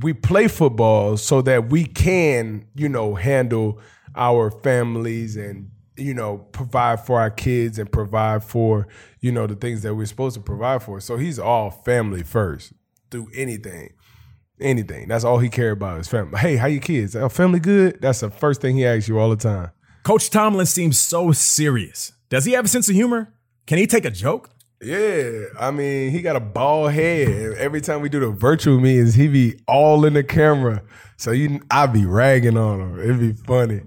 we 0.00 0.14
play 0.14 0.48
football 0.48 1.18
so 1.18 1.42
that 1.42 1.68
we 1.68 1.84
can, 1.84 2.64
you 2.74 2.88
know, 2.88 3.16
handle 3.16 3.80
our 4.16 4.50
families 4.50 5.36
and, 5.36 5.70
you 5.98 6.14
know, 6.14 6.38
provide 6.38 7.04
for 7.04 7.20
our 7.20 7.30
kids 7.30 7.78
and 7.78 7.92
provide 7.92 8.44
for, 8.44 8.88
you 9.20 9.30
know, 9.30 9.46
the 9.46 9.56
things 9.56 9.82
that 9.82 9.94
we're 9.94 10.06
supposed 10.06 10.36
to 10.36 10.40
provide 10.40 10.82
for. 10.82 11.00
So 11.00 11.18
he's 11.18 11.38
all 11.38 11.70
family 11.70 12.22
first 12.22 12.72
through 13.12 13.28
anything. 13.34 13.90
Anything. 14.60 15.08
That's 15.08 15.24
all 15.24 15.38
he 15.38 15.48
cared 15.48 15.76
about 15.76 16.00
is 16.00 16.08
family. 16.08 16.38
Hey, 16.38 16.56
how 16.56 16.66
your 16.66 16.80
kids? 16.80 17.14
Are 17.14 17.28
family 17.28 17.60
good? 17.60 18.00
That's 18.00 18.20
the 18.20 18.30
first 18.30 18.60
thing 18.60 18.76
he 18.76 18.84
asks 18.84 19.08
you 19.08 19.18
all 19.18 19.30
the 19.30 19.36
time. 19.36 19.70
Coach 20.02 20.30
Tomlin 20.30 20.66
seems 20.66 20.98
so 20.98 21.30
serious. 21.30 22.12
Does 22.28 22.44
he 22.44 22.52
have 22.52 22.64
a 22.64 22.68
sense 22.68 22.88
of 22.88 22.94
humor? 22.94 23.32
Can 23.66 23.78
he 23.78 23.86
take 23.86 24.04
a 24.04 24.10
joke? 24.10 24.50
Yeah, 24.80 25.44
I 25.60 25.70
mean, 25.70 26.10
he 26.10 26.22
got 26.22 26.34
a 26.34 26.40
bald 26.40 26.90
head. 26.92 27.54
Every 27.56 27.80
time 27.80 28.00
we 28.00 28.08
do 28.08 28.18
the 28.18 28.30
virtual 28.30 28.80
meetings, 28.80 29.14
he 29.14 29.28
be 29.28 29.60
all 29.68 30.04
in 30.04 30.14
the 30.14 30.24
camera. 30.24 30.82
So 31.16 31.30
you, 31.30 31.60
I 31.70 31.86
be 31.86 32.04
ragging 32.04 32.56
on 32.56 32.80
him. 32.80 32.98
It'd 32.98 33.20
be 33.20 33.32
funny. 33.32 33.82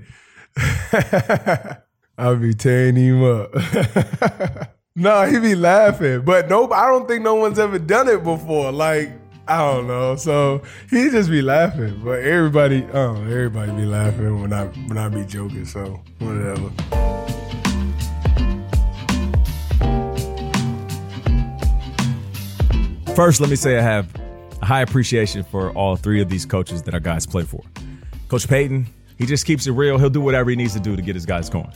I'll 2.17 2.37
be 2.37 2.53
tearing 2.53 2.95
him 2.95 3.23
up. 3.23 3.53
no, 4.97 5.25
he 5.25 5.39
be 5.39 5.55
laughing, 5.55 6.21
but 6.21 6.47
nope. 6.47 6.71
I 6.71 6.87
don't 6.87 7.05
think 7.05 7.21
no 7.21 7.35
one's 7.35 7.59
ever 7.59 7.77
done 7.77 8.07
it 8.07 8.23
before. 8.23 8.71
Like 8.71 9.11
I 9.45 9.59
don't 9.59 9.87
know. 9.87 10.15
So 10.15 10.61
he 10.89 11.09
just 11.09 11.29
be 11.29 11.41
laughing, 11.41 11.99
but 12.01 12.21
everybody, 12.23 12.87
oh, 12.93 13.15
everybody 13.23 13.73
be 13.73 13.85
laughing 13.85 14.41
when 14.41 14.53
I 14.53 14.65
when 14.65 14.97
I 14.97 15.09
be 15.09 15.25
joking. 15.25 15.65
So 15.65 16.01
whatever. 16.19 16.71
First, 23.13 23.41
let 23.41 23.49
me 23.49 23.57
say 23.57 23.77
I 23.77 23.81
have 23.81 24.07
a 24.61 24.65
high 24.65 24.81
appreciation 24.81 25.43
for 25.43 25.71
all 25.71 25.97
three 25.97 26.21
of 26.21 26.29
these 26.29 26.45
coaches 26.45 26.83
that 26.83 26.93
our 26.93 26.99
guys 27.01 27.25
play 27.25 27.43
for. 27.43 27.61
Coach 28.29 28.47
Payton, 28.47 28.87
he 29.17 29.25
just 29.25 29.45
keeps 29.45 29.67
it 29.67 29.71
real. 29.71 29.97
He'll 29.97 30.09
do 30.09 30.21
whatever 30.21 30.49
he 30.49 30.55
needs 30.55 30.73
to 30.73 30.79
do 30.79 30.95
to 30.95 31.01
get 31.01 31.15
his 31.15 31.25
guys 31.25 31.49
going. 31.49 31.71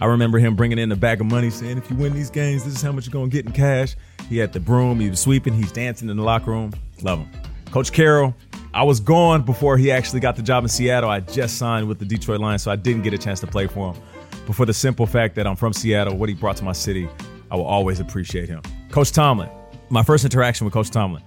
I 0.00 0.06
remember 0.06 0.38
him 0.38 0.56
bringing 0.56 0.78
in 0.78 0.90
a 0.92 0.96
bag 0.96 1.20
of 1.20 1.26
money 1.26 1.50
saying, 1.50 1.76
if 1.76 1.90
you 1.90 1.96
win 1.96 2.14
these 2.14 2.30
games, 2.30 2.64
this 2.64 2.74
is 2.74 2.80
how 2.80 2.90
much 2.90 3.06
you're 3.06 3.12
going 3.12 3.28
to 3.28 3.36
get 3.36 3.44
in 3.44 3.52
cash. 3.52 3.96
He 4.28 4.38
had 4.38 4.52
the 4.52 4.60
broom, 4.60 4.98
he 4.98 5.10
was 5.10 5.20
sweeping, 5.20 5.52
he's 5.52 5.72
dancing 5.72 6.08
in 6.08 6.16
the 6.16 6.22
locker 6.22 6.50
room. 6.50 6.72
Love 7.02 7.18
him. 7.18 7.30
Coach 7.70 7.92
Carroll, 7.92 8.34
I 8.72 8.82
was 8.82 8.98
gone 8.98 9.42
before 9.42 9.76
he 9.76 9.90
actually 9.90 10.20
got 10.20 10.36
the 10.36 10.42
job 10.42 10.64
in 10.64 10.68
Seattle. 10.68 11.10
I 11.10 11.20
just 11.20 11.58
signed 11.58 11.86
with 11.86 11.98
the 11.98 12.06
Detroit 12.06 12.40
Lions, 12.40 12.62
so 12.62 12.70
I 12.70 12.76
didn't 12.76 13.02
get 13.02 13.12
a 13.12 13.18
chance 13.18 13.40
to 13.40 13.46
play 13.46 13.66
for 13.66 13.92
him. 13.92 14.02
But 14.46 14.56
for 14.56 14.64
the 14.64 14.72
simple 14.72 15.06
fact 15.06 15.34
that 15.34 15.46
I'm 15.46 15.56
from 15.56 15.72
Seattle, 15.72 16.16
what 16.16 16.28
he 16.28 16.34
brought 16.34 16.56
to 16.56 16.64
my 16.64 16.72
city, 16.72 17.08
I 17.50 17.56
will 17.56 17.64
always 17.64 18.00
appreciate 18.00 18.48
him. 18.48 18.62
Coach 18.90 19.12
Tomlin, 19.12 19.50
my 19.90 20.02
first 20.02 20.24
interaction 20.24 20.64
with 20.64 20.72
Coach 20.72 20.90
Tomlin, 20.90 21.22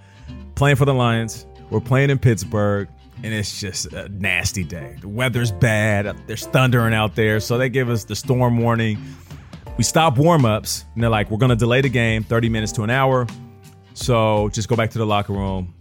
playing 0.56 0.78
for 0.78 0.86
the 0.86 0.94
Lions. 0.94 1.46
We're 1.70 1.80
playing 1.80 2.10
in 2.10 2.18
Pittsburgh, 2.18 2.88
and 3.24 3.34
it's 3.34 3.60
just 3.60 3.92
a 3.94 4.10
nasty 4.10 4.64
day. 4.64 4.98
The 5.00 5.08
weather's 5.08 5.52
bad. 5.52 6.16
There's 6.28 6.46
thundering 6.46 6.94
out 6.94 7.16
there, 7.16 7.40
so 7.40 7.58
they 7.58 7.70
give 7.70 7.90
us 7.90 8.04
the 8.04 8.16
storm 8.16 8.58
warning. 8.58 9.02
We 9.78 9.84
stop 9.84 10.18
warm 10.18 10.46
ups, 10.46 10.86
and 10.94 11.02
they're 11.02 11.10
like, 11.10 11.32
"We're 11.32 11.38
going 11.38 11.50
to 11.50 11.56
delay 11.56 11.82
the 11.82 11.90
game 11.90 12.24
30 12.24 12.50
minutes 12.50 12.72
to 12.74 12.84
an 12.84 12.90
hour, 12.90 13.26
so 13.94 14.50
just 14.50 14.68
go 14.68 14.76
back 14.76 14.92
to 14.92 14.98
the 14.98 15.06
locker 15.06 15.34
room, 15.34 15.74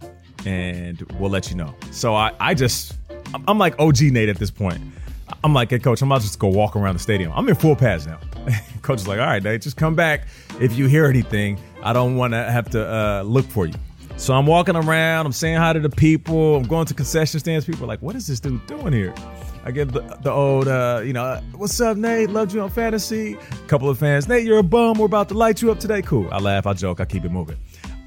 and 0.45 1.01
we'll 1.19 1.29
let 1.29 1.49
you 1.49 1.57
know." 1.57 1.75
So 1.91 2.15
I, 2.15 2.31
I 2.39 2.53
just, 2.53 2.95
I'm 3.47 3.59
like 3.59 3.77
OG 3.77 4.01
Nate 4.03 4.29
at 4.29 4.37
this 4.37 4.49
point. 4.49 4.81
I'm 5.43 5.53
like, 5.53 5.69
"Hey, 5.69 5.79
coach, 5.79 6.01
I'm 6.01 6.09
about 6.09 6.21
to 6.21 6.27
just 6.27 6.39
go 6.39 6.47
walk 6.47 6.75
around 6.75 6.95
the 6.95 6.99
stadium. 6.99 7.31
I'm 7.35 7.47
in 7.49 7.55
full 7.55 7.75
pads 7.75 8.07
now." 8.07 8.19
coach 8.81 9.01
is 9.01 9.07
like, 9.07 9.19
"All 9.19 9.27
right, 9.27 9.43
Nate, 9.43 9.61
just 9.61 9.77
come 9.77 9.95
back 9.95 10.27
if 10.61 10.77
you 10.77 10.87
hear 10.87 11.05
anything." 11.05 11.59
I 11.83 11.91
don't 11.91 12.15
want 12.15 12.31
to 12.31 12.49
have 12.49 12.69
to 12.69 12.89
uh, 12.89 13.23
look 13.23 13.45
for 13.45 13.65
you. 13.65 13.73
So 14.15 14.33
I'm 14.33 14.45
walking 14.45 14.75
around, 14.75 15.25
I'm 15.25 15.31
saying 15.31 15.57
hi 15.57 15.73
to 15.73 15.79
the 15.79 15.89
people, 15.89 16.55
I'm 16.55 16.63
going 16.63 16.85
to 16.85 16.93
concession 16.93 17.39
stands. 17.39 17.65
People 17.65 17.83
are 17.83 17.87
like, 17.87 18.01
what 18.01 18.15
is 18.15 18.27
this 18.27 18.39
dude 18.39 18.65
doing 18.67 18.93
here? 18.93 19.13
I 19.65 19.71
get 19.71 19.91
the, 19.91 20.01
the 20.21 20.31
old, 20.31 20.67
uh, 20.67 21.01
you 21.03 21.13
know, 21.13 21.41
what's 21.55 21.79
up, 21.81 21.97
Nate? 21.97 22.29
Loved 22.29 22.53
you 22.53 22.61
on 22.61 22.69
fantasy. 22.69 23.33
A 23.33 23.67
couple 23.67 23.89
of 23.89 23.97
fans, 23.97 24.27
Nate, 24.27 24.45
you're 24.45 24.59
a 24.59 24.63
bum. 24.63 24.97
We're 24.97 25.05
about 25.05 25.29
to 25.29 25.33
light 25.33 25.61
you 25.61 25.71
up 25.71 25.79
today. 25.79 26.01
Cool. 26.01 26.29
I 26.31 26.39
laugh, 26.39 26.67
I 26.67 26.73
joke, 26.73 26.99
I 26.99 27.05
keep 27.05 27.25
it 27.25 27.31
moving. 27.31 27.57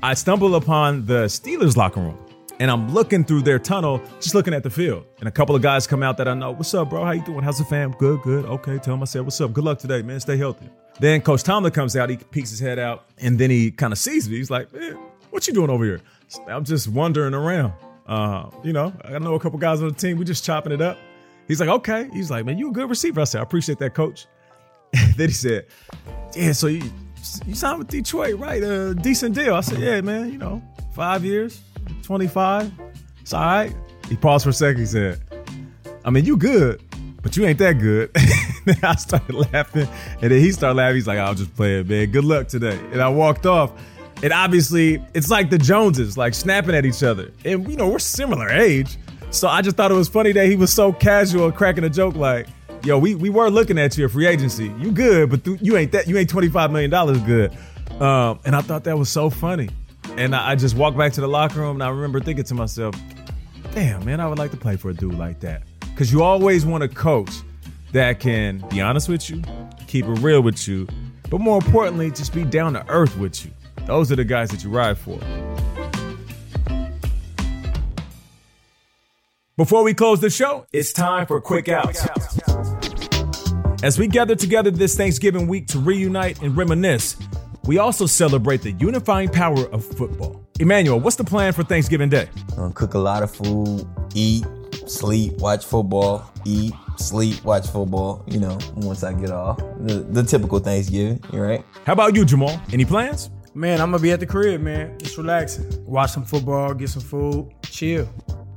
I 0.03 0.15
stumble 0.15 0.55
upon 0.55 1.07
the 1.07 1.25
Steelers 1.25 1.77
locker 1.77 2.01
room 2.01 2.19
and 2.61 2.71
I'm 2.71 2.93
looking 2.93 3.25
through 3.25 3.43
their 3.43 3.59
tunnel, 3.59 4.01
just 4.21 4.35
looking 4.35 4.55
at 4.55 4.63
the 4.63 4.71
field. 4.71 5.05
And 5.19 5.29
a 5.29 5.33
couple 5.33 5.55
of 5.55 5.63
guys 5.63 5.87
come 5.87 6.03
out 6.03 6.17
that 6.19 6.29
I 6.29 6.35
know. 6.35 6.53
What's 6.53 6.73
up, 6.75 6.91
bro? 6.91 7.05
How 7.05 7.13
you 7.13 7.25
doing? 7.25 7.43
How's 7.43 7.59
the 7.59 7.65
fam? 7.65 7.93
Good, 7.93 8.23
good. 8.23 8.45
Okay, 8.47 8.79
tell 8.79 8.95
them 8.95 9.03
I 9.03 9.07
said, 9.07 9.23
what's 9.23 9.41
up? 9.41 9.53
Good 9.53 9.65
luck 9.65 9.79
today, 9.79 10.03
man. 10.03 10.21
Stay 10.21 10.37
healthy. 10.37 10.69
Then 10.99 11.21
Coach 11.21 11.43
Tomlin 11.43 11.73
comes 11.73 11.95
out, 11.97 12.09
he 12.09 12.17
peeks 12.17 12.51
his 12.51 12.61
head 12.61 12.79
out, 12.79 13.05
and 13.19 13.39
then 13.39 13.51
he 13.51 13.71
kind 13.71 13.93
of 13.93 13.99
sees 13.99 14.31
me. 14.31 14.37
He's 14.37 14.51
like, 14.51 14.73
man, 14.73 14.99
what 15.37 15.47
you 15.47 15.53
doing 15.53 15.69
over 15.69 15.85
here? 15.85 16.01
I'm 16.49 16.65
just 16.65 16.89
wandering 16.89 17.35
around. 17.35 17.75
Uh, 18.07 18.49
you 18.65 18.73
know, 18.73 18.91
I 19.05 19.19
know 19.19 19.35
a 19.35 19.41
couple 19.41 19.59
guys 19.59 19.83
on 19.83 19.89
the 19.89 19.95
team. 19.95 20.17
We 20.17 20.25
just 20.25 20.45
chopping 20.45 20.73
it 20.73 20.81
up. 20.81 20.97
He's 21.47 21.61
like, 21.61 21.69
okay. 21.69 22.09
He's 22.11 22.31
like, 22.31 22.47
man, 22.47 22.57
you 22.57 22.71
a 22.71 22.73
good 22.73 22.89
receiver. 22.89 23.21
I 23.21 23.25
said, 23.25 23.41
I 23.41 23.43
appreciate 23.43 23.79
that, 23.81 23.93
coach. 23.93 24.27
then 25.17 25.29
he 25.29 25.35
said, 25.35 25.67
yeah, 26.35 26.53
so 26.53 26.69
you 26.69 26.91
you 27.45 27.55
signed 27.55 27.81
with 27.81 27.89
Detroit, 27.89 28.39
right? 28.39 28.63
A 28.63 28.95
decent 28.95 29.35
deal. 29.35 29.55
I 29.55 29.61
said, 29.61 29.79
yeah, 29.79 30.01
man, 30.01 30.33
you 30.33 30.39
know, 30.39 30.63
five 30.95 31.23
years, 31.23 31.61
25. 32.03 32.73
It's 33.21 33.35
all 33.35 33.45
right. 33.45 33.75
He 34.09 34.17
paused 34.17 34.45
for 34.45 34.51
a 34.51 34.55
second. 34.55 34.81
He 34.81 34.87
said, 34.87 35.21
I 36.03 36.09
mean, 36.09 36.25
you 36.25 36.39
good, 36.39 36.83
but 37.21 37.37
you 37.37 37.45
ain't 37.45 37.59
that 37.59 37.75
good. 37.75 38.11
then 38.65 38.79
I 38.83 38.95
started 38.95 39.35
laughing. 39.53 39.87
And 40.23 40.31
then 40.31 40.41
he 40.41 40.51
started 40.53 40.77
laughing. 40.77 40.95
He's 40.95 41.07
like, 41.07 41.19
I'll 41.19 41.35
just 41.35 41.55
play 41.55 41.81
it, 41.81 41.89
man. 41.89 42.11
Good 42.11 42.25
luck 42.25 42.49
today. 42.49 42.79
And 42.93 43.03
I 43.03 43.11
walked 43.11 43.45
off. 43.45 43.73
And 44.23 44.33
obviously, 44.33 45.03
it's 45.15 45.31
like 45.31 45.51
the 45.51 45.59
Joneses, 45.59 46.17
like 46.17 46.35
snapping 46.35 46.75
at 46.75 46.87
each 46.87 47.03
other. 47.03 47.33
And, 47.45 47.69
you 47.69 47.77
know, 47.77 47.89
we're 47.89 47.99
similar 47.99 48.49
age. 48.49 48.97
So 49.31 49.49
I 49.49 49.61
just 49.61 49.77
thought 49.77 49.91
it 49.91 49.95
was 49.95 50.09
funny 50.09 50.33
that 50.33 50.47
he 50.47 50.57
was 50.57 50.73
so 50.73 50.93
casual, 50.93 51.53
cracking 51.53 51.85
a 51.85 51.91
joke 51.91 52.15
like, 52.15 52.47
yo, 52.83 52.99
we, 52.99 53.15
we 53.15 53.29
were 53.29 53.51
looking 53.51 53.79
at 53.79 53.99
you 53.99 54.07
at 54.07 54.11
free 54.11 54.27
agency. 54.27 54.73
You 54.79 54.93
good, 54.93 55.31
but 55.31 55.45
th- 55.45 55.61
you 55.61 55.77
ain't 55.77 55.93
that, 55.93 56.07
you 56.07 56.17
ain't 56.17 56.31
$25 56.31 56.71
million 56.71 57.25
good. 57.25 57.53
Um, 58.01 58.41
and 58.45 58.57
I 58.57 58.63
thought 58.63 58.85
that 58.85 58.97
was 58.97 59.09
so 59.09 59.29
funny. 59.29 59.69
And 60.17 60.35
I, 60.35 60.53
I 60.53 60.55
just 60.55 60.77
walked 60.77 60.97
back 60.97 61.13
to 61.15 61.21
the 61.21 61.29
locker 61.29 61.61
room 61.61 61.77
and 61.77 61.83
I 61.83 61.89
remember 61.91 62.21
thinking 62.21 62.45
to 62.45 62.55
myself, 62.55 62.95
damn, 63.73 64.05
man, 64.05 64.21
I 64.21 64.29
would 64.29 64.39
like 64.39 64.51
to 64.53 64.57
play 64.57 64.77
for 64.77 64.91
a 64.91 64.95
dude 64.95 65.15
like 65.15 65.41
that. 65.41 65.63
Because 65.81 66.13
you 66.13 66.23
always 66.23 66.65
want 66.65 66.85
a 66.85 66.89
coach 66.89 67.31
that 67.93 68.21
can 68.21 68.59
be 68.69 68.81
honest 68.81 69.09
with 69.09 69.29
you, 69.29 69.43
keep 69.87 70.07
it 70.07 70.19
real 70.21 70.41
with 70.43 70.67
you, 70.69 70.87
but 71.29 71.41
more 71.41 71.57
importantly, 71.57 72.11
just 72.11 72.33
be 72.33 72.45
down 72.45 72.75
to 72.75 72.87
earth 72.89 73.17
with 73.19 73.45
you. 73.45 73.51
Those 73.87 74.11
are 74.11 74.17
the 74.17 74.25
guys 74.25 74.51
that 74.51 74.65
you 74.65 74.71
ride 74.71 74.99
for. 74.99 75.19
Before 79.57 79.85
we 79.85 79.95
close 79.95 80.21
the 80.21 80.29
show, 80.29 80.67
it's 80.73 80.93
time 80.93 81.27
for 81.27 81.41
quick 81.41 81.69
outs. 81.69 82.07
As 83.83 83.99
we 83.99 84.09
gather 84.09 84.35
together 84.35 84.71
this 84.71 84.97
Thanksgiving 84.97 85.47
week 85.47 85.69
to 85.69 85.79
reunite 85.79 86.43
and 86.43 86.57
reminisce, 86.57 87.17
we 87.65 87.79
also 87.79 88.07
celebrate 88.07 88.63
the 88.63 88.73
unifying 88.73 89.29
power 89.29 89.67
of 89.71 89.85
football. 89.85 90.45
Emmanuel, 90.59 90.99
what's 90.99 91.17
the 91.17 91.25
plan 91.25 91.53
for 91.53 91.63
Thanksgiving 91.63 92.09
Day? 92.09 92.29
Gonna 92.57 92.75
cook 92.75 92.95
a 92.95 92.99
lot 92.99 93.23
of 93.23 93.31
food, 93.31 93.87
eat, 94.15 94.45
sleep, 94.87 95.35
watch 95.39 95.65
football, 95.65 96.31
eat, 96.45 96.75
sleep, 96.97 97.43
watch 97.45 97.69
football. 97.69 98.25
You 98.27 98.41
know, 98.41 98.59
once 98.75 99.05
I 99.05 99.13
get 99.13 99.31
off 99.31 99.59
the, 99.79 100.07
the 100.11 100.23
typical 100.23 100.59
Thanksgiving, 100.59 101.23
you're 101.33 101.47
right? 101.47 101.65
How 101.85 101.93
about 101.93 102.17
you, 102.17 102.25
Jamal? 102.25 102.61
Any 102.73 102.85
plans? 102.85 103.31
Man, 103.57 103.81
I'm 103.81 103.91
gonna 103.91 104.03
be 104.03 104.13
at 104.13 104.21
the 104.21 104.27
crib, 104.27 104.61
man. 104.61 104.99
Just 104.99 105.17
relaxing. 105.17 105.65
Watch 105.87 106.11
some 106.11 106.27
football, 106.27 106.75
get 106.75 106.91
some 106.91 107.01
food, 107.01 107.55
chill. 107.63 108.07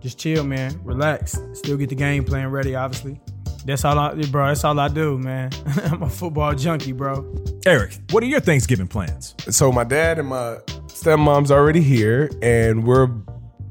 Just 0.02 0.20
chill, 0.20 0.43
man. 0.43 0.78
Relax. 0.84 1.39
Still 1.54 1.78
get 1.78 1.88
the 1.88 1.95
game 1.95 2.26
plan 2.26 2.52
ready, 2.52 2.76
obviously. 2.76 3.18
That's 3.64 3.86
all 3.86 3.97
I, 3.97 4.14
bro. 4.24 4.47
That's 4.47 4.66
all 4.66 4.78
I 4.78 4.89
do, 4.89 5.18
man. 5.18 5.52
I'm 5.86 6.04
a 6.04 6.10
football 6.10 6.54
junkie, 6.54 6.91
bro. 6.91 7.34
Eric, 7.66 7.97
what 8.12 8.24
are 8.24 8.26
your 8.26 8.41
Thanksgiving 8.41 8.89
plans? 8.89 9.36
So 9.50 9.72
my 9.72 9.86
dad 9.86 10.20
and 10.20 10.28
my 10.28 10.58
stepmom's 10.88 11.50
already 11.50 11.82
here, 11.82 12.30
and 12.41 12.84
we're 12.84 13.08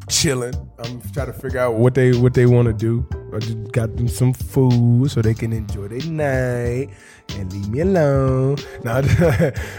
chilling. 0.09 0.55
I'm 0.79 1.01
trying 1.13 1.27
to 1.27 1.33
figure 1.33 1.61
out 1.61 1.75
what 1.75 1.95
they 1.95 2.13
what 2.13 2.35
they 2.35 2.47
want 2.47 2.67
to 2.67 2.73
do. 2.73 3.07
I 3.35 3.39
just 3.39 3.73
got 3.73 3.97
them 3.97 4.09
some 4.09 4.33
food 4.33 5.11
so 5.11 5.23
they 5.23 5.35
can 5.35 5.53
enjoy 5.53 5.89
their 5.89 6.11
night 6.11 6.91
and 7.31 7.53
leave 7.53 7.69
me 7.69 7.81
alone. 7.81 8.57
No, 8.85 9.03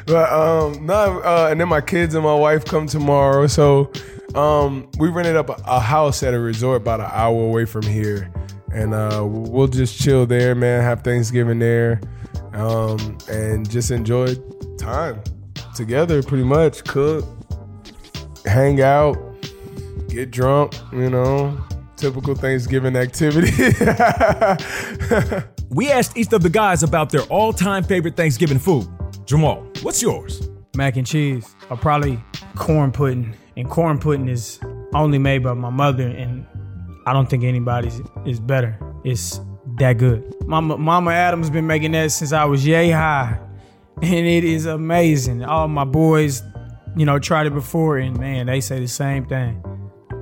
but 0.05 0.31
um, 0.31 0.85
no. 0.85 1.19
Uh, 1.21 1.47
and 1.51 1.59
then 1.59 1.67
my 1.67 1.81
kids 1.81 2.15
and 2.15 2.23
my 2.23 2.35
wife 2.35 2.65
come 2.65 2.85
tomorrow. 2.85 3.47
So 3.47 3.91
um, 4.35 4.89
we 4.99 5.09
rented 5.09 5.35
up 5.35 5.49
a, 5.49 5.61
a 5.65 5.79
house 5.79 6.21
at 6.23 6.33
a 6.33 6.39
resort 6.39 6.81
about 6.81 6.99
an 6.99 7.09
hour 7.11 7.43
away 7.43 7.65
from 7.65 7.83
here, 7.83 8.31
and 8.73 8.93
uh, 8.93 9.25
we'll 9.25 9.67
just 9.67 9.99
chill 9.99 10.25
there, 10.25 10.53
man. 10.53 10.83
Have 10.83 11.01
Thanksgiving 11.01 11.59
there, 11.59 12.01
um, 12.53 13.17
and 13.29 13.69
just 13.69 13.89
enjoy 13.91 14.35
time 14.77 15.21
together. 15.75 16.21
Pretty 16.21 16.43
much 16.43 16.83
cook, 16.83 17.25
hang 18.45 18.81
out, 18.81 19.17
get 20.09 20.31
drunk. 20.31 20.73
You 20.91 21.09
know, 21.09 21.57
typical 21.95 22.35
Thanksgiving 22.35 22.95
activity. 22.95 23.51
We 25.71 25.91
asked 25.91 26.17
each 26.17 26.33
of 26.33 26.41
the 26.41 26.49
guys 26.49 26.81
about 26.81 27.11
their 27.11 27.21
all 27.23 27.53
time 27.53 27.83
favorite 27.83 28.17
Thanksgiving 28.17 28.57
food. 28.57 28.87
Jamal, 29.25 29.67
what's 29.83 30.01
yours? 30.01 30.49
Mac 30.75 30.97
and 30.97 31.05
cheese, 31.05 31.55
or 31.69 31.77
probably 31.77 32.19
corn 32.55 32.91
pudding. 32.91 33.35
And 33.55 33.69
corn 33.69 33.99
pudding 33.99 34.29
is 34.29 34.59
only 34.95 35.19
made 35.19 35.43
by 35.43 35.53
my 35.53 35.69
mother, 35.69 36.07
and 36.07 36.45
I 37.05 37.13
don't 37.13 37.29
think 37.29 37.43
anybody's 37.43 38.01
is 38.25 38.39
better. 38.39 38.79
It's 39.03 39.39
that 39.77 39.99
good. 39.99 40.33
Mama, 40.47 40.75
Mama 40.77 41.11
Adams 41.11 41.51
been 41.51 41.67
making 41.67 41.91
that 41.91 42.11
since 42.11 42.33
I 42.33 42.45
was 42.45 42.65
yay 42.65 42.89
high, 42.89 43.39
and 44.01 44.25
it 44.25 44.43
is 44.43 44.65
amazing. 44.65 45.43
All 45.43 45.67
my 45.67 45.85
boys, 45.85 46.41
you 46.95 47.05
know, 47.05 47.19
tried 47.19 47.45
it 47.45 47.53
before, 47.53 47.97
and 47.97 48.17
man, 48.17 48.47
they 48.47 48.59
say 48.59 48.79
the 48.79 48.87
same 48.87 49.27
thing. 49.27 49.63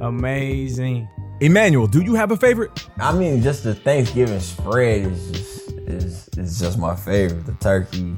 Amazing. 0.02 1.08
Emmanuel, 1.40 1.88
do 1.88 2.02
you 2.02 2.16
have 2.16 2.32
a 2.32 2.38
favorite? 2.38 2.88
I 3.00 3.14
mean, 3.14 3.42
just 3.42 3.64
the 3.64 3.76
Thanksgiving 3.76 4.40
spread 4.40 5.12
is 5.12 5.32
just 5.32 5.72
is 5.88 6.30
is 6.38 6.60
just 6.60 6.78
my 6.80 6.96
favorite. 6.96 7.46
The 7.46 7.54
turkey, 7.54 8.16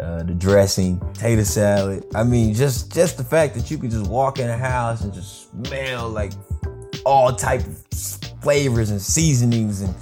uh, 0.00 0.22
the 0.22 0.34
dressing, 0.34 0.98
potato 0.98 1.42
salad. 1.42 2.04
I 2.14 2.24
mean, 2.24 2.54
just 2.54 2.92
just 2.92 3.16
the 3.18 3.24
fact 3.24 3.54
that 3.54 3.70
you 3.70 3.78
can 3.78 3.90
just 3.90 4.10
walk 4.10 4.38
in 4.38 4.48
a 4.48 4.56
house 4.56 5.02
and 5.02 5.12
just 5.12 5.50
smell 5.50 6.08
like 6.08 6.32
all 7.04 7.34
type 7.34 7.60
of 7.60 7.78
flavors 8.40 8.90
and 8.90 9.00
seasonings 9.00 9.82
and 9.82 9.94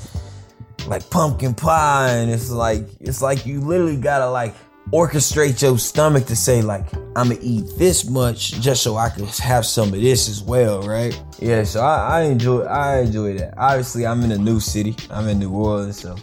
like 0.87 1.09
pumpkin 1.11 1.55
pie, 1.55 2.11
and 2.11 2.31
it's 2.31 2.51
like 2.51 2.87
it's 3.01 3.23
like 3.23 3.45
you 3.45 3.61
literally 3.61 3.97
gotta 3.97 4.29
like 4.31 4.55
orchestrate 4.91 5.62
your 5.62 5.78
stomach 5.78 6.26
to 6.26 6.37
say 6.37 6.62
like 6.62 6.93
I'm 7.16 7.28
gonna 7.28 7.39
eat 7.41 7.64
this 7.78 8.09
much 8.09 8.53
just 8.61 8.83
so 8.83 8.97
I 8.97 9.09
can 9.11 9.26
have 9.26 9.64
some 9.64 9.93
of 9.93 10.01
this 10.01 10.28
as 10.28 10.43
well, 10.43 10.83
right? 10.83 11.20
Yeah, 11.39 11.64
so 11.64 11.80
I, 11.80 12.20
I 12.20 12.22
enjoy 12.22 12.62
I 12.62 13.01
enjoy 13.01 13.39
that. 13.39 13.55
Obviously, 13.57 14.07
I'm 14.07 14.22
in 14.22 14.33
a 14.33 14.39
new 14.39 14.61
city. 14.61 14.97
I'm 15.11 15.28
in 15.28 15.39
New 15.39 15.51
Orleans, 15.51 16.01
so 16.01 16.16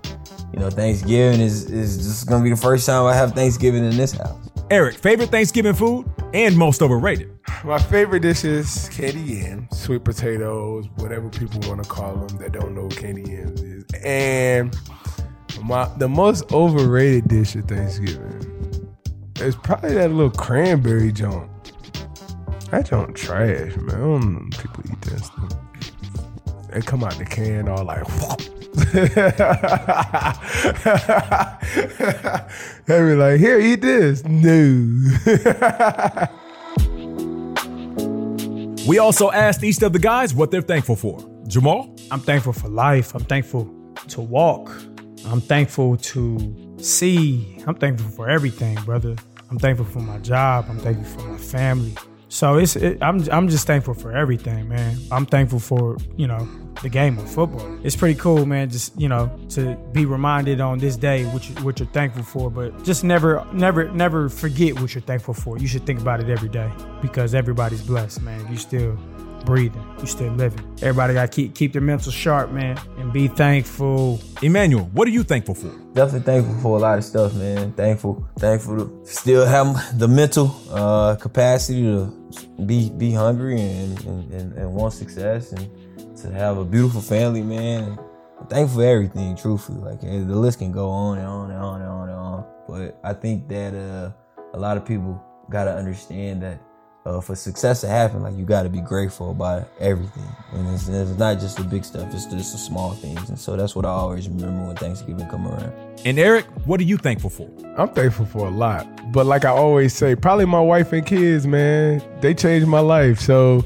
you 0.54 0.60
know 0.60 0.70
Thanksgiving 0.70 1.42
is 1.42 1.70
is 1.70 1.98
just 1.98 2.28
gonna 2.28 2.44
be 2.44 2.50
the 2.50 2.58
first 2.58 2.86
time 2.86 3.06
I 3.06 3.16
have 3.16 3.34
Thanksgiving 3.34 3.84
in 3.84 3.96
this 3.96 4.12
house. 4.12 4.50
Eric, 4.72 4.98
favorite 4.98 5.30
Thanksgiving 5.30 5.74
food 5.74 6.06
and 6.34 6.56
most 6.56 6.82
overrated. 6.82 7.32
My 7.64 7.80
favorite 7.80 8.20
dish 8.20 8.44
is 8.44 8.88
candy 8.90 9.20
yams, 9.20 9.80
sweet 9.80 10.04
potatoes, 10.04 10.86
whatever 10.98 11.28
people 11.30 11.60
want 11.68 11.84
to 11.84 11.90
call 11.90 12.16
them 12.16 12.38
that 12.38 12.52
don't 12.52 12.76
know 12.76 12.84
what 12.84 12.96
candy 12.96 13.32
yams 13.32 13.62
is. 13.62 13.84
And 14.04 14.76
my 15.64 15.90
the 15.98 16.08
most 16.08 16.52
overrated 16.52 17.28
dish 17.28 17.56
of 17.56 17.66
Thanksgiving 17.66 18.49
is 19.42 19.56
probably 19.56 19.94
that 19.94 20.12
little 20.12 20.32
cranberry 20.32 21.12
joint. 21.12 21.50
That 22.72 22.88
joint 22.88 23.16
trash, 23.16 23.76
man. 23.78 23.90
I 23.90 24.00
don't 24.00 24.22
know 24.22 24.50
people 24.58 24.84
eat 24.92 25.02
that 25.02 25.24
stuff. 25.24 25.54
They 26.72 26.82
come 26.82 27.04
out 27.04 27.18
the 27.18 27.26
can 27.26 27.68
all 27.68 27.84
like 27.84 28.08
they 32.86 33.00
be 33.00 33.16
like, 33.16 33.40
here, 33.40 33.60
eat 33.60 33.82
this. 33.82 34.24
No. 34.24 34.96
We 38.90 38.98
also 38.98 39.30
asked 39.30 39.64
each 39.64 39.80
of 39.84 39.94
the 39.94 40.00
guys 40.00 40.34
what 40.34 40.50
they're 40.50 40.64
thankful 40.64 40.96
for. 40.96 41.20
Jamal? 41.48 41.96
I'm 42.10 42.22
thankful 42.22 42.54
for 42.54 42.70
life. 42.70 43.14
I'm 43.14 43.24
thankful 43.24 43.72
to 44.08 44.20
walk. 44.20 44.72
I'm 45.28 45.42
thankful 45.42 45.98
to 45.98 46.76
see. 46.80 47.62
I'm 47.68 47.76
thankful 47.76 48.10
for 48.10 48.28
everything, 48.28 48.84
brother. 48.86 49.16
I'm 49.50 49.58
thankful 49.58 49.86
for 49.86 50.00
my 50.00 50.20
job. 50.20 50.66
I'm 50.70 50.80
thankful 50.80 51.22
for 51.22 51.28
my 51.28 51.38
family. 51.38 51.96
So 52.30 52.58
it's 52.58 52.76
it, 52.76 53.02
I'm 53.02 53.28
I'm 53.32 53.50
just 53.50 53.66
thankful 53.66 53.96
for 53.96 54.12
everything, 54.16 54.70
man. 54.70 54.98
I'm 55.12 55.26
thankful 55.26 55.60
for 55.60 55.98
you 56.16 56.28
know 56.28 56.48
the 56.84 56.90
game 56.90 57.18
of 57.18 57.30
football. 57.30 57.80
It's 57.84 57.96
pretty 57.96 58.20
cool, 58.20 58.46
man. 58.46 58.70
Just 58.70 59.00
you 59.02 59.10
know 59.10 59.36
to 59.50 59.76
be 59.92 60.06
reminded 60.06 60.62
on 60.62 60.78
this 60.78 60.96
day 60.96 61.26
what 61.26 61.50
you, 61.50 61.56
what 61.64 61.80
you're 61.80 61.90
thankful 61.90 62.22
for, 62.22 62.52
but 62.52 62.84
just 62.84 63.04
never 63.04 63.46
never 63.52 63.92
never 63.92 64.30
forget 64.30 64.80
what 64.80 64.94
you're 64.94 65.02
thankful 65.02 65.34
for. 65.34 65.58
You 65.58 65.68
should 65.68 65.88
think 65.88 66.00
about 66.00 66.20
it 66.20 66.30
every 66.30 66.50
day 66.50 66.72
because 67.02 67.34
everybody's 67.34 67.82
blessed, 67.82 68.22
man. 68.22 68.46
You 68.52 68.58
still 68.58 68.96
breathing, 69.46 69.84
you 70.00 70.06
still 70.06 70.32
living. 70.34 70.66
Everybody 70.82 71.14
got 71.14 71.32
to 71.32 71.36
keep 71.36 71.56
keep 71.56 71.74
their 71.74 71.82
mental 71.82 72.12
sharp, 72.12 72.52
man, 72.52 72.80
and 72.98 73.12
be 73.12 73.28
thankful. 73.28 74.20
Emmanuel, 74.42 74.86
what 74.94 75.08
are 75.08 75.12
you 75.12 75.24
thankful 75.24 75.56
for? 75.56 75.70
Definitely 75.94 76.22
thankful 76.22 76.62
for 76.62 76.78
a 76.78 76.82
lot 76.82 76.98
of 76.98 77.04
stuff, 77.04 77.34
man. 77.34 77.74
Thankful, 77.74 78.28
thankful 78.38 78.78
to 78.78 79.06
still 79.06 79.46
have 79.46 80.00
the 80.00 80.08
mental 80.08 80.56
uh, 80.72 81.16
capacity 81.16 81.84
to 81.84 82.14
be 82.66 82.90
be 82.90 83.12
hungry 83.12 83.60
and, 83.60 84.00
and, 84.06 84.34
and, 84.34 84.54
and 84.54 84.74
want 84.74 84.94
success 84.94 85.52
and 85.52 85.70
to 86.18 86.32
have 86.32 86.58
a 86.58 86.66
beautiful 86.66 87.02
family, 87.02 87.42
man. 87.42 87.98
I'm 88.40 88.48
thankful 88.48 88.80
for 88.80 88.86
everything, 88.86 89.36
truthfully. 89.36 89.80
Like 89.80 90.02
the 90.02 90.36
list 90.36 90.60
can 90.60 90.72
go 90.72 90.90
on 90.90 91.18
and 91.18 91.28
on 91.28 91.52
and 91.52 91.60
on 91.60 91.82
and 91.82 91.90
on 91.90 92.10
and 92.10 92.18
on. 92.18 92.46
But 92.68 93.00
I 93.04 93.14
think 93.14 93.48
that 93.50 93.74
uh, 93.74 94.12
a 94.54 94.60
lot 94.60 94.78
of 94.78 94.86
people 94.86 95.22
gotta 95.50 95.76
understand 95.76 96.44
that 96.44 96.62
uh, 97.06 97.22
for 97.22 97.36
success 97.36 97.82
to 97.82 97.88
happen, 97.88 98.24
like 98.24 98.36
you 98.36 98.46
gotta 98.46 98.70
be 98.70 98.82
grateful 98.82 99.32
about 99.32 99.70
everything. 99.80 100.28
And 100.54 100.68
it's, 100.74 100.88
it's 100.88 101.18
not 101.18 101.40
just 101.40 101.58
the 101.58 101.64
big 101.64 101.86
stuff; 101.86 102.14
it's 102.14 102.26
just 102.26 102.52
the 102.52 102.58
small 102.58 102.92
things. 102.94 103.30
And 103.30 103.40
so 103.40 103.56
that's 103.56 103.76
what 103.76 103.86
I 103.86 103.90
always 103.90 104.28
remember 104.28 104.68
when 104.68 104.76
Thanksgiving 104.76 105.28
come 105.30 105.48
around. 105.48 105.74
And 106.06 106.20
Eric, 106.20 106.46
what 106.66 106.80
are 106.80 106.84
you 106.84 106.98
thankful 106.98 107.30
for? 107.30 107.50
I'm 107.78 107.90
thankful 107.90 108.26
for 108.26 108.48
a 108.48 108.52
lot. 108.52 108.88
But 109.12 109.26
like 109.26 109.46
I 109.46 109.50
always 109.50 109.94
say, 109.94 110.16
probably 110.16 110.46
my 110.46 110.62
wife 110.62 110.94
and 110.94 111.06
kids, 111.06 111.48
man, 111.48 112.02
they 112.22 112.34
changed 112.34 112.68
my 112.68 112.80
life. 112.80 113.20
So 113.20 113.66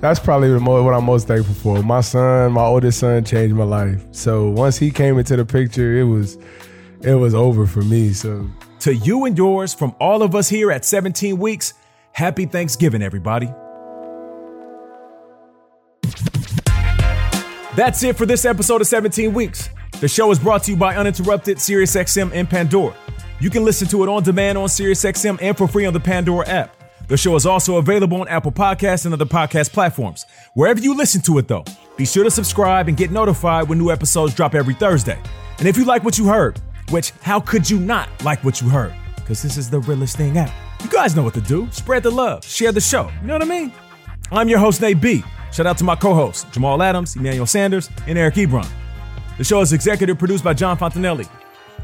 that's 0.00 0.20
probably 0.20 0.48
the 0.48 0.60
most, 0.60 0.84
what 0.84 0.94
I'm 0.94 1.04
most 1.04 1.26
thankful 1.26 1.54
for. 1.54 1.82
My 1.82 2.00
son, 2.00 2.52
my 2.52 2.62
oldest 2.62 3.00
son, 3.00 3.24
changed 3.24 3.54
my 3.54 3.64
life. 3.64 4.02
So 4.12 4.48
once 4.48 4.76
he 4.78 4.90
came 4.90 5.18
into 5.18 5.36
the 5.36 5.44
picture, 5.44 5.98
it 5.98 6.04
was 6.04 6.38
it 7.02 7.14
was 7.14 7.34
over 7.34 7.66
for 7.66 7.82
me. 7.82 8.12
So 8.12 8.48
To 8.80 8.94
you 8.94 9.24
and 9.24 9.36
yours, 9.36 9.74
from 9.74 9.94
all 10.00 10.22
of 10.22 10.34
us 10.34 10.48
here 10.48 10.70
at 10.70 10.84
17 10.84 11.38
Weeks, 11.38 11.74
happy 12.18 12.46
Thanksgiving, 12.46 13.00
everybody. 13.00 13.46
That's 17.76 18.02
it 18.02 18.16
for 18.16 18.26
this 18.26 18.44
episode 18.44 18.80
of 18.80 18.88
17 18.88 19.32
Weeks. 19.32 19.70
The 20.00 20.08
show 20.08 20.28
is 20.32 20.40
brought 20.40 20.64
to 20.64 20.72
you 20.72 20.76
by 20.76 20.96
Uninterrupted, 20.96 21.58
SiriusXM, 21.58 22.32
and 22.34 22.50
Pandora. 22.50 22.96
You 23.38 23.50
can 23.50 23.64
listen 23.64 23.86
to 23.88 24.02
it 24.02 24.08
on 24.08 24.24
demand 24.24 24.58
on 24.58 24.66
SiriusXM 24.66 25.38
and 25.40 25.56
for 25.56 25.68
free 25.68 25.86
on 25.86 25.92
the 25.92 26.00
Pandora 26.00 26.48
app. 26.48 26.74
The 27.06 27.16
show 27.16 27.36
is 27.36 27.46
also 27.46 27.76
available 27.76 28.20
on 28.20 28.26
Apple 28.26 28.50
Podcasts 28.50 29.04
and 29.04 29.14
other 29.14 29.24
podcast 29.24 29.72
platforms. 29.72 30.26
Wherever 30.54 30.80
you 30.80 30.96
listen 30.96 31.22
to 31.22 31.38
it, 31.38 31.46
though, 31.46 31.64
be 31.96 32.04
sure 32.04 32.24
to 32.24 32.32
subscribe 32.32 32.88
and 32.88 32.96
get 32.96 33.12
notified 33.12 33.68
when 33.68 33.78
new 33.78 33.92
episodes 33.92 34.34
drop 34.34 34.56
every 34.56 34.74
Thursday. 34.74 35.18
And 35.58 35.68
if 35.68 35.76
you 35.76 35.84
like 35.84 36.02
what 36.02 36.18
you 36.18 36.26
heard, 36.26 36.60
which 36.90 37.12
how 37.22 37.38
could 37.38 37.70
you 37.70 37.78
not 37.78 38.08
like 38.24 38.42
what 38.42 38.60
you 38.60 38.68
heard? 38.68 38.92
Because 39.28 39.42
this 39.42 39.58
is 39.58 39.68
the 39.68 39.80
realest 39.80 40.16
thing 40.16 40.38
out. 40.38 40.50
You 40.82 40.88
guys 40.88 41.14
know 41.14 41.22
what 41.22 41.34
to 41.34 41.42
do. 41.42 41.68
Spread 41.70 42.02
the 42.02 42.10
love, 42.10 42.42
share 42.46 42.72
the 42.72 42.80
show. 42.80 43.10
You 43.20 43.26
know 43.26 43.34
what 43.34 43.42
I 43.42 43.44
mean? 43.44 43.70
I'm 44.32 44.48
your 44.48 44.58
host, 44.58 44.80
Nate 44.80 45.02
B. 45.02 45.22
Shout 45.52 45.66
out 45.66 45.76
to 45.78 45.84
my 45.84 45.96
co 45.96 46.14
hosts, 46.14 46.44
Jamal 46.50 46.82
Adams, 46.82 47.14
Emmanuel 47.14 47.44
Sanders, 47.44 47.90
and 48.06 48.16
Eric 48.16 48.36
Ebron. 48.36 48.66
The 49.36 49.44
show 49.44 49.60
is 49.60 49.74
executive 49.74 50.18
produced 50.18 50.42
by 50.42 50.54
John 50.54 50.78
Fontanelli. 50.78 51.28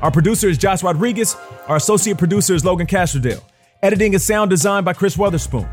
Our 0.00 0.10
producer 0.10 0.48
is 0.48 0.56
Josh 0.56 0.82
Rodriguez. 0.82 1.36
Our 1.68 1.76
associate 1.76 2.16
producer 2.16 2.54
is 2.54 2.64
Logan 2.64 2.86
Castrodale. 2.86 3.42
Editing 3.82 4.14
and 4.14 4.22
sound 4.22 4.48
design 4.48 4.82
by 4.82 4.94
Chris 4.94 5.18
Weatherspoon. 5.18 5.68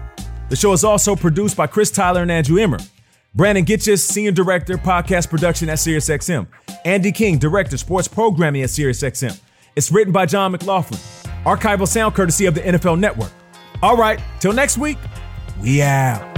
The 0.50 0.58
show 0.58 0.74
is 0.74 0.84
also 0.84 1.16
produced 1.16 1.56
by 1.56 1.68
Chris 1.68 1.90
Tyler 1.90 2.24
and 2.24 2.32
Andrew 2.32 2.60
Emmer. 2.60 2.80
Brandon 3.34 3.64
Gitchis, 3.64 4.00
Senior 4.00 4.34
Director, 4.34 4.78
Podcast 4.78 5.30
Production 5.30 5.70
at 5.70 5.78
SiriusXM. 5.78 6.48
Andy 6.84 7.14
King, 7.14 7.38
Director, 7.38 7.78
Sports 7.78 8.10
Programming 8.10 8.62
at 8.62 8.70
SiriusXM. 8.72 9.40
It's 9.78 9.90
written 9.90 10.12
by 10.12 10.26
John 10.26 10.52
McLaughlin. 10.52 11.00
Archival 11.46 11.88
sound 11.88 12.16
courtesy 12.16 12.46
of 12.46 12.56
the 12.56 12.62
NFL 12.62 13.00
Network. 13.00 13.32
All 13.82 13.98
right, 13.98 14.22
till 14.40 14.54
next 14.54 14.78
week, 14.78 14.98
we 15.62 15.82
out. 15.82 16.31